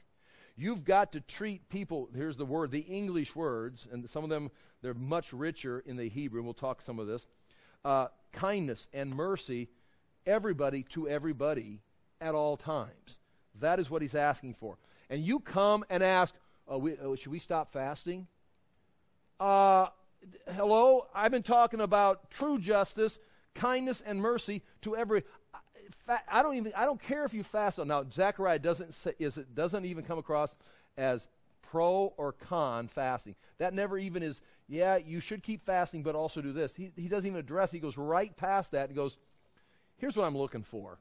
You've 0.57 0.85
got 0.85 1.13
to 1.13 1.21
treat 1.21 1.69
people, 1.69 2.09
here's 2.15 2.37
the 2.37 2.47
word, 2.47 2.71
the 2.71 2.81
English 2.81 3.37
words, 3.37 3.87
and 3.93 4.09
some 4.09 4.25
of 4.25 4.31
them, 4.31 4.51
they're 4.83 4.95
much 4.95 5.33
richer 5.33 5.81
in 5.81 5.97
the 5.97 6.09
Hebrew, 6.09 6.41
and 6.41 6.47
we'll 6.47 6.55
talk 6.55 6.81
some 6.81 6.99
of 6.99 7.07
this. 7.07 7.27
Uh, 7.85 8.09
kindness 8.33 8.89
and 8.93 9.15
mercy, 9.15 9.69
everybody 10.27 10.83
to 10.85 11.09
everybody 11.09 11.83
at 12.21 12.35
all 12.35 12.57
times. 12.57 13.19
That 13.61 13.79
is 13.79 13.91
what 13.91 14.03
he's 14.03 14.15
asking 14.15 14.55
for. 14.55 14.79
And 15.11 15.23
you 15.23 15.41
come 15.41 15.85
and 15.89 16.03
ask, 16.03 16.35
oh, 16.67 16.79
we, 16.79 16.97
oh, 17.03 17.15
should 17.15 17.33
we 17.33 17.39
stop 17.39 17.73
fasting? 17.73 18.27
Uh, 19.39 19.89
hello? 20.55 21.07
I've 21.15 21.31
been 21.31 21.43
talking 21.43 21.81
about 21.81 22.31
true 22.31 22.59
justice, 22.59 23.19
kindness, 23.55 24.03
and 24.05 24.21
mercy 24.21 24.63
to 24.83 24.97
every. 24.97 25.23
Fa- 26.07 26.23
I 26.29 26.43
don't 26.43 26.57
even 26.57 26.73
I 26.77 26.85
don't 26.85 27.01
care 27.01 27.25
if 27.25 27.35
you 27.35 27.43
fast. 27.43 27.79
Now 27.79 28.05
Zechariah 28.11 28.59
doesn't 28.59 28.95
say, 28.95 29.13
is 29.19 29.39
it 29.39 29.55
doesn't 29.55 29.85
even 29.85 30.05
come 30.05 30.19
across 30.19 30.55
as 30.97 31.29
pro 31.63 32.13
or 32.17 32.33
con 32.33 32.89
fasting. 32.89 33.35
That 33.59 33.75
never 33.75 33.99
even 33.99 34.23
is. 34.23 34.41
Yeah, 34.69 34.97
you 34.97 35.21
should 35.21 35.43
keep 35.43 35.65
fasting, 35.65 36.03
but 36.03 36.15
also 36.15 36.41
do 36.41 36.53
this. 36.53 36.75
He 36.75 36.91
he 36.97 37.09
doesn't 37.09 37.27
even 37.27 37.39
address. 37.39 37.71
He 37.71 37.79
goes 37.79 37.97
right 37.97 38.37
past 38.37 38.73
that 38.73 38.89
and 38.89 38.97
goes, 38.97 39.17
"Here's 39.97 40.17
what 40.17 40.25
I'm 40.25 40.37
looking 40.37 40.63
for." 40.63 40.99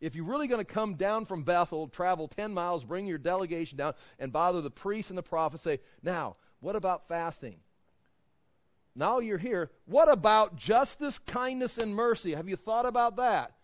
If 0.00 0.16
you're 0.16 0.24
really 0.24 0.48
going 0.48 0.58
to 0.58 0.64
come 0.64 0.94
down 0.94 1.26
from 1.26 1.44
Bethel, 1.44 1.86
travel 1.86 2.26
10 2.26 2.52
miles, 2.52 2.84
bring 2.84 3.06
your 3.06 3.18
delegation 3.18 3.78
down, 3.78 3.94
and 4.18 4.32
bother 4.32 4.60
the 4.60 4.70
priests 4.70 5.12
and 5.12 5.16
the 5.16 5.22
prophets, 5.22 5.62
say, 5.62 5.78
Now, 6.02 6.34
what 6.58 6.74
about 6.74 7.06
fasting? 7.06 7.60
Now 8.96 9.20
you're 9.20 9.38
here. 9.38 9.70
What 9.86 10.10
about 10.10 10.56
justice, 10.56 11.20
kindness, 11.20 11.78
and 11.78 11.94
mercy? 11.94 12.34
Have 12.34 12.48
you 12.48 12.56
thought 12.56 12.84
about 12.84 13.14
that? 13.16 13.54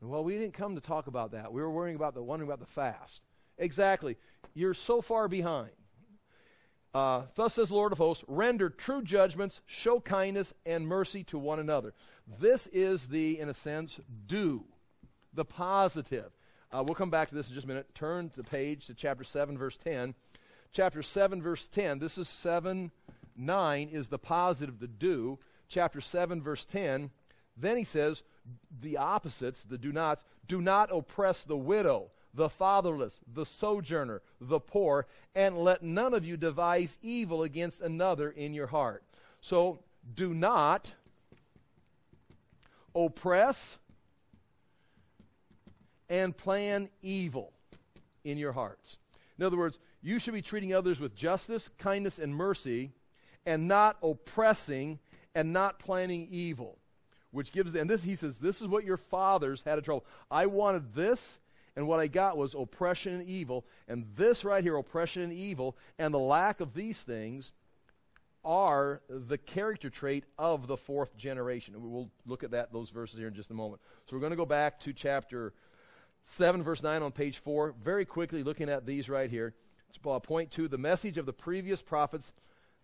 Well, 0.00 0.24
we 0.24 0.38
didn't 0.38 0.54
come 0.54 0.74
to 0.74 0.80
talk 0.80 1.06
about 1.06 1.32
that. 1.32 1.52
We 1.52 1.60
were 1.60 1.70
worrying 1.70 1.96
about 1.96 2.14
the 2.14 2.22
wondering 2.22 2.48
about 2.48 2.60
the 2.60 2.72
fast. 2.72 3.20
Exactly. 3.58 4.16
You're 4.54 4.74
so 4.74 5.02
far 5.02 5.28
behind. 5.28 5.70
Uh, 6.92 7.22
Thus 7.34 7.54
says 7.54 7.70
Lord 7.70 7.92
of 7.92 7.98
hosts, 7.98 8.24
render 8.26 8.68
true 8.68 9.02
judgments, 9.02 9.60
show 9.66 10.00
kindness 10.00 10.52
and 10.66 10.88
mercy 10.88 11.22
to 11.24 11.38
one 11.38 11.60
another. 11.60 11.92
This 12.40 12.66
is 12.72 13.08
the, 13.08 13.38
in 13.38 13.48
a 13.48 13.54
sense, 13.54 14.00
do, 14.26 14.64
the 15.32 15.44
positive. 15.44 16.32
Uh, 16.72 16.82
we'll 16.84 16.94
come 16.94 17.10
back 17.10 17.28
to 17.28 17.34
this 17.34 17.48
in 17.48 17.54
just 17.54 17.64
a 17.64 17.68
minute. 17.68 17.94
Turn 17.94 18.30
the 18.34 18.42
page 18.42 18.86
to 18.86 18.94
chapter 18.94 19.22
7, 19.22 19.56
verse 19.56 19.76
10. 19.76 20.14
Chapter 20.72 21.02
7, 21.02 21.42
verse 21.42 21.66
10. 21.66 21.98
This 21.98 22.16
is 22.16 22.28
7, 22.28 22.90
9 23.36 23.88
is 23.88 24.08
the 24.08 24.18
positive, 24.18 24.78
the 24.78 24.88
do. 24.88 25.38
Chapter 25.68 26.00
7, 26.00 26.42
verse 26.42 26.64
10. 26.64 27.10
Then 27.56 27.76
he 27.76 27.84
says, 27.84 28.22
the 28.80 28.96
opposites, 28.96 29.62
the 29.62 29.78
do 29.78 29.92
nots, 29.92 30.24
do 30.46 30.60
not 30.60 30.90
oppress 30.92 31.44
the 31.44 31.56
widow, 31.56 32.10
the 32.32 32.48
fatherless, 32.48 33.20
the 33.32 33.44
sojourner, 33.44 34.22
the 34.40 34.60
poor, 34.60 35.06
and 35.34 35.58
let 35.58 35.82
none 35.82 36.14
of 36.14 36.24
you 36.24 36.36
devise 36.36 36.98
evil 37.02 37.42
against 37.42 37.80
another 37.80 38.30
in 38.30 38.54
your 38.54 38.68
heart. 38.68 39.04
So 39.40 39.80
do 40.14 40.34
not 40.34 40.94
oppress 42.94 43.78
and 46.08 46.36
plan 46.36 46.88
evil 47.02 47.52
in 48.24 48.36
your 48.36 48.52
hearts. 48.52 48.98
In 49.38 49.44
other 49.44 49.56
words, 49.56 49.78
you 50.02 50.18
should 50.18 50.34
be 50.34 50.42
treating 50.42 50.74
others 50.74 51.00
with 51.00 51.14
justice, 51.14 51.70
kindness, 51.78 52.18
and 52.18 52.34
mercy, 52.34 52.92
and 53.46 53.68
not 53.68 53.96
oppressing 54.02 54.98
and 55.34 55.52
not 55.52 55.78
planning 55.78 56.26
evil. 56.30 56.78
Which 57.30 57.52
gives, 57.52 57.74
and 57.74 57.88
this, 57.88 58.02
he 58.02 58.16
says, 58.16 58.38
this 58.38 58.60
is 58.60 58.68
what 58.68 58.84
your 58.84 58.96
fathers 58.96 59.62
had 59.64 59.78
a 59.78 59.82
trouble. 59.82 60.04
I 60.30 60.46
wanted 60.46 60.94
this, 60.94 61.38
and 61.76 61.86
what 61.86 62.00
I 62.00 62.08
got 62.08 62.36
was 62.36 62.54
oppression 62.54 63.14
and 63.14 63.24
evil. 63.24 63.64
And 63.86 64.04
this 64.16 64.44
right 64.44 64.64
here, 64.64 64.76
oppression 64.76 65.22
and 65.22 65.32
evil, 65.32 65.76
and 65.98 66.12
the 66.12 66.18
lack 66.18 66.60
of 66.60 66.74
these 66.74 67.00
things 67.00 67.52
are 68.44 69.02
the 69.08 69.38
character 69.38 69.90
trait 69.90 70.24
of 70.38 70.66
the 70.66 70.76
fourth 70.76 71.16
generation. 71.16 71.74
And 71.74 71.84
we'll 71.84 72.10
look 72.26 72.42
at 72.42 72.50
that 72.52 72.72
those 72.72 72.90
verses 72.90 73.18
here 73.18 73.28
in 73.28 73.34
just 73.34 73.50
a 73.50 73.54
moment. 73.54 73.82
So 74.06 74.16
we're 74.16 74.20
going 74.20 74.30
to 74.30 74.36
go 74.36 74.46
back 74.46 74.80
to 74.80 74.92
chapter 74.92 75.52
7, 76.24 76.62
verse 76.62 76.82
9 76.82 77.02
on 77.02 77.12
page 77.12 77.38
4. 77.38 77.74
Very 77.82 78.04
quickly 78.04 78.42
looking 78.42 78.68
at 78.68 78.86
these 78.86 79.08
right 79.08 79.30
here. 79.30 79.54
Point 80.22 80.50
two, 80.50 80.68
the 80.68 80.78
message 80.78 81.18
of 81.18 81.26
the 81.26 81.32
previous 81.32 81.82
prophets 81.82 82.32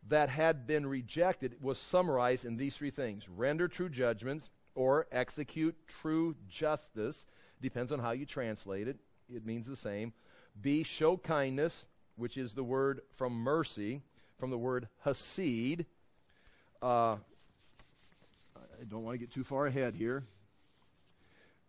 that 0.09 0.29
had 0.29 0.67
been 0.67 0.87
rejected 0.87 1.57
was 1.61 1.79
summarized 1.79 2.45
in 2.45 2.57
these 2.57 2.77
three 2.77 2.91
things 2.91 3.29
render 3.29 3.69
true 3.69 3.89
judgments 3.89 4.51
or 4.75 5.07
execute 5.11 5.75
true 5.87 6.35
justice. 6.49 7.27
Depends 7.61 7.93
on 7.93 7.99
how 7.99 8.13
you 8.13 8.27
translate 8.27 8.89
it, 8.89 8.99
it 9.33 9.45
means 9.45 9.67
the 9.67 9.77
same. 9.77 10.13
B, 10.61 10.83
show 10.83 11.17
kindness, 11.17 11.87
which 12.17 12.37
is 12.37 12.55
the 12.55 12.65
word 12.65 13.01
from 13.15 13.33
mercy 13.33 14.03
from 14.39 14.51
the 14.51 14.59
word 14.59 14.89
hesed. 15.05 15.85
Uh, 16.83 17.17
I 18.57 18.85
don't 18.89 19.03
want 19.03 19.15
to 19.15 19.19
get 19.19 19.33
too 19.33 19.45
far 19.45 19.67
ahead 19.67 19.95
here. 19.95 20.25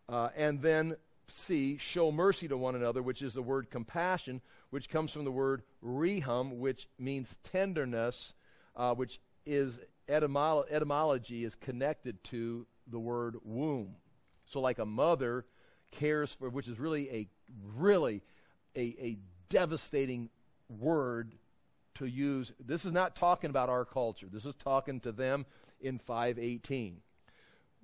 Uh, 0.08 0.28
and 0.36 0.60
then 0.60 0.96
C, 1.28 1.76
show 1.78 2.10
mercy 2.10 2.48
to 2.48 2.56
one 2.56 2.74
another, 2.74 3.02
which 3.02 3.22
is 3.22 3.34
the 3.34 3.42
word 3.42 3.70
compassion, 3.70 4.40
which 4.70 4.88
comes 4.88 5.12
from 5.12 5.24
the 5.24 5.32
word 5.32 5.62
rehum, 5.84 6.58
which 6.58 6.88
means 6.98 7.36
tenderness, 7.44 8.34
uh, 8.76 8.94
which 8.94 9.20
is 9.44 9.78
etymolo- 10.08 10.64
etymology 10.70 11.44
is 11.44 11.54
connected 11.54 12.22
to 12.24 12.66
the 12.86 12.98
word 12.98 13.36
womb. 13.44 13.96
So, 14.46 14.60
like 14.60 14.78
a 14.78 14.86
mother 14.86 15.44
cares 15.90 16.32
for, 16.32 16.48
which 16.48 16.68
is 16.68 16.78
really 16.78 17.10
a 17.10 17.28
really 17.76 18.22
a, 18.76 18.96
a 19.00 19.18
devastating 19.48 20.30
word 20.68 21.34
to 21.96 22.06
use. 22.06 22.52
This 22.64 22.84
is 22.84 22.92
not 22.92 23.16
talking 23.16 23.50
about 23.50 23.68
our 23.68 23.84
culture. 23.84 24.28
This 24.30 24.46
is 24.46 24.54
talking 24.54 25.00
to 25.00 25.12
them 25.12 25.46
in 25.80 25.98
518. 25.98 27.00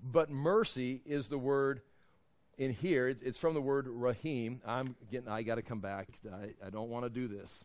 But 0.03 0.31
mercy 0.31 1.03
is 1.05 1.29
the 1.29 1.39
word 1.39 1.81
in 2.59 2.73
here. 2.73 3.09
It's 3.09 3.39
from 3.39 3.55
the 3.55 3.61
word 3.61 3.87
rahim. 3.89 4.61
I'm 4.67 4.97
getting. 5.11 5.29
I 5.29 5.43
got 5.43 5.57
to 5.57 5.63
come 5.63 5.81
back. 5.81 6.09
I, 6.33 6.67
I 6.67 6.71
don't 6.71 6.91
want 6.91 7.05
to 7.05 7.11
do 7.11 7.29
this. 7.29 7.65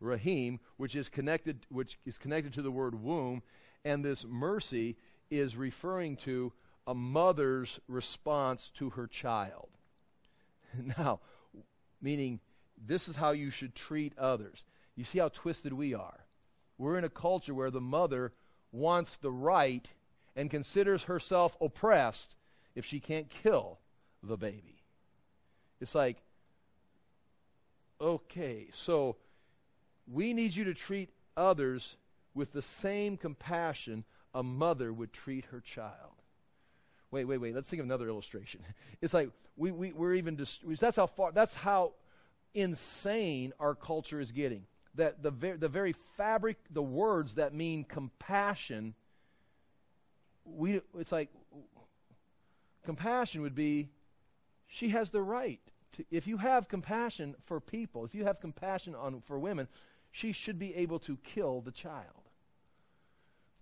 Rahim, 0.00 0.60
which 0.76 0.94
is 0.94 1.08
connected, 1.08 1.66
which 1.70 1.98
is 2.06 2.18
connected 2.18 2.52
to 2.54 2.62
the 2.62 2.70
word 2.70 3.02
womb, 3.02 3.42
and 3.84 4.04
this 4.04 4.24
mercy 4.24 4.96
is 5.30 5.56
referring 5.56 6.16
to 6.16 6.52
a 6.86 6.94
mother's 6.94 7.80
response 7.88 8.70
to 8.76 8.90
her 8.90 9.06
child. 9.06 9.68
now, 10.98 11.20
meaning 12.00 12.40
this 12.86 13.08
is 13.08 13.16
how 13.16 13.32
you 13.32 13.50
should 13.50 13.74
treat 13.74 14.16
others. 14.16 14.62
You 14.94 15.04
see 15.04 15.18
how 15.18 15.28
twisted 15.28 15.72
we 15.72 15.94
are. 15.94 16.26
We're 16.78 16.96
in 16.96 17.04
a 17.04 17.10
culture 17.10 17.54
where 17.54 17.70
the 17.70 17.80
mother 17.80 18.32
wants 18.70 19.16
the 19.16 19.32
right 19.32 19.88
and 20.36 20.50
considers 20.50 21.04
herself 21.04 21.56
oppressed 21.60 22.36
if 22.76 22.84
she 22.84 23.00
can't 23.00 23.28
kill 23.28 23.80
the 24.22 24.36
baby. 24.36 24.82
It's 25.80 25.94
like, 25.94 26.18
okay, 28.00 28.68
so 28.72 29.16
we 30.10 30.32
need 30.32 30.54
you 30.54 30.64
to 30.64 30.74
treat 30.74 31.10
others 31.36 31.96
with 32.34 32.52
the 32.52 32.62
same 32.62 33.16
compassion 33.16 34.04
a 34.34 34.42
mother 34.42 34.92
would 34.92 35.12
treat 35.12 35.46
her 35.46 35.60
child. 35.60 36.12
Wait, 37.10 37.24
wait, 37.24 37.38
wait. 37.38 37.54
Let's 37.54 37.70
think 37.70 37.80
of 37.80 37.86
another 37.86 38.08
illustration. 38.08 38.60
It's 39.00 39.14
like 39.14 39.30
we, 39.56 39.70
we, 39.70 39.92
we're 39.92 40.14
even, 40.14 40.36
dist- 40.36 40.62
that's 40.78 40.96
how 40.96 41.06
far, 41.06 41.32
that's 41.32 41.54
how 41.54 41.92
insane 42.54 43.52
our 43.60 43.74
culture 43.74 44.20
is 44.20 44.32
getting 44.32 44.66
that 44.98 45.22
the, 45.22 45.30
ver- 45.30 45.56
the 45.56 45.68
very 45.68 45.92
fabric, 45.92 46.58
the 46.70 46.82
words 46.82 47.36
that 47.36 47.54
mean 47.54 47.84
compassion, 47.84 48.94
we, 50.44 50.80
it's 50.98 51.12
like 51.12 51.30
compassion 52.84 53.42
would 53.42 53.54
be 53.54 53.88
she 54.68 54.90
has 54.90 55.10
the 55.10 55.22
right. 55.22 55.60
To, 55.96 56.04
if 56.10 56.26
you 56.26 56.36
have 56.36 56.68
compassion 56.68 57.34
for 57.40 57.60
people, 57.60 58.04
if 58.04 58.14
you 58.14 58.24
have 58.24 58.40
compassion 58.40 58.94
on, 58.94 59.20
for 59.22 59.38
women, 59.38 59.66
she 60.12 60.32
should 60.32 60.58
be 60.58 60.74
able 60.76 61.00
to 61.00 61.16
kill 61.24 61.60
the 61.60 61.72
child. 61.72 62.28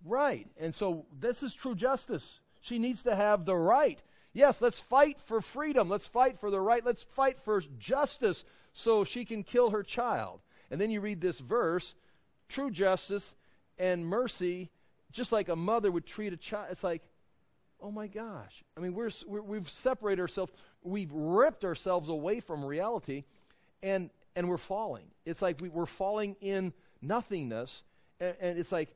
Right. 0.05 0.47
And 0.59 0.75
so 0.75 1.05
this 1.19 1.41
is 1.41 1.53
true 1.53 1.75
justice. 1.75 2.39
She 2.61 2.77
needs 2.77 3.01
to 3.03 3.15
have 3.15 3.45
the 3.45 3.55
right. 3.55 4.01
Yes, 4.33 4.61
let's 4.61 4.79
fight 4.79 5.19
for 5.19 5.41
freedom. 5.41 5.89
Let's 5.89 6.07
fight 6.07 6.37
for 6.37 6.51
the 6.51 6.61
right. 6.61 6.85
Let's 6.85 7.03
fight 7.03 7.39
for 7.39 7.61
justice 7.79 8.45
so 8.73 9.03
she 9.03 9.25
can 9.25 9.43
kill 9.43 9.71
her 9.71 9.83
child. 9.83 10.41
And 10.69 10.79
then 10.79 10.91
you 10.91 11.01
read 11.01 11.21
this 11.21 11.39
verse 11.39 11.95
true 12.49 12.71
justice 12.71 13.35
and 13.77 14.05
mercy, 14.05 14.69
just 15.11 15.31
like 15.31 15.49
a 15.49 15.55
mother 15.55 15.91
would 15.91 16.05
treat 16.05 16.33
a 16.33 16.37
child. 16.37 16.67
It's 16.71 16.83
like, 16.83 17.03
oh 17.81 17.91
my 17.91 18.07
gosh. 18.07 18.63
I 18.75 18.79
mean, 18.79 18.93
we're, 18.93 19.09
we 19.27 19.57
have 19.57 19.69
separated 19.69 20.21
ourselves, 20.21 20.53
we've 20.87 21.11
ripped 21.11 21.63
ourselves 21.63 22.09
away 22.09 22.39
from 22.39 22.63
reality, 22.63 23.23
and, 23.83 24.09
and 24.35 24.49
we're 24.49 24.57
falling. 24.57 25.05
It's 25.25 25.41
like 25.41 25.61
we, 25.61 25.69
we're 25.69 25.85
falling 25.85 26.35
in 26.41 26.73
nothingness, 27.01 27.83
and, 28.19 28.35
and 28.39 28.59
it's 28.59 28.71
like 28.71 28.95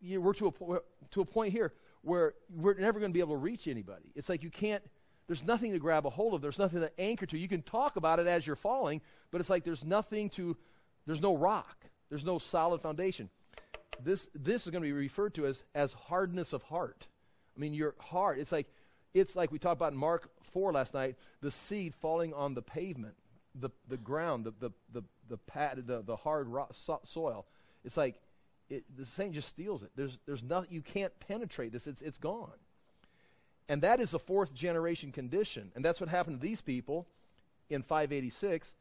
you 0.00 0.20
we're 0.20 0.34
to 0.34 0.48
a, 0.48 0.80
to 1.12 1.20
a 1.20 1.24
point 1.24 1.52
here 1.52 1.72
where 2.02 2.34
we're 2.50 2.74
never 2.74 2.98
going 2.98 3.10
to 3.10 3.14
be 3.14 3.20
able 3.20 3.34
to 3.34 3.40
reach 3.40 3.68
anybody. 3.68 4.12
It's 4.14 4.28
like 4.28 4.42
you 4.42 4.50
can't 4.50 4.82
there's 5.26 5.44
nothing 5.44 5.72
to 5.72 5.78
grab 5.78 6.06
a 6.06 6.10
hold 6.10 6.34
of. 6.34 6.42
There's 6.42 6.58
nothing 6.58 6.80
to 6.80 7.00
anchor 7.00 7.26
to. 7.26 7.38
You 7.38 7.48
can 7.48 7.62
talk 7.62 7.96
about 7.96 8.18
it 8.18 8.26
as 8.26 8.46
you're 8.46 8.56
falling, 8.56 9.00
but 9.30 9.40
it's 9.40 9.48
like 9.48 9.64
there's 9.64 9.84
nothing 9.84 10.28
to, 10.30 10.56
there's 11.06 11.22
no 11.22 11.36
rock. 11.36 11.86
There's 12.10 12.24
no 12.24 12.38
solid 12.38 12.82
foundation. 12.82 13.30
This, 14.02 14.28
this 14.34 14.66
is 14.66 14.70
going 14.70 14.82
to 14.82 14.86
be 14.88 14.92
referred 14.92 15.34
to 15.34 15.46
as, 15.46 15.64
as 15.74 15.92
hardness 15.92 16.52
of 16.52 16.64
heart. 16.64 17.06
I 17.56 17.60
mean, 17.60 17.72
your 17.72 17.94
heart, 17.98 18.38
it's 18.38 18.52
like, 18.52 18.66
it's 19.14 19.36
like 19.36 19.52
we 19.52 19.58
talked 19.58 19.78
about 19.78 19.92
in 19.92 19.98
Mark 19.98 20.30
4 20.52 20.72
last 20.72 20.94
night, 20.94 21.16
the 21.40 21.50
seed 21.50 21.94
falling 21.94 22.32
on 22.32 22.54
the 22.54 22.62
pavement, 22.62 23.14
the, 23.54 23.70
the 23.88 23.96
ground, 23.96 24.44
the, 24.44 24.52
the, 24.58 24.70
the, 24.92 25.02
the, 25.28 25.36
pad, 25.36 25.84
the, 25.86 26.02
the 26.02 26.16
hard 26.16 26.48
rock, 26.48 26.70
so, 26.72 27.00
soil. 27.04 27.46
It's 27.84 27.96
like, 27.96 28.16
it, 28.70 28.84
the 28.96 29.04
saint 29.04 29.34
just 29.34 29.48
steals 29.48 29.82
it. 29.82 29.90
There's, 29.96 30.18
there's 30.26 30.42
nothing, 30.42 30.68
you 30.70 30.82
can't 30.82 31.12
penetrate 31.20 31.72
this. 31.72 31.86
It's, 31.86 32.00
it's 32.00 32.18
gone. 32.18 32.52
And 33.68 33.82
that 33.82 34.00
is 34.00 34.14
a 34.14 34.18
fourth 34.18 34.54
generation 34.54 35.12
condition. 35.12 35.72
And 35.74 35.84
that's 35.84 36.00
what 36.00 36.08
happened 36.08 36.40
to 36.40 36.46
these 36.46 36.62
people 36.62 37.06
in 37.68 37.82
586. 37.82 38.74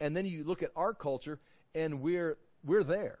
And 0.00 0.16
then 0.16 0.26
you 0.26 0.44
look 0.44 0.62
at 0.62 0.70
our 0.74 0.94
culture, 0.94 1.38
and 1.74 2.00
we're, 2.00 2.36
we're 2.64 2.84
there. 2.84 3.18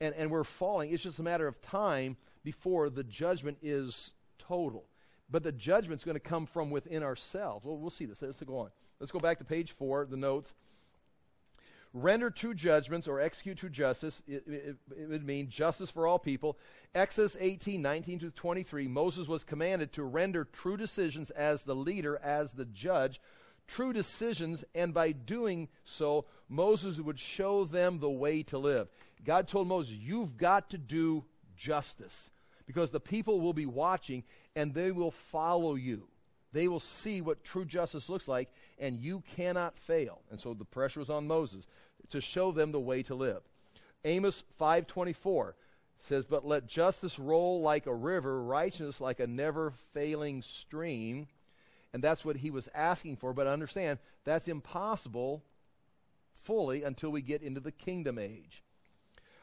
And, 0.00 0.14
and 0.14 0.30
we're 0.30 0.44
falling. 0.44 0.92
It's 0.92 1.02
just 1.02 1.18
a 1.18 1.22
matter 1.22 1.46
of 1.46 1.60
time 1.60 2.16
before 2.42 2.90
the 2.90 3.04
judgment 3.04 3.58
is 3.62 4.12
total. 4.38 4.84
But 5.30 5.42
the 5.42 5.52
judgment's 5.52 6.04
going 6.04 6.16
to 6.16 6.20
come 6.20 6.46
from 6.46 6.70
within 6.70 7.02
ourselves. 7.02 7.64
Well, 7.64 7.78
we'll 7.78 7.90
see 7.90 8.04
this. 8.04 8.22
Let's 8.22 8.42
go 8.42 8.58
on. 8.58 8.70
Let's 9.00 9.12
go 9.12 9.18
back 9.18 9.38
to 9.38 9.44
page 9.44 9.72
four, 9.72 10.06
the 10.06 10.16
notes 10.16 10.54
render 11.94 12.28
true 12.28 12.54
judgments 12.54 13.06
or 13.06 13.20
execute 13.20 13.56
true 13.56 13.70
justice. 13.70 14.22
It, 14.26 14.42
it, 14.46 14.76
it, 14.98 15.08
would 15.08 15.24
mean 15.24 15.48
justice 15.48 15.90
for 15.90 16.06
all 16.06 16.18
people. 16.18 16.58
Exodus 16.94 17.36
18, 17.40 17.80
19 17.80 18.18
to 18.18 18.30
23, 18.30 18.88
Moses 18.88 19.28
was 19.28 19.44
commanded 19.44 19.92
to 19.92 20.02
render 20.02 20.44
true 20.44 20.76
decisions 20.76 21.30
as 21.30 21.62
the 21.62 21.76
leader, 21.76 22.20
as 22.22 22.52
the 22.52 22.64
judge, 22.64 23.20
true 23.66 23.92
decisions, 23.92 24.64
and 24.74 24.92
by 24.92 25.12
doing 25.12 25.68
so, 25.84 26.26
Moses 26.48 26.98
would 26.98 27.18
show 27.18 27.64
them 27.64 28.00
the 28.00 28.10
way 28.10 28.42
to 28.42 28.58
live. 28.58 28.88
God 29.24 29.48
told 29.48 29.68
Moses, 29.68 29.94
You've 29.94 30.36
got 30.36 30.70
to 30.70 30.78
do 30.78 31.24
justice 31.56 32.30
because 32.66 32.90
the 32.90 33.00
people 33.00 33.40
will 33.40 33.52
be 33.52 33.66
watching 33.66 34.24
and 34.56 34.74
they 34.74 34.90
will 34.90 35.10
follow 35.10 35.74
you. 35.74 36.08
They 36.52 36.68
will 36.68 36.80
see 36.80 37.20
what 37.20 37.42
true 37.42 37.64
justice 37.64 38.08
looks 38.08 38.28
like, 38.28 38.48
and 38.78 39.00
you 39.00 39.24
cannot 39.34 39.76
fail. 39.76 40.20
And 40.30 40.40
so 40.40 40.54
the 40.54 40.64
pressure 40.64 41.00
was 41.00 41.10
on 41.10 41.26
Moses 41.26 41.66
to 42.10 42.20
show 42.20 42.52
them 42.52 42.70
the 42.70 42.80
way 42.80 43.02
to 43.02 43.14
live. 43.14 43.42
Amos 44.04 44.44
5:24 44.56 45.56
says, 45.98 46.24
"But 46.24 46.46
let 46.46 46.66
justice 46.66 47.18
roll 47.18 47.60
like 47.60 47.86
a 47.86 47.94
river, 47.94 48.40
righteousness 48.42 49.00
like 49.00 49.18
a 49.18 49.26
never-failing 49.26 50.42
stream." 50.42 51.28
And 51.92 52.02
that's 52.02 52.24
what 52.24 52.36
he 52.36 52.50
was 52.50 52.68
asking 52.74 53.16
for, 53.16 53.32
but 53.32 53.46
understand 53.46 53.98
that's 54.24 54.48
impossible 54.48 55.42
fully 56.32 56.82
until 56.82 57.10
we 57.10 57.22
get 57.22 57.42
into 57.42 57.60
the 57.60 57.72
kingdom 57.72 58.18
age. 58.18 58.62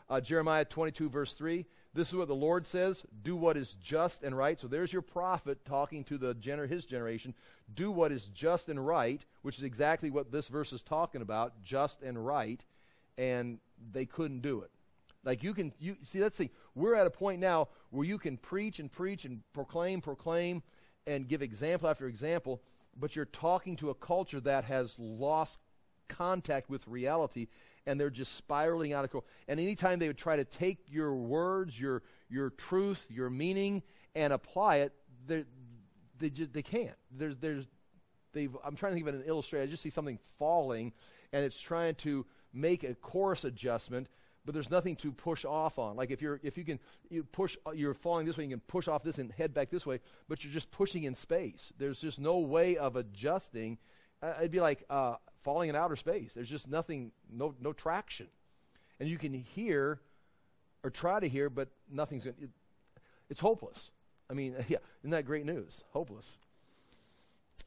Uh, 0.10 0.22
Jeremiah 0.22 0.66
22, 0.66 1.10
verse 1.10 1.34
3. 1.34 1.66
This 1.94 2.10
is 2.10 2.16
what 2.16 2.30
the 2.30 2.36
Lord 2.36 2.66
says 2.66 3.04
do 3.24 3.36
what 3.36 3.58
is 3.58 3.74
just 3.74 4.24
and 4.24 4.38
right. 4.38 4.60
So 4.60 4.68
there's 4.68 4.94
your 4.94 5.02
prophet 5.02 5.66
talking 5.66 6.04
to 6.06 6.18
the 6.18 6.34
gener- 6.36 6.70
his 6.70 6.86
generation. 6.86 7.34
Do 7.74 7.92
what 7.92 8.12
is 8.12 8.26
just 8.26 8.70
and 8.70 8.86
right, 8.86 9.24
which 9.42 9.58
is 9.58 9.64
exactly 9.64 10.10
what 10.10 10.32
this 10.32 10.48
verse 10.48 10.72
is 10.72 10.82
talking 10.82 11.22
about 11.22 11.62
just 11.62 12.02
and 12.02 12.26
right. 12.26 12.64
And 13.18 13.60
they 13.92 14.06
couldn't 14.06 14.42
do 14.42 14.62
it. 14.62 14.72
Like 15.24 15.44
you 15.44 15.54
can, 15.54 15.74
you 15.80 15.98
see, 16.04 16.20
let's 16.20 16.38
see. 16.38 16.50
We're 16.76 16.96
at 16.96 17.08
a 17.08 17.12
point 17.12 17.40
now 17.40 17.68
where 17.90 18.08
you 18.08 18.18
can 18.18 18.38
preach 18.38 18.80
and 18.80 18.92
preach 18.92 19.26
and 19.26 19.42
proclaim, 19.54 20.02
proclaim, 20.02 20.64
and 21.06 21.28
give 21.28 21.42
example 21.42 21.90
after 21.90 22.08
example, 22.08 22.62
but 22.98 23.16
you're 23.16 23.26
talking 23.26 23.76
to 23.78 23.90
a 23.90 23.96
culture 23.96 24.40
that 24.40 24.64
has 24.66 24.96
lost 24.98 25.60
contact 26.08 26.70
with 26.70 26.88
reality 26.88 27.48
and 27.86 28.00
they're 28.00 28.10
just 28.10 28.36
spiraling 28.36 28.94
out 28.94 29.04
of 29.04 29.12
control. 29.12 29.26
And 29.48 29.60
anytime 29.60 30.00
they 30.00 30.08
would 30.08 30.18
try 30.18 30.36
to 30.36 30.46
take 30.46 30.80
your 30.88 31.14
words, 31.16 31.80
your 31.80 32.04
your 32.30 32.52
truth, 32.52 33.06
your 33.10 33.30
meaning, 33.30 33.84
and 34.16 34.34
apply 34.34 34.78
it, 34.78 34.94
they 36.22 36.30
just 36.30 36.54
they 36.54 36.62
can't. 36.62 36.96
There's 37.12 37.38
there's 37.38 37.66
they've 38.34 38.56
I'm 38.64 38.76
trying 38.76 38.92
to 38.92 38.96
think 38.96 39.08
of 39.08 39.16
an 39.16 39.22
illustration. 39.24 39.68
I 39.68 39.72
just 39.72 39.84
see 39.84 39.90
something 39.90 40.20
falling, 40.38 40.94
and 41.34 41.44
it's 41.44 41.60
trying 41.60 41.96
to 41.96 42.26
make 42.54 42.84
a 42.84 42.96
course 42.96 43.44
adjustment, 43.44 44.08
but 44.46 44.54
there's 44.54 44.70
nothing 44.70 44.96
to 44.98 45.12
push 45.12 45.46
off 45.46 45.80
on. 45.80 45.96
Like 45.96 46.12
if 46.12 46.22
you're 46.22 46.40
if 46.44 46.58
you 46.58 46.64
can 46.64 46.80
you 47.10 47.24
push 47.24 47.58
you're 47.74 47.94
falling 47.94 48.26
this 48.26 48.38
way, 48.38 48.46
you 48.46 48.50
can 48.52 48.62
push 48.62 48.88
off 48.88 49.04
this 49.04 49.18
and 49.18 49.32
head 49.32 49.54
back 49.54 49.70
this 49.70 49.86
way, 49.86 50.00
but 50.30 50.44
you're 50.44 50.54
just 50.54 50.72
pushing 50.72 51.04
in 51.04 51.16
space. 51.16 51.74
There's 51.78 52.00
just 52.00 52.20
no 52.20 52.40
way 52.40 52.78
of 52.78 52.96
adjusting. 52.96 53.78
Uh, 54.22 54.34
it'd 54.40 54.52
be 54.52 54.60
like 54.60 54.84
uh, 54.90 55.16
falling 55.44 55.70
in 55.70 55.76
outer 55.76 55.96
space. 55.96 56.34
There's 56.34 56.50
just 56.50 56.68
nothing, 56.68 57.12
no 57.32 57.56
no 57.60 57.74
traction, 57.74 58.28
and 59.00 59.10
you 59.10 59.18
can 59.18 59.34
hear 59.34 60.00
or 60.84 60.90
try 60.90 61.20
to 61.20 61.28
hear, 61.28 61.50
but 61.50 61.70
nothing's. 61.92 62.26
Going 62.26 62.36
it, 62.42 62.50
it's 63.30 63.40
hopeless. 63.40 63.92
I 64.30 64.34
mean, 64.34 64.56
yeah, 64.68 64.78
isn't 65.02 65.12
that 65.12 65.26
great 65.26 65.46
news? 65.46 65.84
Hopeless. 65.92 66.38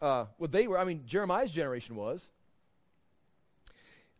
Uh, 0.01 0.27
well, 0.39 0.49
they 0.49 0.67
were. 0.67 0.79
I 0.79 0.85
mean, 0.85 1.03
Jeremiah's 1.07 1.53
generation 1.53 1.97
was. 1.97 2.31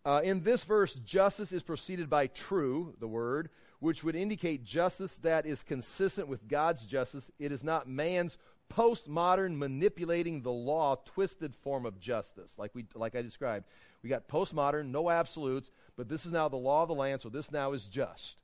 Uh, 0.05 0.21
in 0.23 0.43
this 0.43 0.65
verse, 0.65 0.95
justice 0.95 1.51
is 1.51 1.63
preceded 1.63 2.11
by 2.11 2.27
true, 2.27 2.95
the 3.01 3.09
word, 3.09 3.49
which 3.81 4.05
would 4.05 4.15
indicate 4.15 4.63
justice 4.63 5.15
that 5.23 5.47
is 5.47 5.63
consistent 5.63 6.29
with 6.29 6.47
God's 6.47 6.85
justice. 6.85 7.31
It 7.39 7.53
is 7.53 7.65
not 7.65 7.89
man's 7.89 8.37
postmodern 8.73 9.57
manipulating 9.57 10.43
the 10.43 10.53
law 10.53 10.97
twisted 11.05 11.55
form 11.55 11.87
of 11.87 12.01
justice 12.01 12.53
like 12.59 12.75
we 12.75 12.87
like 12.95 13.15
I 13.15 13.23
described. 13.23 13.67
We 14.03 14.09
got 14.09 14.29
postmodern, 14.29 14.91
no 14.91 15.11
absolutes, 15.11 15.71
but 15.97 16.09
this 16.09 16.27
is 16.27 16.33
now 16.33 16.49
the 16.49 16.57
law 16.57 16.83
of 16.83 16.89
the 16.89 16.95
land, 16.95 17.23
so 17.23 17.29
this 17.29 17.51
now 17.51 17.73
is 17.73 17.85
just. 17.85 18.43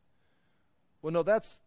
Well, 1.03 1.13
no, 1.13 1.23
that's 1.23 1.61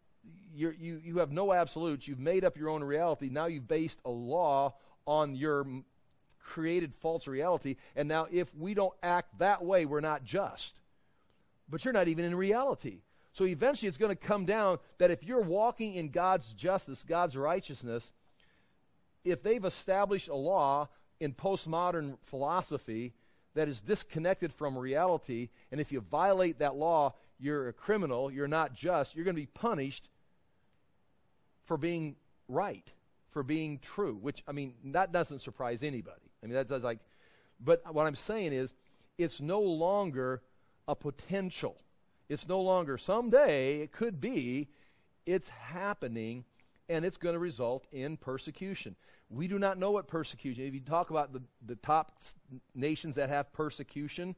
you 0.54 0.74
you 0.78 1.00
you 1.04 1.18
have 1.18 1.32
no 1.32 1.52
absolutes. 1.52 2.08
You've 2.08 2.18
made 2.18 2.44
up 2.44 2.56
your 2.56 2.70
own 2.70 2.82
reality. 2.82 3.28
Now 3.30 3.46
you've 3.46 3.68
based 3.68 4.00
a 4.04 4.10
law 4.10 4.74
on 5.06 5.34
your 5.34 5.66
created 6.40 6.94
false 6.94 7.26
reality, 7.26 7.76
and 7.96 8.08
now 8.08 8.26
if 8.30 8.54
we 8.54 8.74
don't 8.74 8.94
act 9.02 9.38
that 9.38 9.64
way, 9.64 9.86
we're 9.86 10.00
not 10.00 10.24
just. 10.24 10.80
But 11.68 11.84
you're 11.84 11.94
not 11.94 12.08
even 12.08 12.24
in 12.24 12.34
reality. 12.34 13.00
So 13.32 13.44
eventually 13.44 13.88
it's 13.88 13.98
going 13.98 14.10
to 14.10 14.16
come 14.16 14.44
down 14.44 14.78
that 14.98 15.10
if 15.10 15.24
you're 15.24 15.40
walking 15.40 15.94
in 15.94 16.10
God's 16.10 16.52
justice, 16.52 17.04
God's 17.04 17.36
righteousness, 17.36 18.12
if 19.24 19.42
they've 19.42 19.64
established 19.64 20.28
a 20.28 20.34
law 20.34 20.88
in 21.20 21.32
postmodern 21.32 22.18
philosophy 22.24 23.14
that 23.54 23.68
is 23.68 23.80
disconnected 23.80 24.52
from 24.52 24.76
reality, 24.76 25.48
and 25.70 25.80
if 25.80 25.92
you 25.92 26.00
violate 26.00 26.58
that 26.58 26.74
law, 26.76 27.14
you're 27.38 27.68
a 27.68 27.72
criminal, 27.72 28.30
you're 28.30 28.48
not 28.48 28.74
just, 28.74 29.14
you're 29.14 29.24
going 29.24 29.36
to 29.36 29.42
be 29.42 29.46
punished 29.46 30.08
for 31.64 31.76
being 31.76 32.16
right, 32.48 32.90
for 33.30 33.42
being 33.42 33.78
true, 33.78 34.18
which, 34.20 34.42
I 34.46 34.52
mean, 34.52 34.74
that 34.86 35.12
doesn't 35.12 35.40
surprise 35.40 35.82
anybody. 35.82 36.30
I 36.42 36.46
mean, 36.46 36.54
that's 36.54 36.84
like, 36.84 36.98
but 37.58 37.82
what 37.92 38.06
I'm 38.06 38.16
saying 38.16 38.52
is, 38.52 38.74
it's 39.16 39.40
no 39.40 39.60
longer 39.60 40.42
a 40.88 40.96
potential. 40.96 41.76
It's 42.28 42.48
no 42.48 42.60
longer 42.60 42.98
someday, 42.98 43.80
it 43.80 43.92
could 43.92 44.20
be, 44.20 44.68
it's 45.26 45.48
happening 45.48 46.44
and 46.88 47.04
it's 47.04 47.16
going 47.16 47.34
to 47.34 47.38
result 47.38 47.86
in 47.92 48.16
persecution. 48.16 48.96
We 49.30 49.48
do 49.48 49.58
not 49.58 49.78
know 49.78 49.90
what 49.90 50.06
persecution. 50.06 50.64
If 50.64 50.74
you 50.74 50.80
talk 50.80 51.10
about 51.10 51.32
the, 51.32 51.42
the 51.64 51.76
top 51.76 52.18
nations 52.74 53.16
that 53.16 53.30
have 53.30 53.52
persecution, 53.52 54.36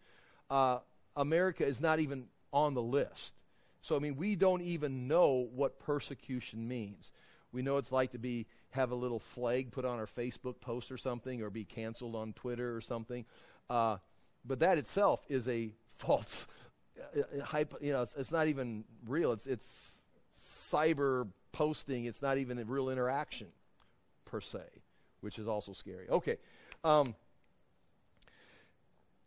uh, 0.51 0.78
America 1.16 1.66
is 1.66 1.80
not 1.80 1.99
even 1.99 2.26
on 2.53 2.74
the 2.74 2.82
list. 2.82 3.34
So 3.80 3.97
I 3.97 3.99
mean, 3.99 4.16
we 4.16 4.36
don't 4.36 4.62
even 4.62 5.09
know 5.09 5.49
what 5.55 5.78
persecution 5.78 6.66
means. 6.66 7.12
We 7.53 7.62
know 7.62 7.76
it's 7.78 7.92
like 7.92 8.12
to 8.12 8.18
be 8.18 8.47
have 8.70 8.90
a 8.90 8.94
little 8.94 9.20
flag 9.20 9.72
put 9.72 9.84
on 9.84 9.99
our 9.99 10.07
Facebook 10.07 10.61
post 10.61 10.92
or 10.92 10.99
something, 10.99 11.42
or 11.42 11.51
be 11.51 11.64
canceled 11.64 12.14
on 12.14 12.32
Twitter 12.32 12.76
or 12.76 12.80
something. 12.80 13.24
Uh, 13.70 13.97
but 14.44 14.61
that 14.61 14.78
itself 14.78 15.24
is 15.28 15.49
a 15.49 15.72
false 15.99 16.47
uh, 17.16 17.20
uh 17.20 17.44
hype. 17.44 17.74
You 17.80 17.92
know, 17.92 18.03
it's, 18.03 18.14
it's 18.16 18.32
not 18.32 18.49
even 18.49 18.84
real. 19.07 19.32
It's 19.32 19.47
it's 19.47 20.01
cyber 20.40 21.28
posting. 21.57 22.05
It's 22.05 22.21
not 22.21 22.37
even 22.39 22.59
a 22.59 22.65
real 22.65 22.91
interaction 22.91 23.49
per 24.25 24.41
se, 24.41 24.61
which 25.21 25.39
is 25.39 25.49
also 25.49 25.73
scary. 25.73 26.09
Okay. 26.11 26.37
Um, 26.85 27.15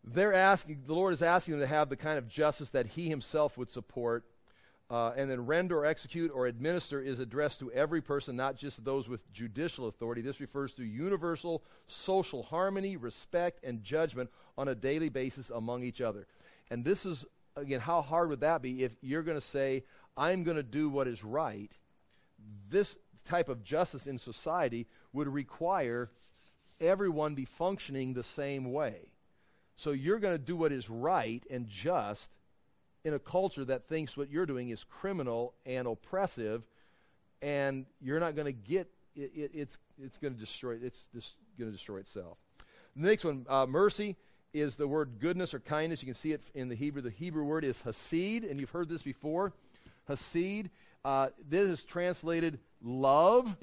they're 0.04 0.32
asking, 0.32 0.84
the 0.86 0.94
Lord 0.94 1.12
is 1.12 1.22
asking 1.22 1.52
them 1.52 1.60
to 1.60 1.66
have 1.66 1.88
the 1.88 1.96
kind 1.96 2.18
of 2.18 2.28
justice 2.28 2.70
that 2.70 2.86
He 2.86 3.08
Himself 3.08 3.58
would 3.58 3.70
support. 3.70 4.24
Uh, 4.90 5.12
and 5.16 5.30
then 5.30 5.46
render 5.46 5.78
or 5.78 5.86
execute 5.86 6.32
or 6.34 6.48
administer 6.48 7.00
is 7.00 7.20
addressed 7.20 7.60
to 7.60 7.70
every 7.70 8.00
person, 8.00 8.34
not 8.34 8.56
just 8.56 8.84
those 8.84 9.08
with 9.08 9.32
judicial 9.32 9.86
authority. 9.86 10.20
This 10.20 10.40
refers 10.40 10.74
to 10.74 10.84
universal 10.84 11.62
social 11.86 12.42
harmony, 12.42 12.96
respect, 12.96 13.62
and 13.62 13.84
judgment 13.84 14.30
on 14.58 14.66
a 14.66 14.74
daily 14.74 15.08
basis 15.08 15.48
among 15.50 15.84
each 15.84 16.00
other. 16.00 16.26
And 16.72 16.84
this 16.84 17.06
is, 17.06 17.24
again, 17.54 17.78
how 17.78 18.02
hard 18.02 18.30
would 18.30 18.40
that 18.40 18.62
be 18.62 18.82
if 18.82 18.92
you're 19.00 19.22
going 19.22 19.40
to 19.40 19.46
say, 19.46 19.84
I'm 20.16 20.42
going 20.42 20.56
to 20.56 20.64
do 20.64 20.88
what 20.88 21.06
is 21.06 21.22
right? 21.22 21.70
This 22.68 22.98
type 23.24 23.48
of 23.48 23.62
justice 23.62 24.06
in 24.06 24.18
society 24.18 24.86
would 25.12 25.28
require 25.28 26.10
everyone 26.80 27.34
be 27.34 27.44
functioning 27.44 28.14
the 28.14 28.22
same 28.22 28.72
way. 28.72 29.10
So 29.76 29.92
you're 29.92 30.18
going 30.18 30.34
to 30.34 30.38
do 30.38 30.56
what 30.56 30.72
is 30.72 30.90
right 30.90 31.44
and 31.50 31.68
just 31.68 32.30
in 33.04 33.14
a 33.14 33.18
culture 33.18 33.64
that 33.64 33.88
thinks 33.88 34.16
what 34.16 34.30
you're 34.30 34.46
doing 34.46 34.70
is 34.70 34.84
criminal 34.84 35.54
and 35.64 35.86
oppressive, 35.86 36.62
and 37.40 37.86
you're 38.00 38.20
not 38.20 38.34
going 38.36 38.46
to 38.46 38.52
get 38.52 38.88
it, 39.16 39.32
it, 39.34 39.50
it's 39.54 39.78
it's 40.02 40.18
going 40.18 40.34
to 40.34 40.38
destroy 40.38 40.78
it's 40.82 41.06
just 41.14 41.34
going 41.58 41.70
to 41.70 41.76
destroy 41.76 41.96
itself. 41.98 42.36
The 42.94 43.08
next 43.08 43.24
one, 43.24 43.46
uh, 43.48 43.66
mercy, 43.66 44.16
is 44.52 44.76
the 44.76 44.86
word 44.86 45.18
goodness 45.18 45.54
or 45.54 45.60
kindness. 45.60 46.02
You 46.02 46.06
can 46.06 46.14
see 46.14 46.32
it 46.32 46.42
in 46.54 46.68
the 46.68 46.74
Hebrew. 46.74 47.02
The 47.02 47.10
Hebrew 47.10 47.44
word 47.44 47.64
is 47.64 47.80
hesed, 47.82 48.44
and 48.44 48.60
you've 48.60 48.70
heard 48.70 48.88
this 48.88 49.02
before. 49.02 49.52
Hesed 50.08 50.68
uh, 51.04 51.28
this 51.48 51.66
is 51.68 51.84
translated 51.84 52.58
love, 52.82 53.56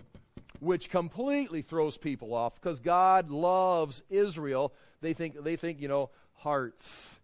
which 0.60 0.90
completely 0.90 1.62
throws 1.62 1.98
people 1.98 2.34
off 2.34 2.56
because 2.56 2.80
God 2.80 3.30
loves 3.30 4.02
Israel. 4.10 4.74
They 5.02 5.14
think, 5.14 5.44
they 5.44 5.56
think, 5.56 5.80
you 5.80 5.88
know, 5.88 6.10
hearts. 6.34 7.20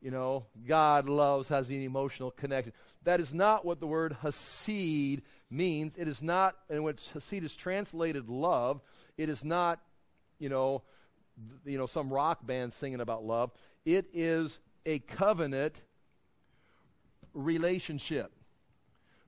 You 0.00 0.12
know, 0.12 0.46
God 0.66 1.08
loves, 1.08 1.48
has 1.48 1.68
an 1.70 1.82
emotional 1.82 2.30
connection. 2.30 2.72
That 3.02 3.20
is 3.20 3.34
not 3.34 3.64
what 3.64 3.80
the 3.80 3.86
word 3.86 4.16
hesed 4.22 5.22
means. 5.50 5.94
It 5.96 6.06
is 6.06 6.22
not, 6.22 6.56
and 6.70 6.84
when 6.84 6.94
hesed 7.12 7.42
is 7.42 7.54
translated 7.54 8.28
love, 8.28 8.80
it 9.16 9.28
is 9.28 9.44
not, 9.44 9.80
you 10.38 10.48
know, 10.48 10.82
th- 11.36 11.72
you 11.72 11.78
know, 11.78 11.86
some 11.86 12.10
rock 12.10 12.46
band 12.46 12.72
singing 12.74 13.00
about 13.00 13.24
love. 13.24 13.50
It 13.84 14.06
is 14.12 14.60
a 14.86 15.00
covenant 15.00 15.82
relationship 17.34 18.32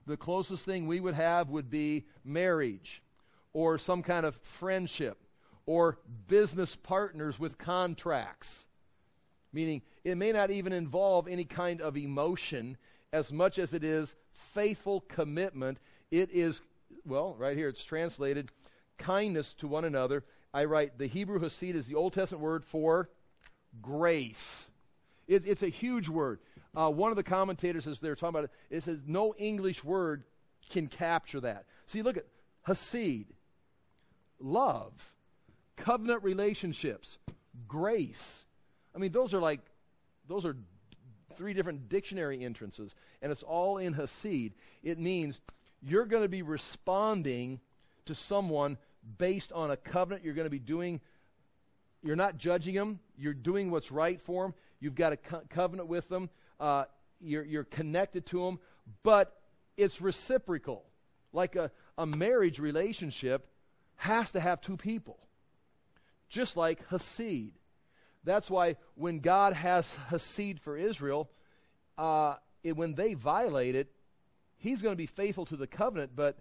the 0.05 0.17
closest 0.17 0.65
thing 0.65 0.87
we 0.87 0.99
would 0.99 1.13
have 1.13 1.49
would 1.49 1.69
be 1.69 2.05
marriage 2.23 3.01
or 3.53 3.77
some 3.77 4.03
kind 4.03 4.25
of 4.25 4.35
friendship 4.37 5.17
or 5.65 5.97
business 6.27 6.75
partners 6.75 7.39
with 7.39 7.57
contracts. 7.57 8.65
Meaning, 9.53 9.81
it 10.03 10.15
may 10.17 10.31
not 10.31 10.49
even 10.49 10.73
involve 10.73 11.27
any 11.27 11.43
kind 11.43 11.81
of 11.81 11.97
emotion 11.97 12.77
as 13.13 13.31
much 13.31 13.59
as 13.59 13.73
it 13.73 13.83
is 13.83 14.15
faithful 14.29 15.01
commitment. 15.01 15.77
It 16.09 16.31
is, 16.31 16.61
well, 17.05 17.35
right 17.37 17.57
here 17.57 17.67
it's 17.67 17.83
translated 17.83 18.49
kindness 18.97 19.53
to 19.55 19.67
one 19.67 19.83
another 19.83 20.23
I 20.53 20.65
write 20.65 20.97
the 20.97 21.07
Hebrew 21.07 21.39
Hesed 21.39 21.63
is 21.63 21.87
the 21.87 21.95
Old 21.95 22.13
Testament 22.13 22.43
word 22.43 22.65
for 22.65 23.09
grace. 23.81 24.67
It, 25.27 25.47
it's 25.47 25.63
a 25.63 25.69
huge 25.69 26.09
word. 26.09 26.39
Uh, 26.75 26.89
one 26.89 27.11
of 27.11 27.17
the 27.17 27.23
commentators, 27.23 27.85
as 27.87 27.99
they're 27.99 28.15
talking 28.15 28.29
about 28.29 28.43
it, 28.45 28.51
it 28.69 28.83
says 28.83 28.99
no 29.05 29.33
English 29.37 29.83
word 29.83 30.23
can 30.69 30.87
capture 30.87 31.41
that. 31.41 31.65
See, 31.85 32.01
look 32.01 32.17
at 32.17 32.25
Hesed, 32.63 33.25
love, 34.39 35.13
covenant 35.75 36.23
relationships, 36.23 37.17
grace. 37.67 38.45
I 38.95 38.99
mean, 38.99 39.11
those 39.11 39.33
are 39.33 39.39
like, 39.39 39.59
those 40.27 40.45
are 40.45 40.55
three 41.35 41.53
different 41.53 41.89
dictionary 41.89 42.43
entrances, 42.43 42.95
and 43.21 43.31
it's 43.31 43.43
all 43.43 43.77
in 43.77 43.93
Hesed. 43.93 44.53
It 44.83 44.99
means 44.99 45.41
you're 45.81 46.05
going 46.05 46.23
to 46.23 46.29
be 46.29 46.41
responding 46.41 47.59
to 48.05 48.15
someone 48.15 48.77
based 49.17 49.51
on 49.51 49.71
a 49.71 49.77
covenant 49.77 50.23
you're 50.23 50.33
going 50.33 50.45
to 50.45 50.51
be 50.51 50.59
doing. 50.59 51.01
You're 52.03 52.15
not 52.15 52.37
judging 52.37 52.75
them, 52.75 52.99
you're 53.17 53.33
doing 53.33 53.71
what's 53.71 53.91
right 53.91 54.19
for 54.19 54.43
them. 54.43 54.53
You've 54.79 54.95
got 54.95 55.13
a 55.13 55.17
co- 55.17 55.43
covenant 55.49 55.87
with 55.87 56.09
them, 56.09 56.29
uh, 56.61 56.85
you're, 57.19 57.43
you're 57.43 57.63
connected 57.65 58.25
to 58.27 58.45
them, 58.45 58.59
but 59.03 59.41
it's 59.75 59.99
reciprocal. 59.99 60.85
Like 61.33 61.55
a, 61.55 61.71
a 61.97 62.05
marriage 62.05 62.59
relationship 62.59 63.47
has 63.97 64.31
to 64.31 64.39
have 64.39 64.61
two 64.61 64.77
people, 64.77 65.19
just 66.29 66.55
like 66.55 66.87
Hesed. 66.89 67.53
That's 68.23 68.49
why 68.49 68.77
when 68.95 69.19
God 69.19 69.53
has 69.53 69.95
Hesed 70.09 70.59
for 70.59 70.77
Israel, 70.77 71.29
uh, 71.97 72.35
it, 72.63 72.77
when 72.77 72.93
they 72.93 73.15
violate 73.15 73.75
it, 73.75 73.91
He's 74.57 74.83
going 74.83 74.93
to 74.93 74.97
be 74.97 75.07
faithful 75.07 75.45
to 75.45 75.55
the 75.55 75.65
covenant, 75.65 76.11
but 76.15 76.37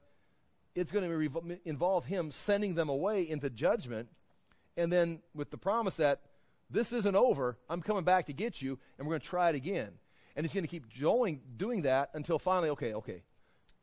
it's 0.75 0.93
going 0.93 1.09
to 1.09 1.17
revo- 1.17 1.59
involve 1.65 2.05
Him 2.05 2.31
sending 2.31 2.75
them 2.75 2.91
away 2.91 3.27
into 3.27 3.49
judgment, 3.49 4.09
and 4.77 4.93
then 4.93 5.21
with 5.35 5.51
the 5.51 5.57
promise 5.57 5.97
that 5.97 6.21
this 6.69 6.93
isn't 6.93 7.17
over, 7.17 7.57
I'm 7.71 7.81
coming 7.81 8.05
back 8.05 8.27
to 8.27 8.35
get 8.35 8.61
you, 8.61 8.79
and 8.99 9.07
we're 9.07 9.13
going 9.13 9.23
to 9.23 9.27
try 9.27 9.49
it 9.49 9.55
again. 9.55 9.93
And 10.37 10.45
He's 10.45 10.55
going 10.55 10.65
to 10.65 10.69
keep 10.69 10.87
going, 11.01 11.41
doing 11.57 11.83
that 11.83 12.11
until 12.15 12.39
finally, 12.39 12.71
okay, 12.71 12.95
okay, 12.95 13.23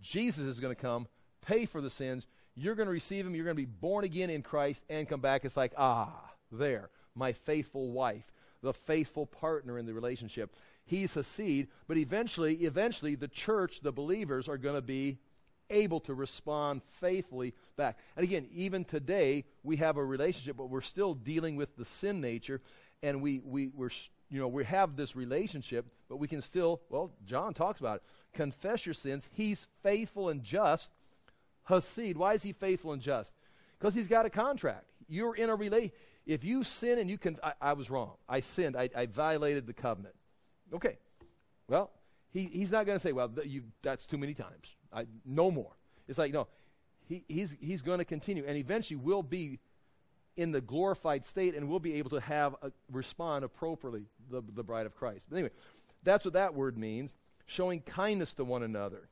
Jesus 0.01 0.45
is 0.45 0.59
going 0.59 0.75
to 0.75 0.81
come, 0.81 1.07
pay 1.41 1.65
for 1.65 1.81
the 1.81 1.89
sins. 1.89 2.27
You're 2.55 2.75
going 2.75 2.87
to 2.87 2.93
receive 2.93 3.25
Him. 3.25 3.35
You're 3.35 3.45
going 3.45 3.55
to 3.55 3.61
be 3.61 3.65
born 3.65 4.03
again 4.03 4.29
in 4.29 4.41
Christ 4.41 4.83
and 4.89 5.07
come 5.07 5.21
back. 5.21 5.45
It's 5.45 5.57
like, 5.57 5.73
ah, 5.77 6.13
there 6.51 6.89
my 7.17 7.33
faithful 7.33 7.91
wife, 7.91 8.31
the 8.61 8.73
faithful 8.73 9.25
partner 9.25 9.77
in 9.77 9.85
the 9.85 9.93
relationship. 9.93 10.55
He's 10.85 11.17
a 11.17 11.23
seed, 11.23 11.67
but 11.87 11.97
eventually, 11.97 12.55
eventually, 12.55 13.15
the 13.15 13.27
church, 13.27 13.81
the 13.81 13.91
believers, 13.91 14.47
are 14.47 14.57
going 14.57 14.75
to 14.75 14.81
be 14.81 15.17
able 15.69 15.99
to 16.01 16.13
respond 16.13 16.81
faithfully 17.01 17.53
back. 17.75 17.97
And 18.15 18.23
again, 18.23 18.47
even 18.53 18.85
today, 18.85 19.43
we 19.63 19.77
have 19.77 19.97
a 19.97 20.05
relationship, 20.05 20.55
but 20.57 20.69
we're 20.69 20.81
still 20.81 21.13
dealing 21.13 21.57
with 21.57 21.75
the 21.75 21.83
sin 21.83 22.21
nature, 22.21 22.61
and 23.03 23.21
we, 23.21 23.39
we, 23.39 23.67
we're, 23.67 23.89
you 24.29 24.39
know, 24.39 24.47
we 24.47 24.65
have 24.65 24.95
this 24.95 25.15
relationship, 25.15 25.85
but 26.09 26.17
we 26.17 26.27
can 26.27 26.41
still, 26.41 26.81
well, 26.89 27.11
John 27.25 27.53
talks 27.53 27.79
about 27.79 27.97
it. 27.97 28.03
Confess 28.33 28.85
your 28.85 28.93
sins. 28.93 29.27
He's 29.31 29.67
faithful 29.83 30.29
and 30.29 30.43
just. 30.43 30.91
Hesed. 31.63 32.15
Why 32.15 32.33
is 32.33 32.43
he 32.43 32.53
faithful 32.53 32.93
and 32.93 33.01
just? 33.01 33.33
Because 33.79 33.93
he's 33.93 34.07
got 34.07 34.25
a 34.25 34.29
contract. 34.29 34.85
You're 35.07 35.35
in 35.35 35.49
a 35.49 35.55
relation 35.55 35.91
if 36.27 36.43
you 36.43 36.63
sin 36.63 36.99
and 36.99 37.09
you 37.09 37.17
can, 37.17 37.39
I, 37.41 37.53
I 37.61 37.73
was 37.73 37.89
wrong. 37.89 38.11
I 38.27 38.41
sinned. 38.41 38.75
I, 38.75 38.89
I, 38.95 39.05
violated 39.05 39.65
the 39.65 39.73
covenant. 39.73 40.13
Okay. 40.73 40.97
Well, 41.69 41.89
he, 42.31 42.49
he's 42.51 42.69
not 42.69 42.85
going 42.85 42.97
to 42.97 43.01
say, 43.01 43.13
well, 43.13 43.29
th- 43.29 43.47
you, 43.47 43.63
that's 43.81 44.05
too 44.05 44.17
many 44.17 44.33
times. 44.33 44.75
I, 44.91 45.05
no 45.25 45.49
more. 45.49 45.71
It's 46.07 46.17
like, 46.17 46.33
no, 46.33 46.47
he, 47.07 47.23
he's, 47.27 47.55
he's 47.59 47.81
going 47.81 47.99
to 47.99 48.05
continue. 48.05 48.43
And 48.45 48.57
eventually 48.57 48.97
we'll 48.97 49.23
be 49.23 49.59
in 50.37 50.51
the 50.51 50.61
glorified 50.61 51.25
state 51.25 51.55
and 51.55 51.67
we'll 51.67 51.79
be 51.79 51.95
able 51.95 52.11
to 52.11 52.19
have 52.21 52.55
a, 52.61 52.71
respond 52.91 53.43
appropriately, 53.43 54.05
the, 54.29 54.41
the 54.53 54.63
bride 54.63 54.85
of 54.85 54.95
Christ. 54.95 55.25
But 55.29 55.37
anyway, 55.37 55.51
that's 56.03 56.23
what 56.23 56.35
that 56.35 56.53
word 56.53 56.77
means 56.77 57.13
showing 57.45 57.81
kindness 57.81 58.33
to 58.35 58.43
one 58.43 58.63
another. 58.63 59.09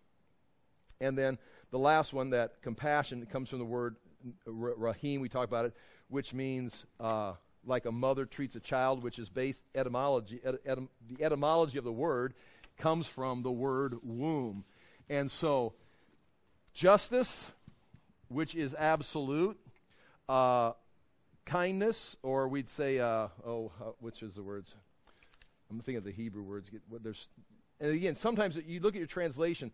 And 1.02 1.18
then 1.18 1.38
the 1.72 1.80
last 1.80 2.14
one, 2.14 2.30
that 2.30 2.62
compassion, 2.62 3.26
comes 3.26 3.50
from 3.50 3.60
the 3.60 3.66
word 3.66 3.98
rahim. 4.46 5.22
We 5.22 5.30
talk 5.30 5.48
about 5.48 5.66
it 5.66 5.74
which 6.08 6.34
means 6.34 6.86
uh, 7.00 7.34
like 7.66 7.86
a 7.86 7.92
mother 7.92 8.26
treats 8.26 8.56
a 8.56 8.60
child, 8.60 9.04
which 9.04 9.20
is 9.20 9.30
based 9.30 9.64
etymology. 9.74 10.40
etym- 10.46 10.90
the 11.10 11.24
etymology 11.24 11.78
of 11.78 11.84
the 11.84 11.92
word 11.92 12.34
comes 12.78 13.08
from 13.08 13.42
the 13.42 13.52
word 13.52 13.98
womb, 14.04 14.66
and 15.10 15.32
so 15.32 15.74
justice, 16.74 17.52
which 18.28 18.54
is 18.56 18.76
absolute, 18.78 19.58
uh, 20.28 20.74
kindness, 21.46 22.18
or 22.24 22.48
we'd 22.48 22.70
say, 22.70 23.00
uh, 23.00 23.28
oh, 23.46 23.72
uh, 23.82 23.92
which 24.00 24.22
is 24.22 24.34
the 24.34 24.44
words? 24.44 24.76
I'm 25.70 25.78
thinking 25.78 25.98
of 25.98 26.04
the 26.04 26.12
Hebrew 26.12 26.44
words. 26.44 26.70
There's, 27.02 27.28
and 27.80 27.94
again, 27.94 28.16
sometimes 28.16 28.58
you 28.66 28.80
look 28.80 28.96
at 28.96 29.00
your 29.00 29.08
translation. 29.08 29.72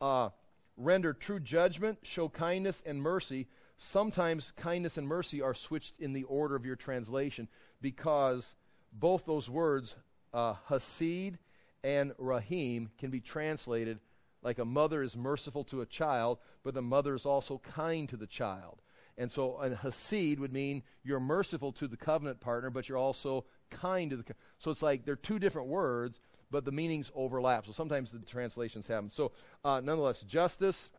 Uh, 0.00 0.30
render 0.76 1.12
true 1.12 1.40
judgment, 1.40 1.98
show 2.02 2.28
kindness 2.28 2.82
and 2.86 3.02
mercy 3.02 3.46
Sometimes 3.84 4.52
kindness 4.56 4.96
and 4.96 5.08
mercy 5.08 5.42
are 5.42 5.54
switched 5.54 5.98
in 5.98 6.12
the 6.12 6.22
order 6.22 6.54
of 6.54 6.64
your 6.64 6.76
translation 6.76 7.48
because 7.80 8.54
both 8.92 9.26
those 9.26 9.50
words, 9.50 9.96
uh, 10.32 10.54
Hesed 10.68 11.38
and 11.82 12.12
Rahim, 12.16 12.90
can 12.96 13.10
be 13.10 13.20
translated 13.20 13.98
like 14.40 14.60
a 14.60 14.64
mother 14.64 15.02
is 15.02 15.16
merciful 15.16 15.64
to 15.64 15.80
a 15.80 15.86
child, 15.86 16.38
but 16.62 16.74
the 16.74 16.82
mother 16.82 17.12
is 17.12 17.26
also 17.26 17.58
kind 17.58 18.08
to 18.08 18.16
the 18.16 18.26
child. 18.26 18.80
And 19.18 19.30
so 19.30 19.56
a 19.56 19.74
Hesed 19.74 20.38
would 20.40 20.52
mean 20.52 20.82
you're 21.04 21.20
merciful 21.20 21.72
to 21.72 21.86
the 21.86 21.96
covenant 21.96 22.40
partner, 22.40 22.70
but 22.70 22.88
you're 22.88 22.98
also 22.98 23.44
kind 23.70 24.10
to 24.10 24.16
the. 24.16 24.24
So 24.58 24.70
it's 24.70 24.82
like 24.82 25.04
they're 25.04 25.16
two 25.16 25.38
different 25.38 25.68
words, 25.68 26.18
but 26.50 26.64
the 26.64 26.72
meanings 26.72 27.10
overlap. 27.14 27.66
So 27.66 27.72
sometimes 27.72 28.10
the 28.10 28.18
translations 28.20 28.86
have 28.86 29.04
them. 29.04 29.10
So 29.10 29.32
uh, 29.64 29.80
nonetheless, 29.84 30.20
justice, 30.20 30.90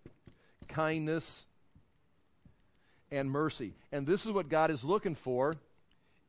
kindness, 0.68 1.46
and 3.12 3.30
mercy. 3.30 3.76
And 3.92 4.06
this 4.06 4.26
is 4.26 4.32
what 4.32 4.50
God 4.50 4.72
is 4.72 4.84
looking 4.84 5.16
for 5.16 5.54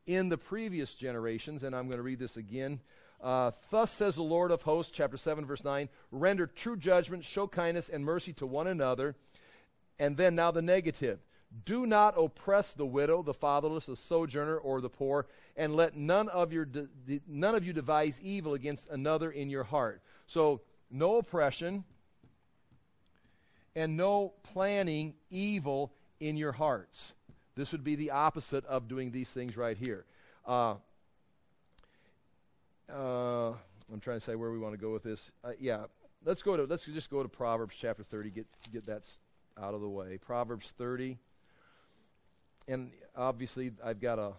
in 0.07 0.29
the 0.29 0.39
previous 0.39 0.95
generations. 0.95 1.65
And 1.65 1.75
I'm 1.75 1.85
going 1.85 1.97
to 1.97 2.03
read 2.03 2.19
this 2.19 2.37
again. 2.37 2.81
Uh, 3.21 3.53
Thus 3.71 3.91
says 3.91 4.17
the 4.17 4.23
Lord 4.23 4.51
of 4.51 4.63
hosts, 4.63 4.93
chapter 4.95 5.17
7, 5.17 5.47
verse 5.47 5.65
9 5.65 5.89
render 6.13 6.47
true 6.47 6.77
judgment, 6.77 7.25
show 7.25 7.47
kindness 7.47 7.89
and 7.89 8.05
mercy 8.05 8.33
to 8.35 8.47
one 8.47 8.67
another. 8.67 9.17
And 9.99 10.17
then 10.17 10.35
now 10.35 10.51
the 10.51 10.63
negative. 10.63 11.21
Do 11.65 11.87
not 11.87 12.15
oppress 12.17 12.73
the 12.73 12.87
widow, 12.87 13.23
the 13.23 13.35
fatherless, 13.35 13.87
the 13.87 13.97
sojourner, 13.97 14.57
or 14.57 14.81
the 14.81 14.89
poor, 14.89 15.27
and 15.57 15.77
let 15.77 15.97
none 15.97 16.29
of, 16.29 16.53
your 16.53 16.65
de- 16.65 16.89
none 17.29 17.55
of 17.55 17.65
you 17.65 17.73
devise 17.73 18.21
evil 18.21 18.55
against 18.55 18.89
another 18.89 19.31
in 19.31 19.51
your 19.51 19.65
heart. 19.65 20.03
So, 20.27 20.63
no 20.91 21.17
oppression 21.17 21.85
and 23.77 23.97
no 23.97 24.35
planning 24.43 25.15
evil 25.31 25.93
in 26.21 26.37
your 26.37 26.53
hearts. 26.53 27.15
This 27.57 27.73
would 27.73 27.85
be 27.85 27.95
the 27.95 28.11
opposite 28.11 28.65
of 28.67 28.89
doing 28.89 29.11
these 29.11 29.29
things 29.29 29.57
right 29.57 29.77
here. 29.77 30.05
Uh, 30.47 30.75
uh, 32.93 33.51
I'm 33.93 34.01
trying 34.01 34.19
to 34.19 34.25
say 34.25 34.35
where 34.35 34.51
we 34.51 34.59
want 34.59 34.75
to 34.75 34.81
go 34.81 34.93
with 34.93 35.03
this. 35.03 35.31
Uh, 35.43 35.53
yeah, 35.59 35.85
let's 36.25 36.43
go 36.43 36.57
to 36.57 36.65
let's 36.65 36.85
just 36.85 37.11
go 37.11 37.23
to 37.23 37.29
Proverbs 37.29 37.77
chapter 37.79 38.03
30. 38.03 38.31
Get 38.31 38.47
get 38.73 38.87
that 38.87 39.05
out 39.61 39.75
of 39.75 39.81
the 39.81 39.89
way. 39.89 40.19
Proverbs 40.19 40.73
30, 40.77 41.19
and 42.69 42.91
obviously 43.17 43.73
I've 43.85 44.01
got 44.01 44.19
a 44.19 44.33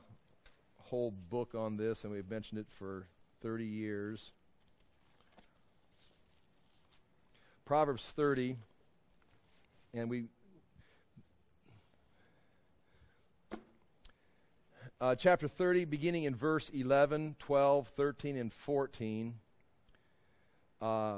whole 0.77 1.11
book 1.29 1.55
on 1.55 1.77
this, 1.77 2.03
and 2.03 2.13
we've 2.13 2.29
mentioned 2.29 2.59
it 2.59 2.67
for 2.69 3.07
30 3.41 3.65
years. 3.65 4.31
Proverbs 7.65 8.05
30, 8.15 8.57
and 9.93 10.09
we 10.09 10.25
Uh, 15.01 15.13
chapter 15.13 15.45
30, 15.45 15.83
beginning 15.83 16.23
in 16.23 16.33
verse 16.33 16.69
11, 16.69 17.35
12, 17.37 17.87
13, 17.89 18.37
and 18.37 18.53
14. 18.53 19.35
Uh, 20.81 21.17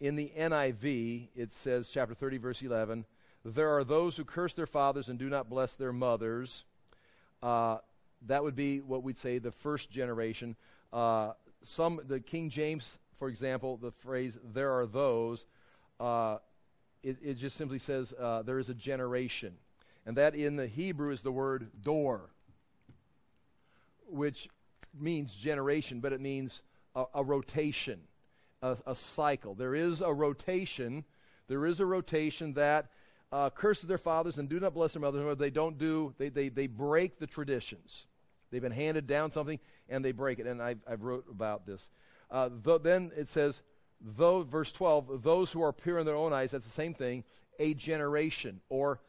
in 0.00 0.16
the 0.16 0.30
NIV, 0.36 1.28
it 1.34 1.50
says, 1.50 1.88
chapter 1.88 2.14
30, 2.14 2.36
verse 2.36 2.60
11, 2.60 3.06
there 3.44 3.70
are 3.70 3.84
those 3.84 4.16
who 4.16 4.24
curse 4.24 4.54
their 4.54 4.66
fathers 4.66 5.08
and 5.08 5.18
do 5.18 5.28
not 5.28 5.48
bless 5.48 5.74
their 5.74 5.92
mothers. 5.92 6.64
Uh, 7.42 7.78
that 8.26 8.42
would 8.42 8.56
be 8.56 8.80
what 8.80 9.02
we'd 9.02 9.18
say 9.18 9.38
the 9.38 9.50
first 9.50 9.90
generation. 9.90 10.56
Uh, 10.92 11.32
some, 11.62 12.00
the 12.06 12.20
King 12.20 12.48
James, 12.48 12.98
for 13.18 13.28
example, 13.28 13.76
the 13.76 13.90
phrase 13.90 14.38
"there 14.42 14.72
are 14.72 14.86
those," 14.86 15.46
uh, 16.00 16.38
it, 17.02 17.18
it, 17.22 17.34
just 17.34 17.56
simply 17.56 17.78
says 17.78 18.14
uh, 18.18 18.42
there 18.42 18.58
is 18.58 18.70
a 18.70 18.74
generation, 18.74 19.54
and 20.06 20.16
that 20.16 20.34
in 20.34 20.56
the 20.56 20.66
Hebrew 20.66 21.10
is 21.10 21.20
the 21.20 21.32
word 21.32 21.70
"door." 21.82 22.30
which 24.06 24.48
means 24.98 25.34
generation, 25.34 26.00
but 26.00 26.12
it 26.12 26.20
means 26.20 26.62
a, 26.94 27.04
a 27.14 27.24
rotation, 27.24 28.00
a, 28.62 28.76
a, 28.86 28.94
cycle. 28.94 29.54
There 29.54 29.74
is 29.74 30.00
a 30.00 30.12
rotation. 30.12 31.04
There 31.48 31.66
is 31.66 31.80
a 31.80 31.86
rotation 31.86 32.54
that 32.54 32.90
uh, 33.34 33.50
curses 33.50 33.88
their 33.88 33.98
fathers 33.98 34.38
and 34.38 34.48
do 34.48 34.60
not 34.60 34.74
bless 34.74 34.92
their 34.92 35.02
mothers, 35.02 35.36
they 35.38 35.50
don't 35.50 35.76
do, 35.76 36.14
they, 36.18 36.28
they, 36.28 36.48
they 36.48 36.68
break 36.68 37.18
the 37.18 37.26
traditions. 37.26 38.06
They've 38.52 38.62
been 38.62 38.70
handed 38.70 39.08
down 39.08 39.32
something 39.32 39.58
and 39.88 40.04
they 40.04 40.12
break 40.12 40.38
it. 40.38 40.46
And 40.46 40.62
I've, 40.62 40.78
I've 40.88 41.02
wrote 41.02 41.24
about 41.28 41.66
this. 41.66 41.90
Uh, 42.30 42.48
th- 42.64 42.82
then 42.82 43.10
it 43.16 43.28
says, 43.28 43.60
though, 44.00 44.44
verse 44.44 44.70
12, 44.70 45.24
those 45.24 45.50
who 45.50 45.62
are 45.62 45.72
pure 45.72 45.98
in 45.98 46.06
their 46.06 46.14
own 46.14 46.32
eyes, 46.32 46.52
that's 46.52 46.64
the 46.64 46.70
same 46.70 46.94
thing, 46.94 47.24
a 47.58 47.74
generation 47.74 48.60
or 48.68 49.00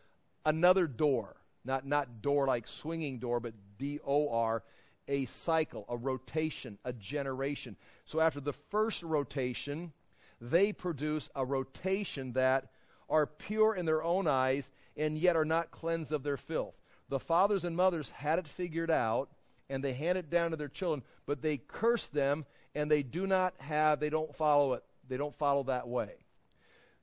another 0.44 0.88
door. 0.88 1.36
Not, 1.64 1.86
not 1.86 2.24
door 2.24 2.48
like 2.48 2.68
swinging 2.68 3.20
door, 3.20 3.40
but 3.40 3.54
D 3.78 4.00
O 4.04 4.30
R, 4.30 4.64
a 5.08 5.26
cycle, 5.26 5.86
a 5.88 5.98
rotation, 5.98 6.80
a 6.84 6.94
generation. 6.94 7.76
So 8.06 8.20
after 8.20 8.40
the 8.40 8.54
first 8.54 9.04
rotation, 9.04 9.94
they 10.42 10.74
produce 10.74 11.30
a 11.36 11.46
rotation 11.46 12.34
that 12.34 12.70
are 13.10 13.28
pure 13.28 13.76
in 13.76 13.86
their 13.86 14.04
own 14.04 14.28
eyes 14.28 14.72
and 14.98 15.18
yet 15.18 15.36
are 15.36 15.46
not 15.46 15.72
cleansed 15.72 16.12
of 16.12 16.24
their 16.24 16.38
filth. 16.38 16.78
The 17.10 17.20
fathers 17.20 17.64
and 17.64 17.76
mothers 17.76 18.10
had 18.10 18.40
it 18.40 18.48
figured 18.48 18.92
out 18.92 19.30
and 19.70 19.84
they 19.84 19.94
hand 19.94 20.18
it 20.18 20.30
down 20.30 20.52
to 20.52 20.58
their 20.58 20.68
children, 20.68 21.04
but 21.26 21.42
they 21.42 21.58
curse 21.58 22.08
them 22.08 22.46
and 22.74 22.90
they 22.90 23.04
do 23.04 23.26
not 23.26 23.54
have, 23.60 24.00
they 24.00 24.10
don't 24.10 24.36
follow 24.36 24.74
it. 24.74 24.84
They 25.08 25.18
don't 25.18 25.36
follow 25.36 25.64
that 25.64 25.88
way. 25.88 26.26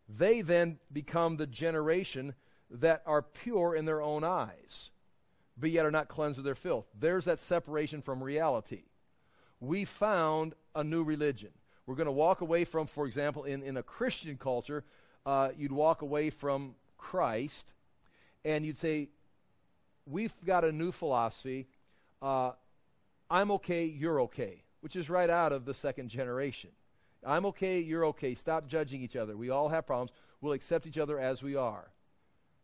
They 0.09 0.43
then 0.43 0.79
become 0.93 1.37
the 1.37 1.47
generation 1.47 2.35
that 2.71 3.03
are 3.07 3.23
pure 3.23 3.75
in 3.75 3.85
their 3.85 4.03
own 4.03 4.25
eyes, 4.25 4.91
but 5.57 5.71
yet 5.71 5.87
are 5.87 5.91
not 5.91 6.09
cleansed 6.09 6.39
of 6.39 6.45
their 6.45 6.55
filth. 6.55 6.87
There's 6.99 7.25
that 7.27 7.39
separation 7.39 8.03
from 8.03 8.23
reality. 8.23 8.85
We 9.61 9.85
found 9.85 10.55
a 10.75 10.83
new 10.83 11.05
religion. 11.05 11.51
We're 11.87 11.95
going 11.95 12.07
to 12.07 12.13
walk 12.13 12.41
away 12.41 12.65
from, 12.65 12.87
for 12.87 13.07
example, 13.07 13.45
in, 13.45 13.63
in 13.63 13.77
a 13.77 13.83
Christian 13.83 14.37
culture, 14.37 14.85
uh, 15.25 15.51
you'd 15.57 15.73
walk 15.73 16.03
away 16.03 16.31
from 16.31 16.75
Christ 16.99 17.73
and 18.45 18.65
you'd 18.65 18.79
say, 18.79 19.09
We've 20.05 20.35
got 20.45 20.65
a 20.65 20.73
new 20.73 20.91
philosophy. 20.91 21.69
Uh, 22.21 22.53
I'm 23.31 23.53
okay, 23.53 23.85
you're 23.85 24.21
okay, 24.23 24.65
which 24.81 24.97
is 24.97 25.09
right 25.09 25.31
out 25.31 25.53
of 25.53 25.65
the 25.65 25.75
second 25.75 26.09
generation. 26.09 26.71
I'm 27.25 27.47
okay, 27.47 27.79
you're 27.79 28.05
okay. 28.07 28.35
Stop 28.35 28.67
judging 28.67 29.01
each 29.01 29.17
other. 29.17 29.37
We 29.37 29.51
all 29.51 29.69
have 29.69 29.87
problems. 29.87 30.11
We'll 30.41 30.55
accept 30.55 30.87
each 30.87 30.99
other 30.99 31.21
as 31.21 31.43
we 31.43 31.55
are. 31.55 31.91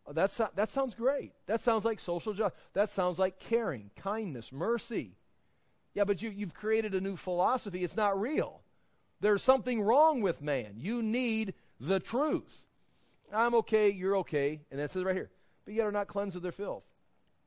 Uh, 0.06 0.12
that's, 0.12 0.36
that 0.36 0.70
sounds 0.70 0.94
great. 0.94 1.32
That 1.46 1.60
sounds 1.60 1.84
like 1.84 2.00
social 2.00 2.32
justice. 2.32 2.58
That 2.72 2.90
sounds 2.90 3.18
like 3.18 3.38
caring, 3.38 3.90
kindness, 3.96 4.52
mercy. 4.52 5.16
Yeah, 5.94 6.04
but 6.04 6.22
you, 6.22 6.30
you've 6.30 6.54
created 6.54 6.94
a 6.94 7.00
new 7.00 7.16
philosophy. 7.16 7.84
It's 7.84 7.96
not 7.96 8.20
real. 8.20 8.62
There's 9.20 9.42
something 9.42 9.80
wrong 9.80 10.22
with 10.22 10.42
man. 10.42 10.74
You 10.76 11.02
need 11.02 11.54
the 11.80 12.00
truth. 12.00 12.64
I'm 13.32 13.54
okay, 13.56 13.90
you're 13.90 14.16
okay. 14.18 14.60
And 14.70 14.80
that 14.80 14.90
says 14.90 15.04
right 15.04 15.14
here, 15.14 15.30
but 15.64 15.74
yet 15.74 15.86
are 15.86 15.92
not 15.92 16.08
cleansed 16.08 16.36
of 16.36 16.42
their 16.42 16.52
filth. 16.52 16.84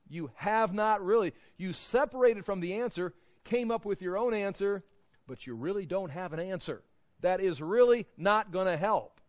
You 0.10 0.32
have 0.36 0.74
not 0.74 1.04
really. 1.04 1.34
You 1.58 1.74
separated 1.74 2.46
from 2.46 2.60
the 2.60 2.74
answer, 2.74 3.14
came 3.44 3.72
up 3.72 3.86
with 3.86 4.02
your 4.02 4.18
own 4.18 4.34
answer, 4.34 4.84
but 5.28 5.48
you 5.48 5.56
really 5.56 5.86
don't 5.86 6.12
have 6.12 6.34
an 6.34 6.40
answer. 6.40 6.84
That 7.22 7.40
is 7.40 7.62
really 7.62 8.08
not 8.18 8.52
going 8.52 8.68
to 8.68 8.78
help. 8.78 9.22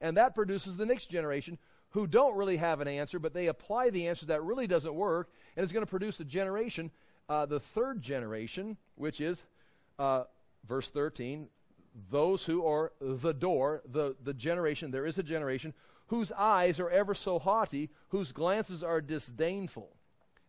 And 0.00 0.16
that 0.16 0.34
produces 0.34 0.76
the 0.76 0.86
next 0.86 1.06
generation 1.10 1.58
who 1.90 2.06
don't 2.06 2.36
really 2.36 2.56
have 2.58 2.80
an 2.80 2.88
answer, 2.88 3.18
but 3.18 3.34
they 3.34 3.46
apply 3.46 3.90
the 3.90 4.08
answer 4.08 4.26
that 4.26 4.42
really 4.42 4.66
doesn't 4.66 4.94
work, 4.94 5.30
and 5.56 5.64
it's 5.64 5.72
going 5.72 5.84
to 5.84 5.90
produce 5.90 6.20
a 6.20 6.24
generation, 6.24 6.90
uh, 7.28 7.46
the 7.46 7.60
third 7.60 8.02
generation, 8.02 8.76
which 8.96 9.20
is 9.20 9.44
uh, 9.98 10.24
verse 10.66 10.90
13 10.90 11.48
those 12.10 12.44
who 12.44 12.66
are 12.66 12.92
the 13.00 13.32
door, 13.32 13.82
the, 13.90 14.16
the 14.22 14.34
generation, 14.34 14.90
there 14.90 15.06
is 15.06 15.18
a 15.18 15.22
generation 15.22 15.74
whose 16.08 16.32
eyes 16.32 16.78
are 16.78 16.90
ever 16.90 17.14
so 17.14 17.38
haughty, 17.38 17.90
whose 18.08 18.32
glances 18.32 18.82
are 18.82 19.00
disdainful. 19.00 19.96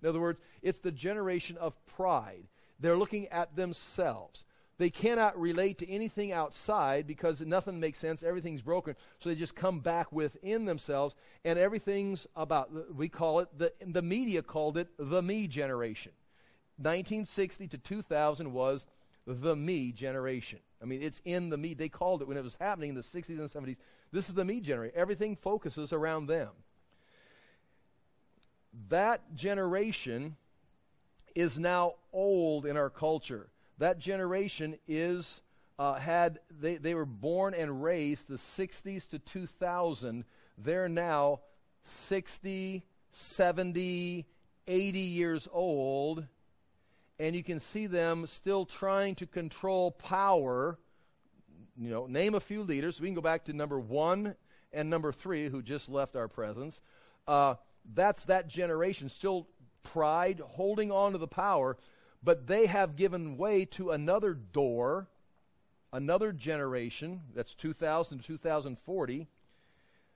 In 0.02 0.10
other 0.10 0.20
words, 0.20 0.40
it's 0.62 0.80
the 0.80 0.92
generation 0.92 1.58
of 1.58 1.84
pride. 1.88 2.48
They're 2.80 2.98
looking 2.98 3.28
at 3.30 3.56
themselves. 3.56 4.44
They 4.78 4.92
cannot 4.92 5.40
relate 5.40 5.80
to 5.80 5.90
anything 5.90 6.32
outside 6.32 7.08
because 7.08 7.42
nothing 7.42 7.80
makes 7.80 7.98
sense. 7.98 8.22
Everything's 8.22 8.62
broken. 8.62 8.96
So 9.18 9.30
they 9.30 9.36
just 9.36 9.56
come 9.56 9.80
back 9.80 10.12
within 10.12 10.66
themselves, 10.66 11.16
and 11.44 11.58
everything's 11.58 12.28
about, 12.36 12.96
we 12.96 13.10
call 13.10 13.40
it, 13.40 13.50
the, 13.58 13.74
the 13.84 14.04
media 14.04 14.44
called 14.44 14.78
it 14.78 14.90
the 15.00 15.24
me 15.24 15.48
generation. 15.48 16.12
1960 16.78 17.70
to 17.70 17.78
2000 17.80 18.54
was 18.54 18.86
the 19.28 19.56
me 19.56 19.92
generation. 19.92 20.60
I 20.82 20.86
mean, 20.86 21.02
it's 21.02 21.22
in 21.26 21.50
the 21.50 21.58
me. 21.58 21.74
They 21.74 21.90
called 21.90 22.22
it 22.22 22.28
when 22.28 22.38
it 22.38 22.44
was 22.44 22.58
happening 22.60 22.90
in 22.90 22.96
the 22.96 23.02
60s 23.02 23.30
and 23.30 23.50
70s. 23.50 23.76
This 24.12 24.30
is 24.30 24.34
the 24.34 24.46
me 24.46 24.62
generation. 24.62 24.98
Everything 24.98 25.36
focuses 25.36 25.92
around 25.92 26.28
them. 26.28 26.50
That 28.90 29.36
generation 29.36 30.38
is 31.36 31.60
now 31.60 31.96
old 32.14 32.66
in 32.66 32.78
our 32.78 32.90
culture. 32.90 33.50
That 33.80 34.00
generation 34.00 34.78
is 34.88 35.42
uh, 35.78 35.96
had 35.96 36.40
they, 36.50 36.78
they 36.78 36.96
were 36.96 37.06
born 37.06 37.54
and 37.54 37.84
raised 37.84 38.28
the 38.28 38.36
60s 38.36 39.08
to 39.10 39.20
2000. 39.20 40.24
They're 40.58 40.90
now 40.90 41.42
60, 41.84 42.84
70, 43.12 44.26
80 44.68 45.00
years 45.00 45.48
old 45.52 46.26
and 47.20 47.36
you 47.36 47.44
can 47.44 47.60
see 47.60 47.88
them 47.88 48.28
still 48.28 48.66
trying 48.66 49.16
to 49.16 49.26
control 49.26 49.92
power. 49.92 50.78
You 51.78 51.90
know, 51.90 52.06
name 52.08 52.36
a 52.36 52.40
few 52.40 52.64
leaders. 52.64 53.02
We 53.02 53.08
can 53.08 53.16
go 53.16 53.22
back 53.22 53.46
to 53.46 53.54
number 53.54 53.80
one 53.80 54.36
and 54.74 54.90
number 54.90 55.12
three, 55.12 55.50
who 55.50 55.62
just 55.62 55.90
left 55.90 56.16
our 56.16 56.28
presence. 56.28 56.82
Uh, 57.28 57.56
that's 57.94 58.26
that 58.26 58.48
generation, 58.48 59.10
still 59.10 59.48
pride, 59.84 60.42
holding 60.44 60.92
on 60.92 61.14
to 61.14 61.18
the 61.18 61.28
power, 61.28 61.78
but 62.22 62.48
they 62.48 62.66
have 62.66 62.96
given 62.96 63.38
way 63.38 63.66
to 63.66 63.92
another 63.92 64.34
door, 64.34 65.08
another 65.94 66.32
generation, 66.32 67.22
that's 67.34 67.54
2000 67.54 68.20
to 68.20 68.24
2040, 68.24 69.28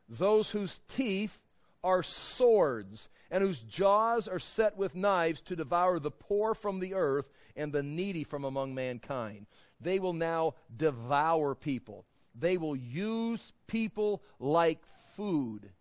those 0.10 0.52
whose 0.52 0.80
teeth 0.90 1.42
are 1.84 2.04
swords, 2.04 3.10
and 3.30 3.44
whose 3.44 3.60
jaws 3.60 4.28
are 4.28 4.40
set 4.40 4.78
with 4.78 4.96
knives 4.96 5.42
to 5.42 5.56
devour 5.56 6.00
the 6.00 6.12
poor 6.12 6.54
from 6.54 6.80
the 6.80 6.94
earth 6.94 7.30
and 7.56 7.74
the 7.74 7.84
needy 7.84 8.24
from 8.24 8.44
among 8.44 8.76
mankind. 8.76 9.48
They 9.80 10.00
will 10.00 10.14
now 10.14 10.56
devour 10.76 11.56
people. 11.56 12.06
They 12.36 12.58
will 12.58 12.76
use 12.76 13.52
people 13.68 14.22
like 14.40 14.84
food. 15.16 15.72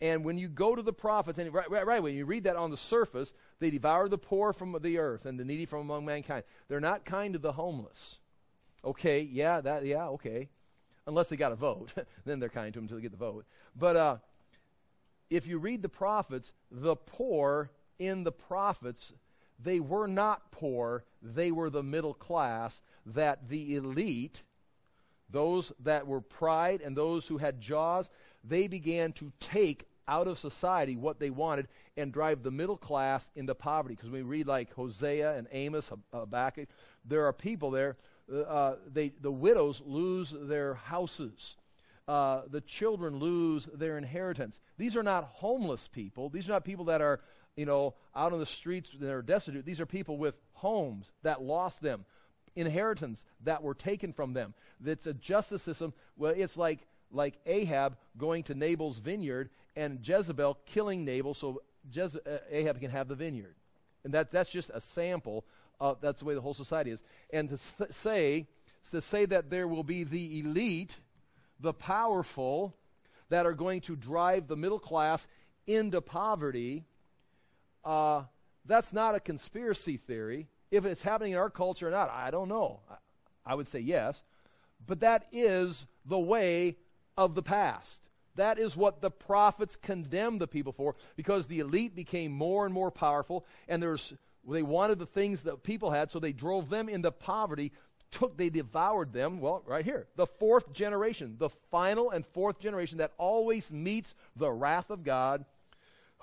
And 0.00 0.24
when 0.24 0.38
you 0.38 0.48
go 0.48 0.74
to 0.74 0.82
the 0.82 0.92
prophets, 0.92 1.38
and 1.38 1.52
right, 1.52 1.70
right, 1.70 1.86
right, 1.86 2.02
when 2.02 2.14
you 2.14 2.26
read 2.26 2.44
that 2.44 2.56
on 2.56 2.70
the 2.70 2.76
surface, 2.76 3.32
they 3.60 3.70
devour 3.70 4.08
the 4.08 4.18
poor 4.18 4.52
from 4.52 4.76
the 4.82 4.98
earth 4.98 5.24
and 5.24 5.38
the 5.38 5.44
needy 5.44 5.66
from 5.66 5.80
among 5.80 6.04
mankind. 6.04 6.44
They're 6.68 6.80
not 6.80 7.04
kind 7.04 7.32
to 7.34 7.38
the 7.38 7.52
homeless. 7.52 8.18
Okay, 8.84 9.20
yeah, 9.20 9.60
that, 9.60 9.86
yeah, 9.86 10.08
okay. 10.08 10.50
Unless 11.06 11.28
they 11.28 11.36
got 11.36 11.52
a 11.52 11.56
vote, 11.56 11.92
then 12.24 12.40
they're 12.40 12.48
kind 12.48 12.72
to 12.72 12.78
them 12.78 12.84
until 12.84 12.96
they 12.96 13.02
get 13.02 13.12
the 13.12 13.16
vote. 13.16 13.46
But 13.76 13.96
uh, 13.96 14.16
if 15.34 15.46
you 15.46 15.58
read 15.58 15.82
the 15.82 15.88
prophets, 15.88 16.52
the 16.70 16.94
poor 16.94 17.70
in 17.98 18.24
the 18.24 18.32
prophets, 18.32 19.12
they 19.58 19.80
were 19.80 20.06
not 20.06 20.52
poor, 20.52 21.04
they 21.20 21.50
were 21.50 21.70
the 21.70 21.82
middle 21.82 22.14
class, 22.14 22.82
that 23.06 23.48
the 23.48 23.74
elite, 23.74 24.42
those 25.28 25.72
that 25.80 26.06
were 26.06 26.20
pride 26.20 26.80
and 26.80 26.96
those 26.96 27.26
who 27.26 27.38
had 27.38 27.60
jaws, 27.60 28.10
they 28.44 28.68
began 28.68 29.12
to 29.12 29.32
take 29.40 29.86
out 30.06 30.28
of 30.28 30.38
society 30.38 30.96
what 30.96 31.18
they 31.18 31.30
wanted 31.30 31.66
and 31.96 32.12
drive 32.12 32.42
the 32.42 32.50
middle 32.50 32.76
class 32.76 33.30
into 33.34 33.54
poverty. 33.54 33.96
Because 33.96 34.10
we 34.10 34.22
read 34.22 34.46
like 34.46 34.72
Hosea 34.74 35.36
and 35.36 35.48
Amos, 35.50 35.90
Habakkuk, 36.12 36.68
there 37.04 37.24
are 37.26 37.32
people 37.32 37.70
there, 37.70 37.96
uh, 38.46 38.74
they, 38.86 39.12
the 39.20 39.32
widows 39.32 39.82
lose 39.84 40.32
their 40.36 40.74
houses 40.74 41.56
uh, 42.06 42.42
the 42.50 42.60
children 42.60 43.18
lose 43.18 43.66
their 43.66 43.96
inheritance. 43.96 44.60
These 44.76 44.96
are 44.96 45.02
not 45.02 45.24
homeless 45.24 45.88
people. 45.88 46.28
These 46.28 46.48
are 46.48 46.52
not 46.52 46.64
people 46.64 46.84
that 46.86 47.00
are, 47.00 47.20
you 47.56 47.64
know, 47.64 47.94
out 48.14 48.32
on 48.32 48.38
the 48.38 48.46
streets 48.46 48.90
that 48.98 49.10
are 49.10 49.22
destitute. 49.22 49.64
These 49.64 49.80
are 49.80 49.86
people 49.86 50.18
with 50.18 50.38
homes 50.52 51.10
that 51.22 51.42
lost 51.42 51.80
them, 51.80 52.04
inheritance 52.56 53.24
that 53.42 53.62
were 53.62 53.74
taken 53.74 54.12
from 54.12 54.34
them. 54.34 54.54
It's 54.84 55.06
a 55.06 55.14
justice 55.14 55.62
system. 55.62 55.94
Well, 56.16 56.34
it's 56.36 56.56
like 56.56 56.86
like 57.10 57.38
Ahab 57.46 57.96
going 58.18 58.42
to 58.44 58.54
Nabal's 58.54 58.98
vineyard 58.98 59.50
and 59.76 60.06
Jezebel 60.06 60.58
killing 60.66 61.04
Nabal 61.04 61.32
so 61.32 61.62
Jeze- 61.90 62.26
uh, 62.26 62.38
Ahab 62.50 62.80
can 62.80 62.90
have 62.90 63.08
the 63.08 63.14
vineyard. 63.14 63.54
And 64.04 64.12
that, 64.14 64.30
that's 64.30 64.50
just 64.50 64.70
a 64.74 64.80
sample. 64.80 65.44
Of, 65.80 66.00
that's 66.00 66.20
the 66.20 66.24
way 66.24 66.34
the 66.34 66.40
whole 66.40 66.54
society 66.54 66.90
is. 66.90 67.02
And 67.32 67.48
to 67.50 67.58
say 67.92 68.46
to 68.90 69.00
say 69.00 69.24
that 69.26 69.50
there 69.50 69.66
will 69.66 69.82
be 69.82 70.04
the 70.04 70.40
elite 70.40 71.00
the 71.60 71.72
powerful 71.72 72.74
that 73.28 73.46
are 73.46 73.54
going 73.54 73.80
to 73.82 73.96
drive 73.96 74.46
the 74.46 74.56
middle 74.56 74.78
class 74.78 75.26
into 75.66 76.00
poverty, 76.00 76.84
uh, 77.84 78.22
that's 78.64 78.92
not 78.92 79.14
a 79.14 79.20
conspiracy 79.20 79.96
theory. 79.96 80.48
If 80.70 80.84
it's 80.84 81.02
happening 81.02 81.32
in 81.32 81.38
our 81.38 81.50
culture 81.50 81.88
or 81.88 81.90
not, 81.90 82.10
I 82.10 82.30
don't 82.30 82.48
know. 82.48 82.80
I, 82.90 83.52
I 83.52 83.54
would 83.54 83.68
say 83.68 83.80
yes. 83.80 84.24
But 84.86 85.00
that 85.00 85.26
is 85.32 85.86
the 86.04 86.18
way 86.18 86.76
of 87.16 87.34
the 87.34 87.42
past. 87.42 88.00
That 88.36 88.58
is 88.58 88.76
what 88.76 89.00
the 89.00 89.10
prophets 89.10 89.76
condemned 89.76 90.40
the 90.40 90.48
people 90.48 90.72
for 90.72 90.96
because 91.16 91.46
the 91.46 91.60
elite 91.60 91.94
became 91.94 92.32
more 92.32 92.64
and 92.64 92.74
more 92.74 92.90
powerful 92.90 93.46
and 93.68 93.82
there's 93.82 94.14
they 94.46 94.62
wanted 94.62 94.98
the 94.98 95.06
things 95.06 95.44
that 95.44 95.62
people 95.62 95.90
had 95.90 96.10
so 96.10 96.18
they 96.18 96.32
drove 96.32 96.68
them 96.68 96.88
into 96.88 97.10
poverty 97.10 97.72
took 98.14 98.36
they 98.36 98.48
devoured 98.48 99.12
them 99.12 99.40
well 99.40 99.62
right 99.66 99.84
here 99.84 100.06
the 100.14 100.26
fourth 100.26 100.72
generation 100.72 101.34
the 101.38 101.50
final 101.70 102.10
and 102.10 102.24
fourth 102.24 102.60
generation 102.60 102.98
that 102.98 103.12
always 103.18 103.72
meets 103.72 104.14
the 104.36 104.50
wrath 104.50 104.90
of 104.90 105.02
god 105.02 105.44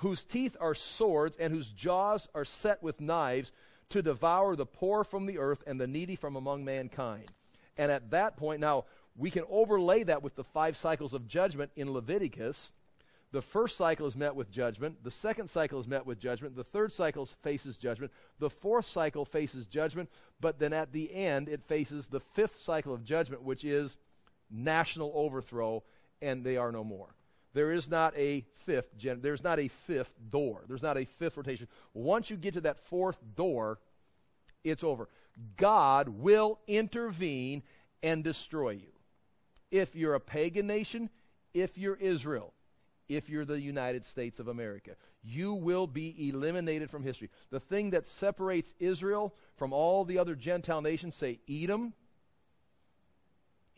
whose 0.02 0.24
teeth 0.24 0.58
are 0.60 0.74
swords 0.74 1.38
and 1.38 1.54
whose 1.54 1.70
jaws 1.70 2.28
are 2.34 2.46
set 2.46 2.82
with 2.82 3.00
knives 3.00 3.52
to 3.90 4.02
devour 4.02 4.56
the 4.56 4.66
poor 4.66 5.04
from 5.04 5.28
the 5.28 5.38
earth 5.38 5.64
and 5.68 5.80
the 5.80 5.88
needy 5.88 6.16
from 6.16 6.36
among 6.36 6.66
mankind. 6.66 7.32
And 7.78 7.92
at 7.92 8.10
that 8.12 8.36
point 8.36 8.60
now 8.60 8.86
we 9.16 9.30
can 9.30 9.44
overlay 9.50 10.04
that 10.04 10.24
with 10.24 10.36
the 10.36 10.44
five 10.44 10.76
cycles 10.76 11.14
of 11.14 11.28
judgment 11.28 11.72
in 11.76 11.92
leviticus 11.92 12.72
the 13.32 13.42
first 13.42 13.78
cycle 13.78 14.08
is 14.08 14.18
met 14.18 14.36
with 14.36 14.52
judgment. 14.52 15.04
The 15.04 15.12
second 15.12 15.50
cycle 15.50 15.80
is 15.80 15.88
met 15.88 16.06
with 16.06 16.20
judgment. 16.20 16.56
The 16.56 16.64
third 16.66 16.92
cycle 16.92 17.26
faces 17.26 17.78
judgment. 17.78 18.12
The 18.40 18.50
fourth 18.50 18.86
cycle 18.86 19.24
faces 19.24 19.66
judgment. 19.66 20.10
But 20.42 20.60
then 20.60 20.74
at 20.74 20.92
the 20.92 21.14
end, 21.14 21.48
it 21.48 21.64
faces 21.64 22.08
the 22.08 22.20
fifth 22.20 22.60
cycle 22.60 22.94
of 22.94 23.06
judgment, 23.06 23.44
which 23.44 23.64
is 23.64 23.98
national 24.50 25.14
overthrow, 25.16 25.84
and 26.22 26.44
they 26.44 26.58
are 26.58 26.74
no 26.74 26.84
more. 26.84 27.16
There 27.54 27.72
is 27.72 27.90
not 27.90 28.16
a 28.18 28.46
fifth 28.66 28.98
gen- 28.98 29.22
there's 29.22 29.44
not 29.44 29.60
a 29.60 29.68
fifth 29.70 30.16
door. 30.30 30.64
There's 30.68 30.82
not 30.82 30.98
a 30.98 31.06
fifth 31.06 31.38
rotation. 31.38 31.68
Once 31.94 32.30
you 32.30 32.38
get 32.38 32.54
to 32.56 32.62
that 32.62 32.80
fourth 32.80 33.20
door, 33.36 33.80
it's 34.64 34.84
over. 34.84 35.08
God 35.56 36.10
will 36.10 36.60
intervene 36.68 37.64
and 38.04 38.24
destroy 38.24 38.72
you. 38.72 38.92
If 39.70 39.96
you're 39.96 40.16
a 40.16 40.20
pagan 40.20 40.68
nation, 40.68 41.10
if 41.54 41.78
you're 41.78 41.96
Israel, 41.96 42.54
if 43.16 43.30
you're 43.30 43.46
the 43.46 43.60
United 43.60 44.06
States 44.06 44.40
of 44.40 44.48
America. 44.48 44.92
You 45.24 45.54
will 45.54 45.88
be 45.88 46.30
eliminated 46.30 46.90
from 46.90 47.04
history. 47.04 47.30
The 47.50 47.60
thing 47.60 47.92
that 47.92 48.08
separates 48.08 48.74
Israel 48.80 49.36
from 49.56 49.74
all 49.74 50.06
the 50.06 50.18
other 50.18 50.36
Gentile 50.36 50.82
nations, 50.82 51.16
say 51.16 51.40
Edom, 51.50 51.94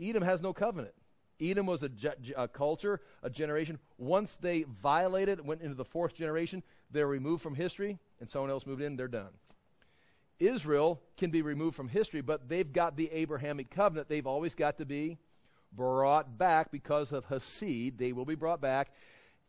Edom 0.01 0.23
has 0.23 0.41
no 0.41 0.53
covenant. 0.53 0.93
Edom 1.41 1.65
was 1.65 1.83
a, 1.83 1.89
a, 2.37 2.47
culture, 2.47 3.01
a 3.21 3.29
generation. 3.29 3.79
Once 3.97 4.37
they 4.39 4.63
violated, 4.63 5.45
went 5.45 5.61
into 5.61 5.75
the 5.75 5.85
fourth 5.85 6.13
generation, 6.13 6.63
they're 6.91 7.07
removed 7.07 7.41
from 7.41 7.55
history, 7.55 7.99
and 8.19 8.29
someone 8.29 8.51
else 8.51 8.65
moved 8.65 8.81
in, 8.81 8.95
they're 8.95 9.07
done. 9.07 9.31
Israel 10.39 11.01
can 11.17 11.31
be 11.31 11.41
removed 11.41 11.75
from 11.75 11.89
history, 11.89 12.21
but 12.21 12.49
they've 12.49 12.71
got 12.71 12.97
the 12.97 13.09
Abrahamic 13.11 13.69
covenant. 13.69 14.09
They've 14.09 14.27
always 14.27 14.55
got 14.55 14.77
to 14.77 14.85
be 14.85 15.17
brought 15.71 16.37
back 16.37 16.71
because 16.71 17.11
of 17.11 17.25
Hesed. 17.25 17.97
They 17.97 18.13
will 18.13 18.25
be 18.25 18.35
brought 18.35 18.61
back 18.61 18.91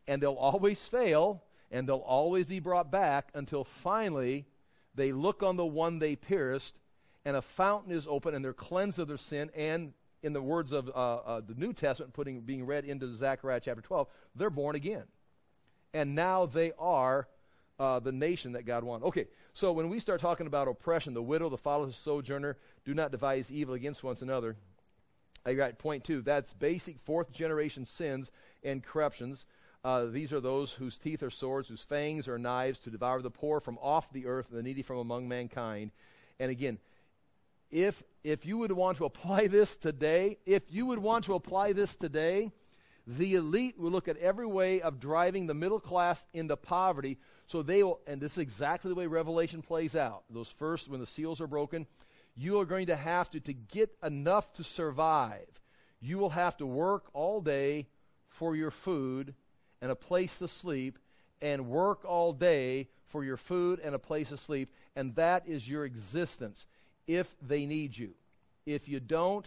and 0.07 0.23
they'll 0.23 0.33
always 0.33 0.87
fail 0.87 1.43
and 1.71 1.89
they'll 1.89 1.97
always 1.97 2.47
be 2.47 2.61
brought 2.61 2.91
back 2.91 3.29
until 3.35 3.65
finally 3.65 4.47
they 4.95 5.13
look 5.13 5.43
on 5.43 5.57
the 5.57 5.67
one 5.67 5.99
they 5.99 6.17
pierced 6.17 6.81
and 7.25 7.37
a 7.37 7.43
fountain 7.43 7.93
is 7.93 8.07
open 8.09 8.35
and 8.35 8.45
they're 8.45 8.53
cleansed 8.53 8.99
of 8.99 9.09
their 9.09 9.17
sin 9.17 9.51
and 9.55 9.93
in 10.23 10.33
the 10.33 10.43
words 10.43 10.73
of 10.73 10.89
uh, 10.89 11.17
uh, 11.17 11.41
the 11.47 11.55
new 11.55 11.73
testament 11.73 12.13
putting 12.13 12.41
being 12.41 12.65
read 12.65 12.85
into 12.85 13.13
zechariah 13.13 13.61
chapter 13.63 13.83
12 13.83 14.09
they're 14.35 14.51
born 14.51 14.77
again. 14.77 15.05
And 15.93 16.15
now 16.15 16.47
they 16.47 16.73
are 16.79 17.29
uh, 17.79 17.99
the 17.99 18.13
nation 18.13 18.53
that 18.53 18.65
god 18.65 18.85
wanted 18.85 19.05
okay 19.07 19.27
so 19.53 19.73
when 19.73 19.89
we 19.89 19.99
start 19.99 20.21
talking 20.21 20.47
about 20.47 20.69
oppression 20.69 21.13
the 21.13 21.23
widow 21.23 21.49
the 21.49 21.59
fatherless 21.59 21.97
sojourner 21.97 22.57
do 22.85 22.95
not 22.95 23.11
devise 23.11 23.51
evil 23.51 23.75
against 23.75 24.05
one 24.05 24.17
another. 24.21 24.57
I 25.47 25.53
got 25.53 25.79
point 25.79 26.05
two. 26.05 26.23
That's 26.23 26.53
basic 26.55 26.99
fourth 26.99 27.31
generation 27.33 27.85
sins 27.85 28.31
and 28.63 28.83
corruptions 28.83 29.45
uh, 29.85 30.07
these 30.07 30.33
are 30.33 30.41
those 30.41 30.73
whose 30.73 30.97
teeth 30.97 31.23
are 31.23 31.31
swords, 31.31 31.69
whose 31.69 31.85
fangs 31.85 32.27
are 32.27 32.39
knives, 32.39 32.79
to 32.81 32.91
devour 32.91 33.21
the 33.21 33.31
poor 33.31 33.61
from 33.61 33.79
off 33.83 34.11
the 34.13 34.27
earth 34.27 34.49
and 34.49 34.59
the 34.59 34.63
needy 34.63 34.81
from 34.83 34.97
among 34.97 35.29
mankind. 35.29 35.91
And 36.41 36.51
again, 36.51 36.79
if 37.71 38.03
if 38.23 38.47
you 38.47 38.57
would 38.59 38.73
want 38.73 38.97
to 38.99 39.05
apply 39.05 39.47
this 39.49 39.77
today, 39.77 40.39
if 40.47 40.63
you 40.71 40.87
would 40.87 40.99
want 40.99 41.27
to 41.27 41.35
apply 41.35 41.75
this 41.75 41.97
today, 41.97 42.51
the 43.07 43.35
elite 43.35 43.79
will 43.79 43.91
look 43.91 44.09
at 44.09 44.17
every 44.17 44.47
way 44.47 44.81
of 44.81 44.99
driving 44.99 45.47
the 45.47 45.55
middle 45.55 45.81
class 45.81 46.25
into 46.33 46.57
poverty. 46.57 47.19
So 47.47 47.61
they 47.61 47.83
will, 47.83 48.01
and 48.07 48.21
this 48.21 48.33
is 48.33 48.39
exactly 48.39 48.89
the 48.89 48.95
way 48.95 49.07
Revelation 49.07 49.61
plays 49.61 49.95
out. 49.95 50.25
Those 50.31 50.49
first, 50.51 50.89
when 50.89 51.01
the 51.01 51.07
seals 51.07 51.43
are 51.43 51.47
broken, 51.47 51.87
you 52.35 52.59
are 52.59 52.65
going 52.65 52.87
to 52.87 52.97
have 52.97 53.29
to, 53.31 53.41
to 53.41 53.53
get 53.53 53.95
enough 54.03 54.55
to 54.55 54.65
survive. 54.65 55.61
You 56.01 56.17
will 56.19 56.31
have 56.31 56.57
to 56.57 56.67
work 56.67 57.11
all 57.13 57.43
day 57.43 57.89
for 58.29 58.57
your 58.57 58.71
food 58.71 59.35
and 59.85 59.93
a 59.93 59.95
place 59.95 60.39
to 60.39 60.49
sleep 60.49 60.99
and 61.43 61.69
work 61.69 62.07
all 62.07 62.33
day 62.33 62.89
for 63.05 63.23
your 63.23 63.37
food 63.37 63.79
and 63.85 63.95
a 63.95 63.99
place 63.99 64.31
to 64.31 64.37
sleep, 64.39 64.73
and 64.97 65.15
that 65.15 65.47
is 65.47 65.69
your 65.69 65.85
existence 65.85 66.65
if 67.07 67.37
they 67.47 67.67
need 67.67 67.95
you. 67.95 68.15
If 68.65 68.89
you 68.89 68.99
don't, 68.99 69.47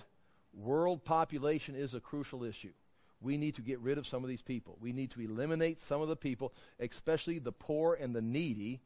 world 0.53 1.03
population 1.03 1.73
is 1.73 1.95
a 1.95 1.99
crucial 1.99 2.43
issue. 2.43 2.73
We 3.19 3.35
need 3.35 3.55
to 3.55 3.63
get 3.63 3.79
rid 3.79 3.97
of 3.97 4.05
some 4.05 4.23
of 4.23 4.29
these 4.29 4.43
people. 4.43 4.77
We 4.79 4.93
need 4.93 5.09
to 5.11 5.21
eliminate 5.21 5.81
some 5.81 6.03
of 6.03 6.07
the 6.07 6.15
people, 6.15 6.53
especially 6.79 7.39
the 7.39 7.51
poor 7.51 7.97
and 7.99 8.15
the 8.15 8.21
needy. 8.21 8.81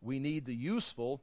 We 0.00 0.18
need 0.18 0.44
the 0.44 0.56
useful 0.56 1.22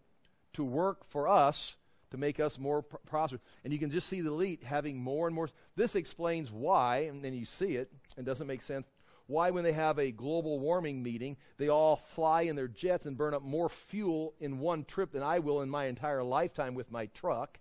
to 0.54 0.64
work 0.64 1.04
for 1.10 1.28
us 1.28 1.76
to 2.12 2.18
make 2.18 2.40
us 2.40 2.58
more 2.58 2.84
pr- 2.84 2.96
prosperous. 3.06 3.42
And 3.66 3.74
you 3.74 3.80
can 3.80 3.92
just 3.92 4.08
see 4.08 4.22
the 4.22 4.32
elite 4.32 4.64
having 4.64 4.96
more 4.96 5.28
and 5.28 5.36
more. 5.36 5.50
This 5.76 5.94
explains 5.94 6.54
why, 6.54 7.00
and 7.00 7.22
then 7.22 7.34
you 7.34 7.44
see 7.44 7.76
it, 7.76 7.92
and 8.16 8.26
doesn't 8.26 8.48
make 8.48 8.62
sense 8.62 8.88
why, 9.28 9.52
when 9.52 9.66
they 9.66 9.74
have 9.74 10.00
a 10.00 10.12
global 10.12 10.60
warming 10.60 11.04
meeting, 11.04 11.36
they 11.58 11.68
all 11.68 11.98
fly 11.98 12.44
in 12.44 12.56
their 12.56 12.70
jets 12.70 13.06
and 13.06 13.18
burn 13.18 13.34
up 13.34 13.44
more 13.44 13.68
fuel 13.68 14.34
in 14.40 14.60
one 14.60 14.86
trip 14.86 15.12
than 15.12 15.22
I 15.22 15.40
will 15.40 15.62
in 15.62 15.70
my 15.70 15.86
entire 15.86 16.24
lifetime 16.24 16.74
with 16.74 16.92
my 16.92 17.08
truck. 17.08 17.60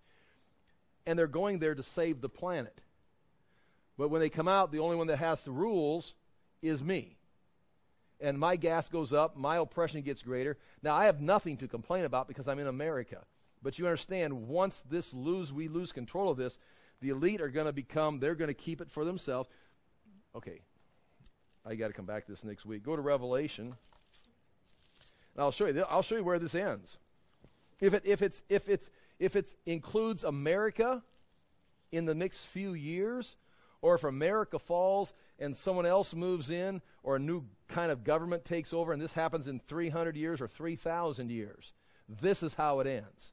And 1.06 1.18
they're 1.18 1.26
going 1.26 1.58
there 1.58 1.74
to 1.74 1.82
save 1.82 2.20
the 2.20 2.28
planet. 2.28 2.80
But 3.98 4.08
when 4.08 4.20
they 4.20 4.28
come 4.28 4.48
out, 4.48 4.70
the 4.70 4.78
only 4.78 4.96
one 4.96 5.08
that 5.08 5.18
has 5.18 5.42
the 5.42 5.50
rules 5.50 6.14
is 6.62 6.84
me. 6.84 7.16
And 8.20 8.38
my 8.38 8.56
gas 8.56 8.88
goes 8.88 9.12
up, 9.12 9.36
my 9.36 9.56
oppression 9.56 10.02
gets 10.02 10.22
greater. 10.22 10.56
Now, 10.82 10.94
I 10.94 11.06
have 11.06 11.20
nothing 11.20 11.56
to 11.58 11.68
complain 11.68 12.04
about 12.04 12.28
because 12.28 12.48
I'm 12.48 12.58
in 12.58 12.66
America. 12.66 13.24
But 13.62 13.78
you 13.78 13.86
understand, 13.86 14.48
once 14.48 14.82
this 14.88 15.12
lose, 15.12 15.52
we 15.52 15.68
lose 15.68 15.92
control 15.92 16.30
of 16.30 16.36
this, 16.36 16.58
the 17.00 17.10
elite 17.10 17.40
are 17.40 17.48
going 17.48 17.66
to 17.66 17.72
become, 17.72 18.20
they're 18.20 18.34
going 18.34 18.48
to 18.48 18.54
keep 18.54 18.80
it 18.80 18.90
for 18.90 19.04
themselves. 19.04 19.48
Okay, 20.34 20.60
I 21.66 21.74
got 21.74 21.88
to 21.88 21.92
come 21.92 22.06
back 22.06 22.26
to 22.26 22.32
this 22.32 22.44
next 22.44 22.64
week. 22.64 22.84
Go 22.84 22.94
to 22.94 23.02
Revelation. 23.02 23.66
And 23.66 23.74
I'll 25.38 25.50
show 25.50 25.66
you. 25.66 25.84
I'll 25.88 26.02
show 26.02 26.16
you 26.16 26.24
where 26.24 26.38
this 26.38 26.54
ends. 26.54 26.98
If 27.80 27.92
it 27.92 28.02
if 28.04 28.22
it's 28.22 28.42
if 28.48 28.68
it's 28.68 28.88
if 29.18 29.34
it 29.36 29.52
includes 29.66 30.22
America 30.24 31.02
in 31.90 32.04
the 32.04 32.14
next 32.14 32.46
few 32.46 32.74
years, 32.74 33.36
or 33.82 33.94
if 33.94 34.04
America 34.04 34.58
falls 34.58 35.12
and 35.38 35.56
someone 35.56 35.86
else 35.86 36.14
moves 36.14 36.50
in, 36.50 36.80
or 37.02 37.16
a 37.16 37.18
new 37.20 37.44
kind 37.68 37.90
of 37.90 38.04
government 38.04 38.44
takes 38.44 38.72
over, 38.72 38.92
and 38.92 39.02
this 39.02 39.12
happens 39.12 39.48
in 39.48 39.60
300 39.60 40.16
years 40.16 40.40
or 40.40 40.48
3,000 40.48 41.30
years, 41.30 41.72
this 42.08 42.42
is 42.42 42.54
how 42.54 42.80
it 42.80 42.86
ends. 42.86 43.32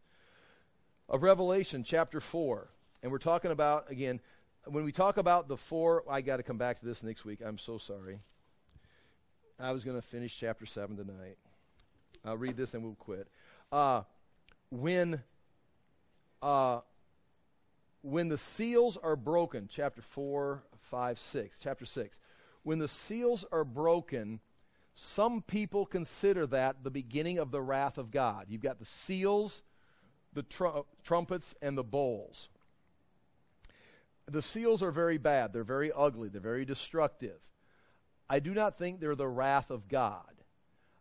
Of 1.09 1.23
Revelation 1.23 1.83
chapter 1.83 2.19
4, 2.19 2.69
and 3.01 3.11
we're 3.11 3.17
talking 3.17 3.51
about, 3.51 3.89
again, 3.89 4.19
when 4.65 4.83
we 4.83 4.91
talk 4.91 5.17
about 5.17 5.47
the 5.47 5.57
four, 5.57 6.03
I 6.09 6.21
got 6.21 6.37
to 6.37 6.43
come 6.43 6.57
back 6.57 6.79
to 6.79 6.85
this 6.85 7.03
next 7.03 7.25
week. 7.25 7.39
I'm 7.45 7.57
so 7.57 7.77
sorry. 7.77 8.19
I 9.59 9.71
was 9.71 9.83
going 9.83 9.97
to 9.97 10.01
finish 10.01 10.37
chapter 10.37 10.65
7 10.65 10.95
tonight. 10.95 11.37
I'll 12.25 12.37
read 12.37 12.57
this 12.57 12.73
and 12.73 12.83
we'll 12.83 12.95
quit. 12.95 13.27
Uh, 13.71 14.03
when, 14.69 15.21
uh, 16.41 16.79
when 18.01 18.29
the 18.29 18.37
seals 18.37 18.97
are 18.97 19.15
broken, 19.15 19.67
chapter 19.71 20.01
4, 20.01 20.63
5, 20.79 21.19
6, 21.19 21.57
chapter 21.61 21.85
6, 21.85 22.19
when 22.63 22.79
the 22.79 22.87
seals 22.87 23.45
are 23.51 23.65
broken, 23.65 24.39
some 24.95 25.41
people 25.41 25.85
consider 25.85 26.47
that 26.47 26.83
the 26.83 26.91
beginning 26.91 27.37
of 27.37 27.51
the 27.51 27.61
wrath 27.61 27.97
of 27.97 28.11
God. 28.11 28.45
You've 28.47 28.61
got 28.61 28.79
the 28.79 28.85
seals, 28.85 29.61
the 30.33 30.43
tr- 30.43 30.67
trumpets, 31.03 31.53
and 31.61 31.77
the 31.77 31.83
bowls 31.83 32.47
the 34.27 34.41
seals 34.41 34.81
are 34.81 34.91
very 34.91 35.17
bad. 35.17 35.53
They're 35.53 35.63
very 35.63 35.91
ugly. 35.91 36.29
They're 36.29 36.41
very 36.41 36.65
destructive. 36.65 37.39
I 38.29 38.39
do 38.39 38.53
not 38.53 38.77
think 38.77 38.99
they're 38.99 39.15
the 39.15 39.27
wrath 39.27 39.69
of 39.69 39.87
God. 39.87 40.31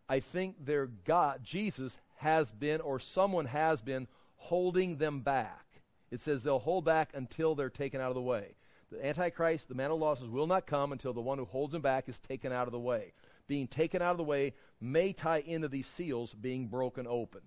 I 0.09 0.19
think 0.19 0.57
they're 0.65 0.87
God. 0.87 1.39
Jesus 1.43 1.97
has 2.17 2.51
been, 2.51 2.81
or 2.81 2.99
someone 2.99 3.45
has 3.45 3.81
been, 3.81 4.07
holding 4.35 4.97
them 4.97 5.21
back. 5.21 5.65
It 6.11 6.21
says 6.21 6.43
they'll 6.43 6.59
hold 6.59 6.85
back 6.85 7.11
until 7.13 7.55
they're 7.55 7.69
taken 7.69 8.01
out 8.01 8.09
of 8.09 8.15
the 8.15 8.21
way. 8.21 8.55
The 8.91 9.03
Antichrist, 9.03 9.69
the 9.69 9.75
man 9.75 9.89
of 9.89 9.99
lawlessness, 9.99 10.29
will 10.29 10.45
not 10.45 10.67
come 10.67 10.91
until 10.91 11.13
the 11.13 11.21
one 11.21 11.39
who 11.39 11.45
holds 11.45 11.73
him 11.73 11.81
back 11.81 12.07
is 12.07 12.19
taken 12.19 12.51
out 12.51 12.67
of 12.67 12.71
the 12.71 12.79
way. 12.79 13.13
Being 13.47 13.67
taken 13.67 14.01
out 14.01 14.11
of 14.11 14.17
the 14.17 14.23
way 14.23 14.53
may 14.79 15.13
tie 15.13 15.39
into 15.39 15.67
these 15.67 15.87
seals 15.87 16.33
being 16.33 16.67
broken 16.67 17.07
open. 17.07 17.41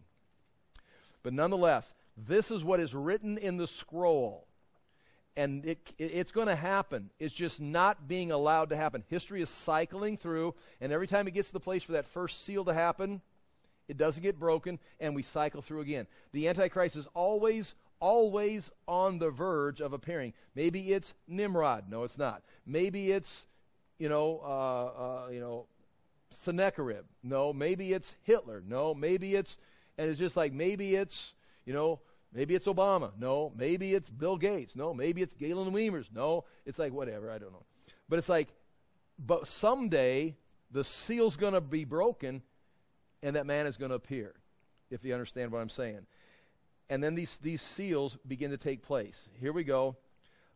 But 1.22 1.32
nonetheless, 1.32 1.94
this 2.16 2.50
is 2.50 2.64
what 2.64 2.80
is 2.80 2.94
written 2.94 3.38
in 3.38 3.58
the 3.58 3.66
scroll 3.66 4.48
and 5.36 5.64
it, 5.66 5.78
it 5.98 6.04
it's 6.04 6.32
going 6.32 6.48
to 6.48 6.56
happen. 6.56 7.10
It's 7.18 7.34
just 7.34 7.60
not 7.60 8.08
being 8.08 8.32
allowed 8.32 8.70
to 8.70 8.76
happen. 8.76 9.04
History 9.08 9.42
is 9.42 9.50
cycling 9.50 10.16
through, 10.16 10.54
and 10.80 10.92
every 10.92 11.06
time 11.06 11.28
it 11.28 11.34
gets 11.34 11.48
to 11.48 11.54
the 11.54 11.60
place 11.60 11.82
for 11.82 11.92
that 11.92 12.06
first 12.06 12.44
seal 12.44 12.64
to 12.64 12.74
happen, 12.74 13.20
it 13.88 13.96
doesn't 13.96 14.22
get 14.22 14.38
broken, 14.38 14.78
and 14.98 15.14
we 15.14 15.22
cycle 15.22 15.62
through 15.62 15.80
again. 15.80 16.06
The 16.32 16.48
Antichrist 16.48 16.96
is 16.96 17.06
always, 17.14 17.74
always 18.00 18.70
on 18.88 19.18
the 19.18 19.30
verge 19.30 19.80
of 19.80 19.92
appearing. 19.92 20.32
Maybe 20.54 20.92
it's 20.92 21.14
Nimrod. 21.28 21.84
No, 21.88 22.02
it's 22.02 22.18
not. 22.18 22.42
Maybe 22.66 23.12
it's, 23.12 23.46
you 23.98 24.08
know, 24.08 24.40
uh, 24.44 24.84
uh, 24.86 25.28
you 25.30 25.40
know, 25.40 25.66
Sennacherib. 26.30 27.04
No, 27.22 27.52
maybe 27.52 27.92
it's 27.92 28.16
Hitler. 28.24 28.62
No, 28.66 28.92
maybe 28.94 29.36
it's, 29.36 29.56
and 29.96 30.10
it's 30.10 30.18
just 30.18 30.36
like 30.36 30.52
maybe 30.52 30.96
it's, 30.96 31.34
you 31.64 31.72
know, 31.72 32.00
maybe 32.32 32.54
it's 32.54 32.66
Obama. 32.66 33.12
No, 33.18 33.52
maybe 33.56 33.94
it's 33.94 34.10
Bill 34.10 34.36
Gates. 34.36 34.76
No, 34.76 34.94
maybe 34.94 35.22
it's 35.22 35.34
Galen 35.34 35.72
Wiemers. 35.72 36.06
No, 36.12 36.44
it's 36.64 36.78
like 36.78 36.92
whatever. 36.92 37.30
I 37.30 37.38
don't 37.38 37.52
know. 37.52 37.64
But 38.08 38.18
it's 38.18 38.28
like, 38.28 38.48
but 39.18 39.46
someday 39.46 40.36
the 40.70 40.84
seal's 40.84 41.36
going 41.36 41.54
to 41.54 41.60
be 41.60 41.84
broken 41.84 42.42
and 43.22 43.36
that 43.36 43.46
man 43.46 43.66
is 43.66 43.76
going 43.76 43.90
to 43.90 43.96
appear, 43.96 44.34
if 44.90 45.04
you 45.04 45.12
understand 45.12 45.50
what 45.50 45.60
I'm 45.60 45.68
saying. 45.68 46.06
And 46.88 47.02
then 47.02 47.14
these, 47.14 47.36
these 47.36 47.62
seals 47.62 48.16
begin 48.26 48.50
to 48.50 48.56
take 48.56 48.82
place. 48.82 49.28
Here 49.40 49.52
we 49.52 49.64
go. 49.64 49.96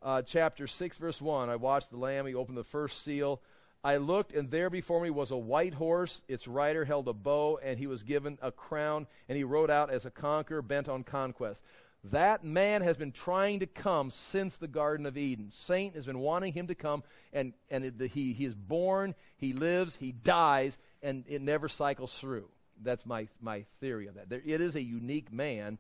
Uh, 0.03 0.23
chapter 0.23 0.66
6, 0.66 0.97
verse 0.99 1.21
1. 1.21 1.51
I 1.51 1.57
watched 1.57 1.91
the 1.91 1.97
Lamb. 1.97 2.27
He 2.27 2.35
opened 2.35 2.57
the 2.57 2.64
first 2.64 3.05
seal. 3.05 3.41
I 3.83 3.97
looked, 3.97 4.35
and 4.35 4.51
there 4.51 4.68
before 4.68 5.01
me 5.01 5.11
was 5.11 5.31
a 5.31 5.37
white 5.37 5.74
horse. 5.74 6.22
Its 6.28 6.47
rider 6.47 6.85
held 6.85 7.09
a 7.09 7.12
bow, 7.14 7.59
and 7.62 7.78
he 7.78 7.87
was 7.87 8.03
given 8.03 8.39
a 8.43 8.53
crown, 8.53 9.07
and 9.28 9.39
he 9.39 9.45
rode 9.45 9.70
out 9.70 9.91
as 9.91 10.05
a 10.05 10.11
conqueror 10.11 10.62
bent 10.62 10.89
on 10.89 11.03
conquest. 11.03 11.64
That 12.05 12.45
man 12.45 12.83
has 12.83 12.97
been 12.97 13.12
trying 13.12 13.61
to 13.61 13.66
come 13.66 14.11
since 14.11 14.57
the 14.57 14.68
Garden 14.68 15.07
of 15.07 15.18
Eden. 15.18 15.51
Satan 15.51 15.95
has 15.95 16.07
been 16.07 16.18
wanting 16.18 16.53
him 16.53 16.66
to 16.68 16.74
come, 16.74 17.03
and, 17.33 17.53
and 17.70 17.85
it, 17.85 18.11
he, 18.12 18.33
he 18.33 18.45
is 18.45 18.55
born, 18.55 19.14
he 19.37 19.53
lives, 19.53 19.97
he 19.97 20.12
dies, 20.12 20.78
and 21.03 21.24
it 21.28 21.43
never 21.43 21.68
cycles 21.68 22.18
through. 22.18 22.49
That's 22.83 23.05
my, 23.05 23.28
my 23.41 23.64
theory 23.81 24.07
of 24.07 24.14
that. 24.14 24.31
There, 24.31 24.43
it 24.45 24.61
is 24.61 24.76
a 24.76 24.83
unique 24.83 25.33
man, 25.33 25.78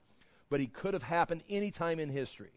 but 0.50 0.60
he 0.60 0.66
could 0.66 0.94
have 0.94 1.02
happened 1.02 1.42
any 1.48 1.70
time 1.70 1.98
in 1.98 2.10
history. 2.10 2.52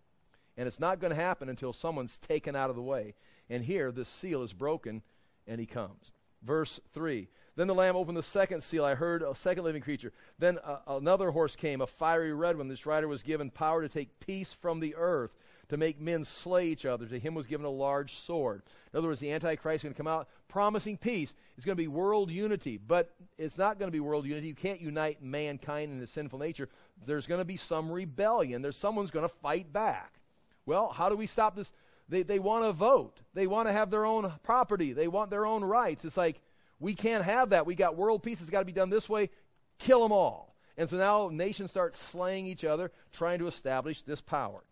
And 0.57 0.67
it's 0.67 0.79
not 0.79 0.99
going 0.99 1.13
to 1.13 1.21
happen 1.21 1.49
until 1.49 1.73
someone's 1.73 2.17
taken 2.17 2.55
out 2.55 2.69
of 2.69 2.75
the 2.75 2.81
way. 2.81 3.15
And 3.49 3.63
here, 3.63 3.91
this 3.91 4.09
seal 4.09 4.43
is 4.43 4.53
broken, 4.53 5.01
and 5.47 5.59
he 5.59 5.65
comes. 5.65 6.11
Verse 6.43 6.79
3 6.93 7.27
Then 7.55 7.67
the 7.67 7.75
Lamb 7.75 7.95
opened 7.95 8.17
the 8.17 8.23
second 8.23 8.61
seal. 8.63 8.83
I 8.83 8.95
heard 8.95 9.21
a 9.21 9.33
second 9.33 9.63
living 9.63 9.81
creature. 9.81 10.11
Then 10.39 10.59
uh, 10.63 10.79
another 10.87 11.31
horse 11.31 11.55
came, 11.55 11.81
a 11.81 11.87
fiery 11.87 12.33
red 12.33 12.57
one. 12.57 12.67
This 12.67 12.85
rider 12.85 13.07
was 13.07 13.23
given 13.23 13.49
power 13.49 13.81
to 13.81 13.89
take 13.89 14.19
peace 14.19 14.51
from 14.53 14.79
the 14.79 14.95
earth, 14.95 15.35
to 15.69 15.77
make 15.77 16.01
men 16.01 16.25
slay 16.25 16.67
each 16.67 16.85
other. 16.85 17.05
To 17.05 17.17
him 17.17 17.33
was 17.33 17.47
given 17.47 17.65
a 17.65 17.69
large 17.69 18.15
sword. 18.15 18.63
In 18.91 18.97
other 18.97 19.07
words, 19.07 19.21
the 19.21 19.31
Antichrist 19.31 19.77
is 19.77 19.83
going 19.83 19.93
to 19.93 19.97
come 19.97 20.07
out 20.07 20.27
promising 20.49 20.97
peace. 20.97 21.33
It's 21.55 21.65
going 21.65 21.77
to 21.77 21.81
be 21.81 21.87
world 21.87 22.29
unity, 22.29 22.77
but 22.77 23.11
it's 23.37 23.57
not 23.57 23.79
going 23.79 23.87
to 23.87 23.95
be 23.95 24.01
world 24.01 24.25
unity. 24.25 24.47
You 24.47 24.55
can't 24.55 24.81
unite 24.81 25.23
mankind 25.23 25.93
in 25.93 26.01
its 26.01 26.11
sinful 26.11 26.39
nature. 26.39 26.67
There's 27.05 27.27
going 27.27 27.41
to 27.41 27.45
be 27.45 27.57
some 27.57 27.89
rebellion. 27.89 28.61
There's 28.61 28.77
someone's 28.77 29.11
going 29.11 29.27
to 29.27 29.35
fight 29.35 29.71
back. 29.71 30.19
Well, 30.65 30.89
how 30.89 31.09
do 31.09 31.15
we 31.15 31.27
stop 31.27 31.55
this? 31.55 31.71
They, 32.09 32.23
they 32.23 32.39
want 32.39 32.65
to 32.65 32.73
vote. 32.73 33.21
They 33.33 33.47
want 33.47 33.67
to 33.67 33.73
have 33.73 33.89
their 33.89 34.05
own 34.05 34.31
property. 34.43 34.93
They 34.93 35.07
want 35.07 35.29
their 35.29 35.45
own 35.45 35.63
rights. 35.63 36.05
It's 36.05 36.17
like, 36.17 36.39
we 36.79 36.93
can't 36.93 37.23
have 37.23 37.51
that. 37.51 37.65
We 37.65 37.75
got 37.75 37.95
world 37.95 38.23
peace. 38.23 38.41
It's 38.41 38.49
got 38.49 38.59
to 38.59 38.65
be 38.65 38.71
done 38.71 38.89
this 38.89 39.07
way. 39.07 39.29
Kill 39.79 40.01
them 40.01 40.11
all. 40.11 40.55
And 40.77 40.89
so 40.89 40.97
now 40.97 41.29
nations 41.31 41.71
start 41.71 41.95
slaying 41.95 42.45
each 42.45 42.65
other, 42.65 42.91
trying 43.11 43.39
to 43.39 43.47
establish 43.47 44.01
this 44.01 44.21
power. 44.21 44.63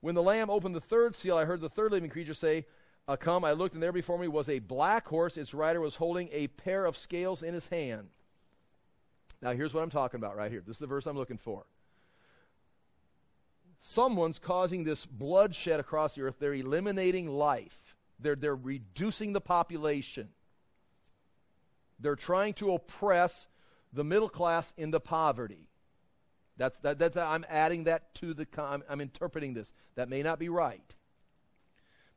When 0.00 0.14
the 0.14 0.22
Lamb 0.22 0.50
opened 0.50 0.74
the 0.74 0.80
third 0.80 1.16
seal, 1.16 1.36
I 1.36 1.44
heard 1.44 1.60
the 1.60 1.68
third 1.68 1.92
living 1.92 2.10
creature 2.10 2.34
say, 2.34 2.66
uh, 3.06 3.16
Come. 3.16 3.44
I 3.44 3.52
looked, 3.52 3.74
and 3.74 3.82
there 3.82 3.92
before 3.92 4.18
me 4.18 4.28
was 4.28 4.48
a 4.48 4.58
black 4.58 5.06
horse. 5.06 5.36
Its 5.36 5.54
rider 5.54 5.80
was 5.80 5.96
holding 5.96 6.28
a 6.32 6.48
pair 6.48 6.86
of 6.86 6.96
scales 6.96 7.42
in 7.42 7.52
his 7.52 7.66
hand. 7.66 8.08
Now, 9.42 9.52
here's 9.52 9.74
what 9.74 9.82
I'm 9.82 9.90
talking 9.90 10.18
about 10.18 10.36
right 10.36 10.50
here. 10.50 10.62
This 10.66 10.76
is 10.76 10.80
the 10.80 10.86
verse 10.86 11.06
I'm 11.06 11.16
looking 11.16 11.36
for 11.36 11.64
someone's 13.86 14.38
causing 14.38 14.84
this 14.84 15.04
bloodshed 15.04 15.78
across 15.78 16.14
the 16.14 16.22
earth. 16.22 16.36
They're 16.38 16.54
eliminating 16.54 17.28
life, 17.28 17.96
they're, 18.18 18.34
they're 18.34 18.56
reducing 18.56 19.32
the 19.32 19.40
population. 19.40 20.30
They're 22.00 22.16
trying 22.16 22.54
to 22.54 22.72
oppress 22.72 23.46
the 23.92 24.02
middle 24.02 24.28
class 24.28 24.74
into 24.76 24.98
poverty. 24.98 25.68
That's, 26.56 26.78
that, 26.80 26.98
that's, 26.98 27.16
I'm 27.16 27.46
adding 27.48 27.84
that 27.84 28.14
to 28.16 28.34
the, 28.34 28.46
I'm, 28.58 28.82
I'm 28.88 29.00
interpreting 29.00 29.54
this. 29.54 29.72
That 29.94 30.08
may 30.08 30.22
not 30.22 30.38
be 30.38 30.48
right. 30.48 30.94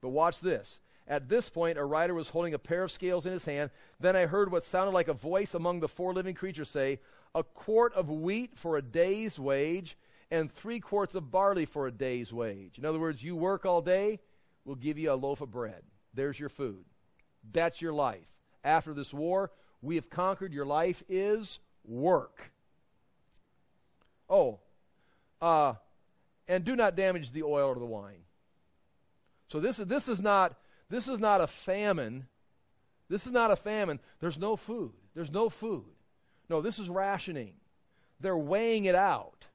But 0.02 0.10
watch 0.10 0.40
this. 0.40 0.80
At 1.08 1.30
this 1.30 1.50
point, 1.50 1.78
a 1.78 1.86
rider 1.86 2.14
was 2.14 2.30
holding 2.30 2.54
a 2.54 2.60
pair 2.60 2.84
of 2.84 2.92
scales 2.92 3.26
in 3.26 3.32
his 3.32 3.46
hand. 3.46 3.70
Then 4.00 4.16
I 4.16 4.26
heard 4.26 4.52
what 4.52 4.64
sounded 4.64 4.92
like 4.92 5.08
a 5.08 5.14
voice 5.14 5.54
among 5.54 5.80
the 5.80 5.88
four 5.88 6.14
living 6.14 6.36
creatures 6.36 6.70
say, 6.70 7.00
A 7.36 7.44
quart 7.44 7.94
of 7.94 8.10
wheat 8.10 8.58
for 8.58 8.78
a 8.78 8.82
day's 8.82 9.40
wage, 9.40 9.96
and 10.30 10.52
three 10.52 10.80
quarts 10.80 11.16
of 11.16 11.32
barley 11.32 11.66
for 11.66 11.88
a 11.88 11.92
day's 11.92 12.34
wage. 12.34 12.78
In 12.78 12.86
other 12.86 13.00
words, 13.00 13.24
you 13.24 13.36
work 13.36 13.66
all 13.66 13.82
day, 13.82 14.20
we'll 14.66 14.76
give 14.76 14.98
you 14.98 15.12
a 15.12 15.16
loaf 15.16 15.42
of 15.42 15.52
bread. 15.52 15.84
There's 16.14 16.40
your 16.40 16.50
food. 16.50 16.84
That's 17.52 17.82
your 17.82 17.94
life. 17.94 18.28
After 18.64 18.94
this 18.94 19.14
war, 19.14 19.52
we 19.82 19.96
have 19.96 20.10
conquered. 20.10 20.54
Your 20.54 20.66
life 20.66 21.04
is 21.08 21.60
work. 21.86 22.52
Oh, 24.30 24.60
uh, 25.42 25.76
and 26.48 26.64
do 26.64 26.76
not 26.76 26.96
damage 26.96 27.32
the 27.32 27.44
oil 27.44 27.70
or 27.70 27.76
the 27.76 27.86
wine. 27.86 28.24
So 29.50 29.60
this 29.60 29.80
is 29.80 29.86
this 29.86 30.08
is 30.08 30.22
not 30.22 30.58
this 30.90 31.08
is 31.08 31.20
not 31.20 31.42
a 31.42 31.48
famine. 31.48 32.28
This 33.10 33.26
is 33.26 33.32
not 33.32 33.52
a 33.52 33.56
famine. 33.56 34.00
There's 34.20 34.38
no 34.38 34.58
food. 34.58 34.92
There's 35.14 35.32
no 35.32 35.50
food. 35.50 35.86
No, 36.50 36.62
this 36.62 36.80
is 36.80 36.90
rationing. 36.90 37.54
They're 38.20 38.38
weighing 38.38 38.86
it 38.86 38.96
out. 38.96 39.46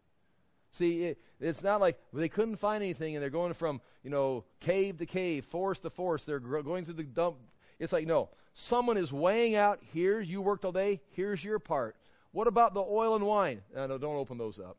See, 0.73 1.05
it, 1.05 1.18
it's 1.39 1.62
not 1.62 1.81
like 1.81 1.99
they 2.12 2.29
couldn't 2.29 2.57
find 2.57 2.83
anything 2.83 3.14
and 3.14 3.23
they're 3.23 3.31
going 3.31 3.53
from, 3.53 3.81
you 4.03 4.11
know, 4.11 4.45
cave 4.61 4.99
to 4.99 5.07
cave, 5.07 5.45
forest 5.45 5.83
to 5.83 5.91
forest. 5.91 6.27
They're 6.27 6.41
going 6.41 6.85
through 6.85 6.95
the 6.95 7.05
dump. 7.05 7.37
It's 7.79 7.93
like, 7.93 8.07
no, 8.07 8.31
someone 8.55 8.97
is 8.97 9.12
weighing 9.12 9.55
out, 9.55 9.81
here's, 9.93 10.29
you 10.29 10.41
worked 10.41 10.64
all 10.64 10.73
day, 10.73 11.01
here's 11.11 11.45
your 11.45 11.59
part. 11.59 11.97
What 12.33 12.47
about 12.47 12.73
the 12.73 12.81
oil 12.81 13.14
and 13.14 13.27
wine? 13.27 13.61
Uh, 13.77 13.87
no, 13.87 13.99
don't 13.99 14.16
open 14.16 14.39
those 14.39 14.59
up. 14.59 14.79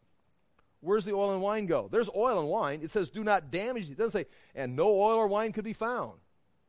Where's 0.80 1.06
the 1.06 1.14
oil 1.14 1.32
and 1.32 1.42
wine 1.42 1.66
go? 1.68 1.88
There's 1.92 2.10
oil 2.16 2.40
and 2.40 2.50
wine. 2.50 2.82
It 2.82 2.92
says, 2.92 3.10
do 3.10 3.24
not 3.24 3.52
damage. 3.52 3.90
It 3.90 3.98
doesn't 3.98 4.20
say, 4.20 4.26
and 4.56 4.76
no 4.76 4.88
oil 4.88 5.16
or 5.18 5.28
wine 5.28 5.54
could 5.54 5.64
be 5.64 5.74
found. 5.74 6.14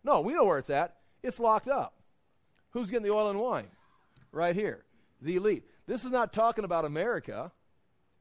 No, 0.04 0.20
we 0.20 0.34
know 0.34 0.44
where 0.44 0.58
it's 0.58 0.70
at. 0.70 0.96
It's 1.22 1.40
locked 1.40 1.68
up. 1.68 1.94
Who's 2.70 2.90
getting 2.90 3.06
the 3.06 3.12
oil 3.12 3.30
and 3.30 3.40
wine? 3.40 3.68
Right 4.30 4.54
here. 4.54 4.84
The 5.22 5.36
elite. 5.36 5.64
This 5.86 6.04
is 6.04 6.10
not 6.10 6.32
talking 6.32 6.64
about 6.64 6.84
America. 6.84 7.50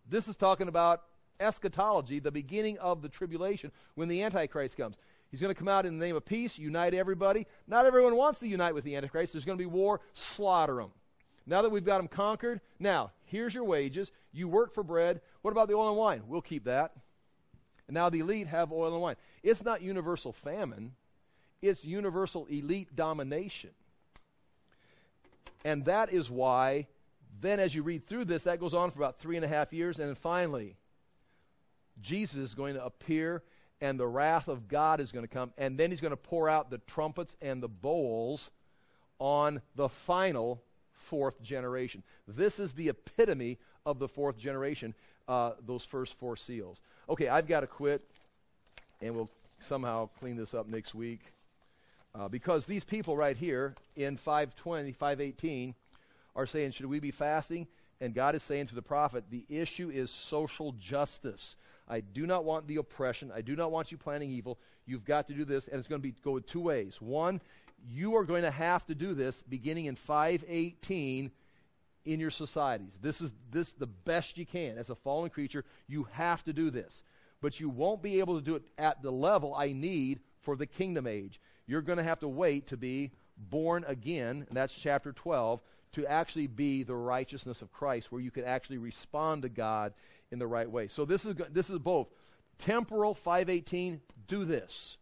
This 0.10 0.28
is 0.28 0.36
talking 0.36 0.68
about 0.68 1.04
eschatology, 1.40 2.20
the 2.20 2.32
beginning 2.32 2.78
of 2.80 3.02
the 3.02 3.10
tribulation, 3.10 3.72
when 3.96 4.08
the 4.08 4.24
Antichrist 4.24 4.78
comes. 4.78 4.98
He's 5.32 5.42
going 5.42 5.54
to 5.54 5.58
come 5.58 5.68
out 5.68 5.86
in 5.86 5.98
the 5.98 6.06
name 6.06 6.16
of 6.16 6.26
peace, 6.26 6.60
unite 6.60 6.94
everybody. 6.94 7.48
Not 7.68 7.86
everyone 7.86 8.16
wants 8.16 8.40
to 8.42 8.48
unite 8.48 8.76
with 8.76 8.84
the 8.84 8.96
Antichrist. 8.96 9.34
There's 9.34 9.46
going 9.46 9.58
to 9.58 9.64
be 9.64 9.70
war, 9.70 10.02
slaughter 10.14 10.76
them. 10.76 10.92
Now 11.46 11.62
that 11.62 11.72
we've 11.72 11.84
got 11.84 11.98
them 11.98 12.08
conquered, 12.08 12.62
now, 12.80 13.12
here's 13.26 13.54
your 13.54 13.64
wages. 13.64 14.12
You 14.32 14.48
work 14.48 14.74
for 14.74 14.84
bread. 14.84 15.22
What 15.42 15.52
about 15.52 15.68
the 15.68 15.74
oil 15.74 15.90
and 15.90 15.98
wine? 15.98 16.24
We'll 16.28 16.42
keep 16.42 16.66
that. 16.66 16.94
And 17.88 17.96
now 17.96 18.10
the 18.10 18.20
elite 18.20 18.48
have 18.48 18.72
oil 18.72 18.94
and 18.94 19.02
wine. 19.02 19.16
It's 19.42 19.64
not 19.64 19.82
universal 19.82 20.32
famine, 20.32 20.94
it's 21.62 21.84
universal 21.84 22.46
elite 22.46 22.96
domination. 22.96 23.72
And 25.66 25.86
that 25.86 26.12
is 26.12 26.30
why 26.30 26.88
then, 27.42 27.60
as 27.60 27.74
you 27.74 27.84
read 27.84 28.06
through 28.06 28.26
this, 28.26 28.44
that 28.44 28.60
goes 28.60 28.74
on 28.74 28.92
for 28.92 29.00
about 29.00 29.18
three 29.18 29.36
and 29.36 29.46
a 29.46 29.48
half 29.48 29.74
years. 29.74 30.00
And 30.00 30.08
then 30.08 30.16
finally, 30.16 30.76
Jesus 32.02 32.38
is 32.38 32.54
going 32.54 32.76
to 32.76 32.84
appear, 32.84 33.44
and 33.82 34.00
the 34.00 34.08
wrath 34.08 34.48
of 34.48 34.68
God 34.68 35.00
is 35.00 35.12
going 35.12 35.24
to 35.24 35.34
come. 35.34 35.52
And 35.58 35.78
then 35.78 35.90
he's 35.90 36.02
going 36.02 36.12
to 36.12 36.18
pour 36.18 36.50
out 36.50 36.70
the 36.70 36.80
trumpets 36.80 37.36
and 37.42 37.62
the 37.62 37.68
bowls 37.68 38.50
on 39.20 39.62
the 39.76 39.90
final 39.90 40.62
fourth 40.92 41.42
generation. 41.42 42.04
This 42.28 42.60
is 42.60 42.74
the 42.74 42.90
epitome 42.90 43.58
of 43.86 44.00
the 44.00 44.08
fourth 44.08 44.38
generation, 44.38 44.94
uh, 45.28 45.52
those 45.66 45.86
first 45.86 46.18
four 46.18 46.36
seals. 46.36 46.82
Okay, 47.10 47.28
I've 47.28 47.48
got 47.48 47.62
to 47.62 47.68
quit, 47.68 48.02
and 49.02 49.16
we'll 49.16 49.30
somehow 49.60 50.10
clean 50.20 50.36
this 50.36 50.54
up 50.54 50.68
next 50.68 50.96
week. 50.96 51.22
Uh, 52.16 52.28
because 52.28 52.66
these 52.66 52.84
people 52.84 53.18
right 53.18 53.36
here 53.36 53.74
in 53.96 54.18
520, 54.18 54.92
518, 54.92 55.74
are 56.36 56.46
saying, 56.46 56.72
should 56.72 56.86
we 56.88 57.00
be 57.00 57.12
fasting? 57.12 57.68
And 58.02 58.14
God 58.14 58.36
is 58.36 58.44
saying 58.44 58.68
to 58.68 58.76
the 58.76 58.82
prophet, 58.82 59.26
the 59.30 59.46
issue 59.50 59.90
is 59.90 60.12
social 60.12 60.74
justice. 60.74 61.56
I 61.88 62.02
do 62.02 62.26
not 62.26 62.44
want 62.44 62.68
the 62.68 62.78
oppression. 62.78 63.32
I 63.34 63.42
do 63.42 63.56
not 63.56 63.72
want 63.72 63.92
you 63.92 63.98
planning 63.98 64.30
evil. 64.30 64.58
You've 64.86 65.06
got 65.06 65.28
to 65.28 65.34
do 65.34 65.46
this, 65.46 65.68
and 65.68 65.80
it's 65.80 65.88
going 65.88 66.02
to 66.02 66.08
be 66.08 66.16
go 66.24 66.40
two 66.40 66.62
ways. 66.62 67.02
One, 67.02 67.40
you 67.90 68.16
are 68.16 68.26
going 68.26 68.44
to 68.44 68.52
have 68.52 68.86
to 68.88 68.96
do 68.96 69.14
this 69.14 69.42
beginning 69.44 69.86
in 69.86 69.96
518 69.96 71.32
in 72.06 72.20
your 72.20 72.32
societies. 72.32 72.98
This 73.02 73.22
is 73.22 73.32
this 73.50 73.72
the 73.74 73.88
best 73.88 74.38
you 74.38 74.46
can. 74.46 74.78
As 74.78 74.90
a 74.90 74.96
fallen 74.96 75.30
creature, 75.30 75.64
you 75.88 76.08
have 76.12 76.44
to 76.44 76.54
do 76.54 76.70
this. 76.70 77.04
but 77.44 77.60
you 77.60 77.68
won't 77.68 78.02
be 78.02 78.20
able 78.20 78.40
to 78.40 78.42
do 78.42 78.56
it 78.56 78.64
at 78.78 79.04
the 79.04 79.12
level 79.12 79.54
I 79.54 79.74
need 79.74 80.22
for 80.40 80.56
the 80.56 80.66
kingdom 80.66 81.06
age. 81.06 81.42
You're 81.68 81.82
going 81.82 81.98
to 81.98 82.04
have 82.04 82.22
to 82.22 82.28
wait 82.28 82.68
to 82.68 82.78
be 82.78 83.12
born 83.38 83.84
again, 83.86 84.46
and 84.48 84.56
that's 84.56 84.74
chapter 84.74 85.12
12, 85.12 85.62
to 85.94 86.06
actually 86.06 86.48
be 86.48 86.84
the 86.84 86.96
righteousness 86.96 87.62
of 87.62 87.72
Christ, 87.72 88.12
where 88.12 88.22
you 88.22 88.32
could 88.32 88.44
actually 88.44 88.78
respond 88.78 89.44
to 89.44 89.50
God 89.50 89.94
in 90.32 90.40
the 90.40 90.48
right 90.48 90.70
way. 90.70 90.88
So 90.88 91.06
this 91.06 91.26
is 91.26 91.36
this 91.52 91.70
is 91.70 91.80
both 91.80 92.08
temporal 92.58 93.14
518. 93.14 94.02
Do 94.28 94.46
this, 94.46 94.98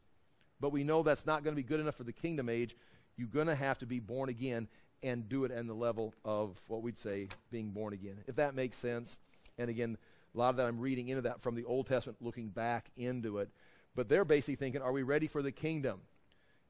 but 0.60 0.72
we 0.72 0.84
know 0.84 1.04
that's 1.04 1.26
not 1.26 1.44
going 1.44 1.56
to 1.56 1.62
be 1.62 1.68
good 1.68 1.80
enough 1.80 1.96
for 1.96 2.04
the 2.04 2.14
kingdom 2.14 2.50
age. 2.50 2.76
You're 3.18 3.28
going 3.28 3.48
to 3.48 3.56
have 3.56 3.78
to 3.80 3.86
be 3.86 4.00
born 4.00 4.30
again 4.30 4.68
and 5.04 5.28
do 5.28 5.46
it 5.46 5.52
in 5.52 5.68
the 5.68 5.74
level 5.74 6.14
of 6.24 6.60
what 6.68 6.82
we'd 6.82 7.00
say 7.00 7.28
being 7.52 7.70
born 7.70 7.94
again. 7.94 8.18
If 8.28 8.36
that 8.36 8.56
makes 8.56 8.78
sense. 8.78 9.20
And 9.58 9.70
again, 9.70 9.98
a 10.34 10.38
lot 10.38 10.50
of 10.50 10.58
that 10.58 10.68
I'm 10.68 10.80
reading 10.80 11.10
into 11.10 11.24
that 11.24 11.42
from 11.42 11.56
the 11.56 11.66
Old 11.66 11.88
Testament, 11.88 12.18
looking 12.22 12.50
back 12.50 12.90
into 12.96 13.40
it. 13.40 13.50
But 13.96 14.10
they're 14.10 14.26
basically 14.26 14.56
thinking, 14.56 14.82
are 14.82 14.92
we 14.92 15.04
ready 15.04 15.28
for 15.28 15.42
the 15.42 15.52
kingdom? 15.52 16.02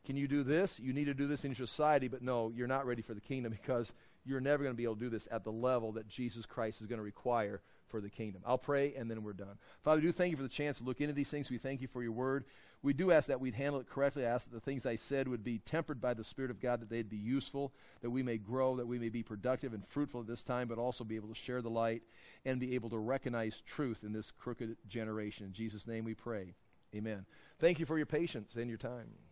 Can 0.05 0.17
you 0.17 0.27
do 0.27 0.43
this? 0.43 0.79
You 0.79 0.93
need 0.93 1.05
to 1.05 1.13
do 1.13 1.27
this 1.27 1.45
in 1.45 1.51
your 1.51 1.67
society, 1.67 2.07
but 2.07 2.23
no, 2.23 2.51
you're 2.55 2.67
not 2.67 2.87
ready 2.87 3.01
for 3.01 3.13
the 3.13 3.21
kingdom 3.21 3.51
because 3.51 3.93
you're 4.25 4.41
never 4.41 4.63
going 4.63 4.73
to 4.73 4.77
be 4.77 4.83
able 4.83 4.95
to 4.95 5.01
do 5.01 5.09
this 5.09 5.27
at 5.31 5.43
the 5.43 5.51
level 5.51 5.93
that 5.93 6.07
Jesus 6.07 6.45
Christ 6.45 6.81
is 6.81 6.87
going 6.87 6.99
to 6.99 7.03
require 7.03 7.61
for 7.89 8.01
the 8.01 8.09
kingdom. 8.09 8.41
I'll 8.45 8.57
pray 8.57 8.93
and 8.95 9.11
then 9.11 9.23
we're 9.23 9.33
done. 9.33 9.57
Father, 9.83 9.99
we 9.99 10.07
do 10.07 10.11
thank 10.11 10.31
you 10.31 10.37
for 10.37 10.43
the 10.43 10.49
chance 10.49 10.77
to 10.77 10.83
look 10.83 11.01
into 11.01 11.13
these 11.13 11.29
things. 11.29 11.49
We 11.49 11.57
thank 11.57 11.81
you 11.81 11.87
for 11.87 12.01
your 12.01 12.13
word. 12.13 12.45
We 12.83 12.93
do 12.93 13.11
ask 13.11 13.27
that 13.27 13.39
we'd 13.39 13.53
handle 13.53 13.79
it 13.79 13.89
correctly. 13.89 14.25
I 14.25 14.29
ask 14.29 14.49
that 14.49 14.53
the 14.53 14.59
things 14.59 14.85
I 14.85 14.95
said 14.95 15.27
would 15.27 15.43
be 15.43 15.59
tempered 15.59 16.01
by 16.01 16.15
the 16.15 16.23
Spirit 16.23 16.49
of 16.49 16.59
God, 16.59 16.81
that 16.81 16.89
they'd 16.89 17.09
be 17.09 17.17
useful, 17.17 17.73
that 18.01 18.09
we 18.09 18.23
may 18.23 18.37
grow, 18.37 18.75
that 18.77 18.87
we 18.87 18.97
may 18.97 19.09
be 19.09 19.21
productive 19.21 19.73
and 19.73 19.85
fruitful 19.85 20.21
at 20.21 20.27
this 20.27 20.41
time, 20.41 20.67
but 20.67 20.79
also 20.79 21.03
be 21.03 21.15
able 21.15 21.27
to 21.27 21.35
share 21.35 21.61
the 21.61 21.69
light 21.69 22.01
and 22.43 22.59
be 22.59 22.73
able 22.73 22.89
to 22.89 22.97
recognize 22.97 23.61
truth 23.67 24.03
in 24.03 24.13
this 24.13 24.31
crooked 24.31 24.77
generation. 24.87 25.45
In 25.45 25.53
Jesus' 25.53 25.85
name 25.85 26.05
we 26.05 26.15
pray. 26.15 26.55
Amen. 26.95 27.25
Thank 27.59 27.79
you 27.79 27.85
for 27.85 27.97
your 27.97 28.07
patience 28.07 28.55
and 28.55 28.67
your 28.67 28.79
time. 28.79 29.30